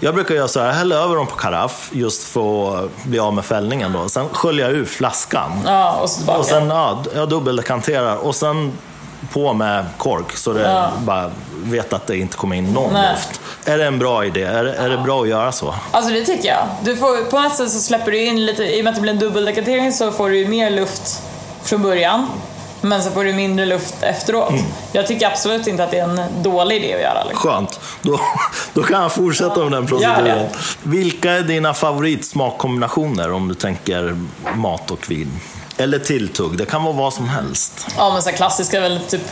jag 0.00 0.14
brukar 0.14 0.34
göra 0.34 0.48
så 0.48 0.60
här, 0.60 0.66
jag 0.66 0.74
häller 0.74 0.96
över 0.96 1.16
dem 1.16 1.26
på 1.26 1.36
karaff 1.36 1.90
just 1.92 2.22
för 2.22 2.84
att 2.84 3.04
bli 3.04 3.18
av 3.18 3.34
med 3.34 3.44
fällningen 3.44 3.92
då. 3.92 4.08
Sen 4.08 4.28
sköljer 4.28 4.66
jag 4.66 4.74
ur 4.74 4.84
flaskan. 4.84 5.52
Ja, 5.66 5.92
och, 5.92 6.10
så 6.10 6.32
och 6.32 6.44
sen 6.44 6.68
ja, 6.68 7.02
jag 7.14 7.28
dubbeldekanterar 7.28 8.16
och 8.16 8.34
sen 8.34 8.72
på 9.32 9.52
med 9.52 9.86
kork 9.98 10.36
så 10.36 10.52
det 10.52 10.62
ja. 10.62 10.92
bara 10.98 11.30
vet 11.64 11.92
att 11.92 12.06
det 12.06 12.16
inte 12.16 12.36
kommer 12.36 12.56
in 12.56 12.72
någon 12.72 12.92
Nej. 12.92 13.12
luft. 13.12 13.40
Är 13.64 13.78
det 13.78 13.84
en 13.86 13.98
bra 13.98 14.24
idé? 14.24 14.42
Är, 14.42 14.64
det, 14.64 14.74
är 14.74 14.88
det 14.88 14.98
bra 14.98 15.22
att 15.22 15.28
göra 15.28 15.52
så? 15.52 15.74
Alltså 15.90 16.12
det 16.12 16.24
tycker 16.24 16.48
jag. 16.48 16.66
Du 16.82 16.96
får, 16.96 17.30
på 17.30 17.40
något 17.40 17.56
sätt 17.56 17.70
så 17.70 17.78
släpper 17.78 18.12
du 18.12 18.24
in 18.24 18.46
lite, 18.46 18.64
i 18.64 18.80
och 18.80 18.84
med 18.84 18.90
att 18.90 18.94
det 18.94 19.00
blir 19.00 19.12
en 19.12 19.18
dubbeldekantering 19.18 19.92
så 19.92 20.12
får 20.12 20.30
du 20.30 20.46
mer 20.46 20.70
luft 20.70 21.22
från 21.62 21.82
början. 21.82 22.26
Men 22.80 23.02
så 23.02 23.10
får 23.10 23.24
du 23.24 23.32
mindre 23.32 23.66
luft 23.66 23.94
efteråt. 24.02 24.50
Mm. 24.50 24.64
Jag 24.96 25.06
tycker 25.06 25.26
absolut 25.26 25.66
inte 25.66 25.84
att 25.84 25.90
det 25.90 25.98
är 25.98 26.04
en 26.04 26.42
dålig 26.42 26.76
idé 26.76 26.94
att 26.94 27.00
göra. 27.00 27.24
Liksom. 27.24 27.50
Skönt. 27.50 27.80
Då, 28.02 28.20
då 28.74 28.82
kan 28.82 29.02
jag 29.02 29.12
fortsätta 29.12 29.60
med 29.60 29.72
den 29.72 29.86
proceduren. 29.86 30.46
Vilka 30.82 31.32
är 31.32 31.42
dina 31.42 31.74
favoritsmakkombinationer 31.74 33.32
om 33.32 33.48
du 33.48 33.54
tänker 33.54 34.16
mat 34.54 34.90
och 34.90 35.10
vin? 35.10 35.40
Eller 35.76 35.98
tilltugg, 35.98 36.58
det 36.58 36.66
kan 36.66 36.84
vara 36.84 36.94
vad 36.94 37.12
som 37.12 37.28
helst. 37.28 37.86
Ja, 37.96 38.12
men 38.12 38.22
så 38.22 38.32
klassiska 38.32 38.76
är 38.76 38.80
väl 38.80 39.00
typ 39.00 39.22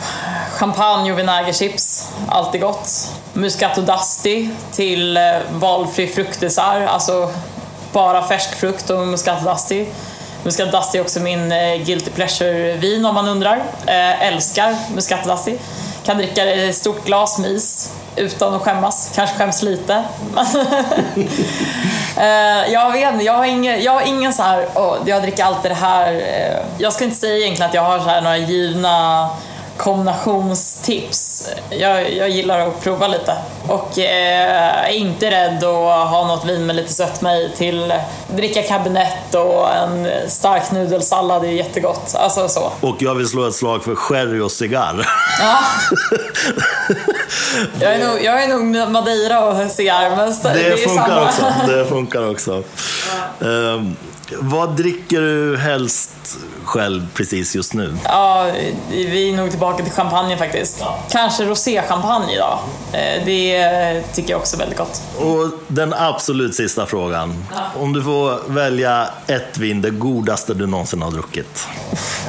champagne 0.51 1.11
och 1.11 1.19
vinägerchips. 1.19 2.11
Alltid 2.27 2.61
gott. 2.61 3.11
Muscato 3.33 3.81
d'Asti 3.81 4.49
till 4.71 5.17
eh, 5.17 5.23
valfri 5.53 6.07
fruktdessert, 6.07 6.89
alltså 6.89 7.31
bara 7.91 8.27
färsk 8.27 8.55
frukt 8.55 8.89
och 8.89 9.07
muscato 9.07 9.45
d'Asti. 9.45 9.85
Muscat 10.45 10.95
är 10.95 11.01
också 11.01 11.19
min 11.19 11.51
eh, 11.51 11.75
guilty 11.75 12.11
pleasure-vin 12.11 13.05
om 13.05 13.15
man 13.15 13.27
undrar. 13.27 13.63
Eh, 13.85 14.27
älskar 14.27 14.75
Muscat 14.95 15.25
d'Asti. 15.25 15.57
Kan 16.05 16.17
dricka 16.17 16.41
eh, 16.41 16.57
det 16.57 16.65
i 16.65 16.73
stort 16.73 17.05
glas 17.05 17.39
med 17.39 17.51
is 17.51 17.93
utan 18.15 18.53
att 18.53 18.61
skämmas. 18.61 19.11
Kanske 19.15 19.37
skäms 19.37 19.61
lite. 19.61 20.03
Eh, 22.17 22.73
jag 22.73 22.91
vet 22.91 23.13
inte, 23.13 23.25
jag 23.25 23.33
har 23.33 23.45
ingen, 23.45 23.83
jag 23.83 23.91
har 23.91 24.01
ingen 24.01 24.33
så 24.33 24.43
här, 24.43 24.65
oh, 24.75 24.97
jag 25.05 25.21
dricker 25.21 25.43
alltid 25.43 25.71
det 25.71 25.75
här. 25.75 26.23
Jag 26.77 26.93
ska 26.93 27.03
inte 27.03 27.15
säga 27.15 27.37
egentligen 27.37 27.69
att 27.69 27.75
jag 27.75 27.81
har 27.81 27.99
så 27.99 28.05
här 28.05 28.21
några 28.21 28.37
givna 28.37 29.29
kombinationstips. 29.77 31.49
Jag, 31.69 32.13
jag 32.13 32.29
gillar 32.29 32.59
att 32.59 32.81
prova 32.83 33.07
lite 33.07 33.37
och 33.67 33.99
eh, 33.99 34.85
är 34.85 34.89
inte 34.89 35.31
rädd 35.31 35.63
att 35.63 36.09
ha 36.09 36.27
något 36.27 36.45
vin 36.45 36.65
med 36.65 36.75
lite 36.75 36.93
sötma 36.93 37.35
i 37.35 37.51
till 37.57 37.93
dricka 38.35 38.63
kabinett 38.63 39.35
och 39.35 39.73
en 39.75 40.07
stark 40.29 40.71
nudelsallad 40.71 41.43
är 41.43 41.49
jättegott. 41.49 42.15
Alltså 42.15 42.47
så. 42.47 42.71
Och 42.81 42.95
jag 42.99 43.15
vill 43.15 43.27
slå 43.27 43.47
ett 43.47 43.55
slag 43.55 43.83
för 43.83 43.95
sherry 43.95 44.39
och 44.39 44.51
cigarr. 44.51 45.07
Ja. 45.39 45.57
jag, 47.79 47.93
är 47.93 48.07
nog, 48.07 48.23
jag 48.23 48.43
är 48.43 48.47
nog 48.47 48.91
Madeira 48.91 49.45
och 49.45 49.71
cigarr, 49.71 50.09
men 50.09 50.53
det, 50.55 50.69
det, 50.69 50.77
funkar 50.77 51.07
samma. 51.07 51.25
också. 51.25 51.53
Det 51.67 51.85
funkar 51.85 52.31
också. 52.31 52.63
Ja. 53.39 53.47
Um, 53.47 53.95
vad 54.39 54.69
dricker 54.69 55.21
du 55.21 55.57
helst 55.57 56.37
själv 56.63 57.07
precis 57.13 57.55
just 57.55 57.73
nu? 57.73 57.97
Ja, 58.03 58.51
vi 58.89 59.29
är 59.29 59.37
nog 59.37 59.49
tillbaka 59.49 59.83
till 59.83 59.93
champagne 59.93 60.37
faktiskt. 60.37 60.77
Ja. 60.79 60.99
Kanske 61.09 61.45
roséchampagne 61.45 62.33
idag. 62.33 62.59
Eh, 62.93 63.25
det 63.25 64.03
tycker 64.13 64.31
jag 64.31 64.39
också 64.39 64.55
är 64.55 64.59
väldigt 64.59 64.77
gott. 64.77 65.01
Och 65.19 65.49
den 65.67 65.93
absolut 65.93 66.55
sista 66.55 66.85
frågan. 66.85 67.45
Ja. 67.51 67.81
Om 67.81 67.93
du 67.93 68.03
får 68.03 68.49
välja 68.49 69.09
ett 69.27 69.57
vin, 69.57 69.81
det 69.81 69.89
godaste 69.89 70.53
du 70.53 70.67
någonsin 70.67 71.01
har 71.01 71.11
druckit. 71.11 71.67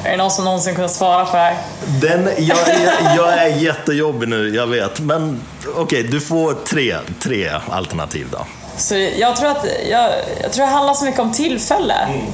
Är 0.03 0.11
det 0.11 0.17
någon 0.17 0.31
som 0.31 0.45
någonsin 0.45 0.75
kunnat 0.75 0.91
svara 0.91 1.25
på 1.25 1.31
det 1.31 1.43
här? 1.43 1.57
Den, 2.01 2.29
jag, 2.37 2.57
jag, 2.57 3.15
jag 3.17 3.33
är 3.33 3.47
jättejobbig 3.47 4.29
nu, 4.29 4.55
jag 4.55 4.67
vet. 4.67 4.99
Men 4.99 5.41
okej, 5.67 5.81
okay, 5.81 6.03
du 6.03 6.19
får 6.19 6.53
tre, 6.53 6.97
tre 7.19 7.51
alternativ 7.69 8.27
då. 8.31 8.45
Så 8.77 8.95
jag 8.95 9.35
tror 9.35 9.49
att 9.49 9.65
jag, 9.89 10.11
jag 10.41 10.53
tror 10.53 10.65
det 10.65 10.71
handlar 10.71 10.93
så 10.93 11.05
mycket 11.05 11.19
om 11.19 11.31
tillfälle. 11.31 11.93
Mm. 11.93 12.25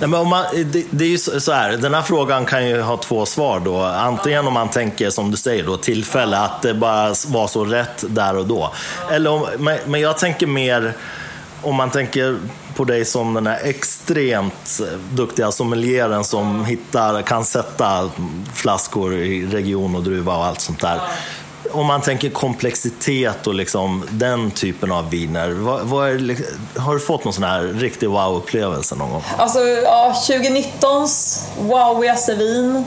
Nej, 0.00 0.08
men 0.08 0.20
om 0.20 0.28
man, 0.28 0.44
det, 0.52 0.84
det, 0.90 1.04
är 1.04 1.08
ju 1.08 1.18
så 1.18 1.52
här, 1.52 1.72
den 1.72 1.94
här 1.94 2.02
frågan 2.02 2.44
kan 2.44 2.68
ju 2.68 2.80
ha 2.80 2.96
två 2.96 3.26
svar 3.26 3.60
då. 3.60 3.82
Antingen 3.82 4.46
om 4.46 4.52
man 4.52 4.68
tänker, 4.68 5.10
som 5.10 5.30
du 5.30 5.36
säger, 5.36 5.64
då, 5.64 5.76
tillfälle, 5.76 6.38
att 6.38 6.62
det 6.62 6.74
bara 6.74 7.14
var 7.26 7.46
så 7.46 7.64
rätt 7.64 8.04
där 8.08 8.36
och 8.36 8.46
då. 8.46 8.72
Eller 9.10 9.30
om, 9.30 9.46
men, 9.58 9.78
men 9.86 10.00
jag 10.00 10.18
tänker 10.18 10.46
mer 10.46 10.94
om 11.62 11.74
man 11.74 11.90
tänker 11.90 12.38
på 12.76 12.84
dig 12.84 13.04
som 13.04 13.34
den 13.34 13.46
här 13.46 13.60
extremt 13.62 14.80
duktiga 15.10 15.52
sommelieren 15.52 16.24
som 16.24 16.64
hittar, 16.64 17.22
kan 17.22 17.44
sätta 17.44 18.10
flaskor 18.54 19.14
i 19.14 19.46
region 19.46 19.96
och 19.96 20.02
druva 20.02 20.36
och 20.36 20.44
allt 20.44 20.60
sånt 20.60 20.80
där 20.80 21.00
om 21.72 21.86
man 21.86 22.00
tänker 22.00 22.30
komplexitet 22.30 23.46
och 23.46 23.54
liksom 23.54 24.04
den 24.10 24.50
typen 24.50 24.92
av 24.92 25.10
viner, 25.10 25.50
vad, 25.50 25.80
vad 25.80 26.08
är, 26.08 26.36
har 26.80 26.94
du 26.94 27.00
fått 27.00 27.24
någon 27.24 27.32
sån 27.32 27.44
här 27.44 27.62
riktig 27.62 28.08
wow-upplevelse 28.08 28.94
någon 28.94 29.10
gång? 29.10 29.22
Alltså, 29.38 29.58
ja, 29.60 30.14
2019s 30.28 31.40
wowigaste 31.58 32.34
vin 32.34 32.84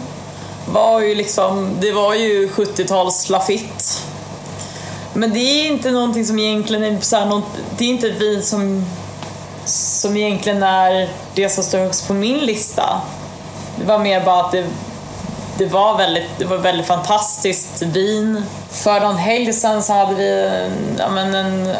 var 0.67 0.99
ju 0.99 1.15
liksom, 1.15 1.77
det 1.81 1.91
var 1.91 2.13
ju 2.13 2.47
70-tals 2.47 3.29
Lafitte. 3.29 3.83
Men 5.13 5.33
det 5.33 5.39
är 5.39 5.67
inte 5.67 5.91
någonting 5.91 6.25
som 6.25 6.39
egentligen 6.39 6.83
är 6.83 7.01
så 7.01 7.15
här, 7.15 7.41
det 7.77 7.85
är 7.85 7.89
inte 7.89 8.07
ett 8.07 8.21
vin 8.21 8.43
som, 8.43 8.85
som 9.65 10.17
egentligen 10.17 10.63
är 10.63 11.09
det 11.35 11.49
som 11.49 11.63
står 11.63 11.77
högst 11.77 12.07
på 12.07 12.13
min 12.13 12.37
lista. 12.37 13.01
Det 13.79 13.85
var 13.85 13.99
mer 13.99 14.25
bara 14.25 14.45
att 14.45 14.51
det 14.51 14.65
det 15.57 15.65
var 15.65 15.97
väldigt, 15.97 16.29
det 16.37 16.45
var 16.45 16.57
väldigt 16.57 16.87
fantastiskt 16.87 17.81
vin. 17.81 18.45
För 18.71 18.99
någon 18.99 19.17
helg 19.17 19.53
sedan 19.53 19.83
så 19.83 19.93
hade 19.93 20.15
vi 20.15 20.29
en, 20.29 20.95
ja, 20.99 21.09
men 21.09 21.35
en 21.35 21.75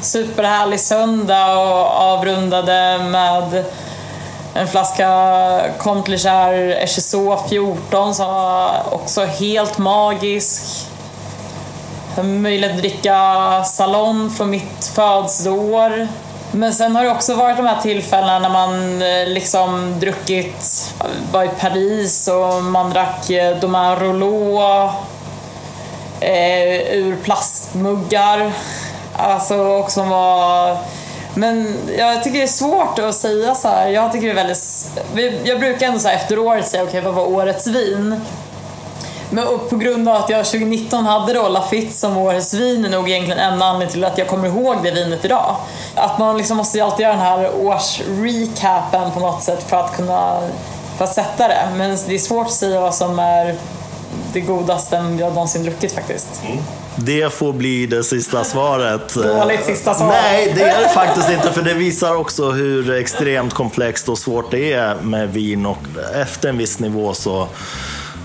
superhärlig 0.00 0.80
söndag 0.80 1.58
och 1.58 1.86
avrundade 1.86 2.98
med 2.98 3.64
en 4.54 4.68
flaska 4.68 5.60
Comte 5.78 6.10
Leger 6.10 6.86
HSO 6.86 7.38
14 7.48 8.14
som 8.14 8.26
var 8.26 8.94
också 8.94 9.24
helt 9.24 9.78
magisk. 9.78 10.62
Möjlighet 12.22 12.76
att 12.76 12.82
dricka 12.82 13.64
Salon 13.64 14.30
från 14.30 14.50
mitt 14.50 14.84
födelseår. 14.94 16.08
Men 16.52 16.74
sen 16.74 16.96
har 16.96 17.04
det 17.04 17.10
också 17.10 17.34
varit 17.34 17.56
de 17.56 17.66
här 17.66 17.80
tillfällena 17.80 18.38
när 18.38 18.48
man 18.48 19.02
eh, 19.02 19.26
liksom 19.26 20.00
druckit, 20.00 20.94
var 21.32 21.44
i 21.44 21.48
Paris 21.48 22.28
och 22.28 22.62
man 22.62 22.90
drack 22.90 23.30
eh, 23.30 23.56
Domain 23.56 23.98
Rouleau 23.98 24.90
eh, 26.20 26.94
ur 26.94 27.16
plastmuggar. 27.16 28.52
Alltså, 29.16 29.56
och 29.56 29.90
som 29.90 30.08
var... 30.08 30.76
Men 31.34 31.78
jag 31.98 32.24
tycker 32.24 32.38
det 32.38 32.44
är 32.44 32.46
svårt 32.46 32.98
att 32.98 33.14
säga 33.14 33.54
så 33.54 33.68
här. 33.68 33.88
Jag 33.88 34.12
tycker 34.12 34.26
det 34.26 34.40
är 34.40 34.44
väldigt... 34.44 35.44
Jag 35.44 35.60
brukar 35.60 35.86
ändå 35.86 35.98
så 35.98 36.08
efter 36.08 36.38
året 36.38 36.66
säga 36.66 36.82
okej, 36.82 37.00
okay, 37.00 37.12
vad 37.12 37.14
var 37.14 37.34
årets 37.34 37.66
vin? 37.66 38.20
Men 39.30 39.46
på 39.70 39.76
grund 39.76 40.08
av 40.08 40.16
att 40.16 40.30
jag 40.30 40.44
2019 40.44 41.04
hade 41.04 41.32
då 41.32 41.48
Lafitte 41.48 41.92
som 41.92 42.16
årets 42.16 42.54
vin 42.54 42.84
är 42.84 42.90
nog 42.90 43.10
egentligen 43.10 43.38
en 43.38 43.62
anledning 43.62 43.92
till 43.92 44.04
att 44.04 44.18
jag 44.18 44.28
kommer 44.28 44.48
ihåg 44.48 44.76
det 44.82 44.90
vinet 44.90 45.24
idag. 45.24 45.56
Att 45.94 46.18
man 46.18 46.36
liksom 46.36 46.56
måste 46.56 46.78
ju 46.78 46.84
alltid 46.84 47.00
göra 47.00 47.12
den 47.12 47.22
här 47.22 47.50
årsrecapen 47.54 49.10
på 49.10 49.20
något 49.20 49.42
sätt 49.42 49.64
för 49.68 49.76
att 49.76 49.96
kunna 49.96 50.40
för 50.96 51.04
att 51.04 51.14
sätta 51.14 51.48
det. 51.48 51.68
Men 51.76 51.98
det 52.08 52.14
är 52.14 52.18
svårt 52.18 52.46
att 52.46 52.52
säga 52.52 52.80
vad 52.80 52.94
som 52.94 53.18
är 53.18 53.56
det 54.32 54.40
godaste 54.40 54.96
jag 54.96 55.34
någonsin 55.34 55.62
druckit 55.62 55.92
faktiskt. 55.92 56.42
Mm. 56.46 56.58
Det 56.96 57.32
får 57.32 57.52
bli 57.52 57.86
det 57.86 58.04
sista 58.04 58.44
svaret. 58.44 59.14
Dåligt 59.14 59.64
sista 59.64 59.94
svar. 59.94 60.06
Nej, 60.06 60.52
det 60.56 60.62
är 60.62 60.82
det 60.82 60.88
faktiskt 60.88 61.30
inte. 61.30 61.52
För 61.52 61.62
det 61.62 61.74
visar 61.74 62.16
också 62.16 62.50
hur 62.50 62.90
extremt 62.90 63.54
komplext 63.54 64.08
och 64.08 64.18
svårt 64.18 64.50
det 64.50 64.72
är 64.72 64.94
med 64.94 65.32
vin. 65.32 65.66
Och 65.66 65.78
efter 66.14 66.48
en 66.48 66.58
viss 66.58 66.78
nivå 66.78 67.14
så 67.14 67.48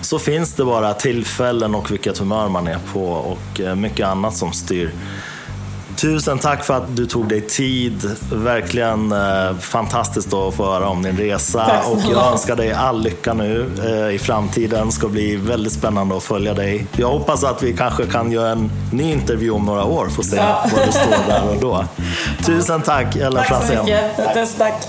så 0.05 0.19
finns 0.19 0.53
det 0.53 0.65
bara 0.65 0.93
tillfällen 0.93 1.75
och 1.75 1.91
vilket 1.91 2.17
humör 2.17 2.49
man 2.49 2.67
är 2.67 2.79
på 2.93 3.05
och 3.07 3.59
eh, 3.59 3.75
mycket 3.75 4.07
annat 4.07 4.37
som 4.37 4.53
styr. 4.53 4.93
Tusen 5.95 6.39
tack 6.39 6.63
för 6.63 6.73
att 6.73 6.95
du 6.95 7.05
tog 7.05 7.29
dig 7.29 7.41
tid. 7.41 8.11
Verkligen 8.31 9.11
eh, 9.11 9.57
fantastiskt 9.59 10.33
att 10.33 10.53
få 10.53 10.65
höra 10.65 10.87
om 10.87 11.03
din 11.03 11.17
resa. 11.17 11.81
Och 11.85 11.99
jag 12.11 12.31
önskar 12.31 12.55
dig 12.55 12.73
all 12.73 13.01
lycka 13.01 13.33
nu 13.33 13.71
eh, 13.85 14.15
i 14.15 14.19
framtiden. 14.19 14.85
Det 14.85 14.91
ska 14.91 15.07
bli 15.07 15.35
väldigt 15.35 15.73
spännande 15.73 16.17
att 16.17 16.23
följa 16.23 16.53
dig. 16.53 16.87
Jag 16.97 17.09
hoppas 17.09 17.43
att 17.43 17.63
vi 17.63 17.73
kanske 17.73 18.05
kan 18.05 18.31
göra 18.31 18.49
en 18.49 18.71
ny 18.91 19.11
intervju 19.11 19.51
om 19.51 19.65
några 19.65 19.83
år. 19.83 20.09
Få 20.09 20.23
se 20.23 20.35
ja. 20.35 20.65
var 20.75 20.85
du 20.85 20.91
står 20.91 21.27
där 21.27 21.49
och 21.49 21.61
då. 21.61 21.85
Tusen 22.45 22.81
tack 22.81 23.15
Ellen. 23.15 23.43
Tack 23.47 23.67
så 23.67 23.83
mycket. 23.83 24.17
Tusen 24.33 24.57
tack. 24.57 24.87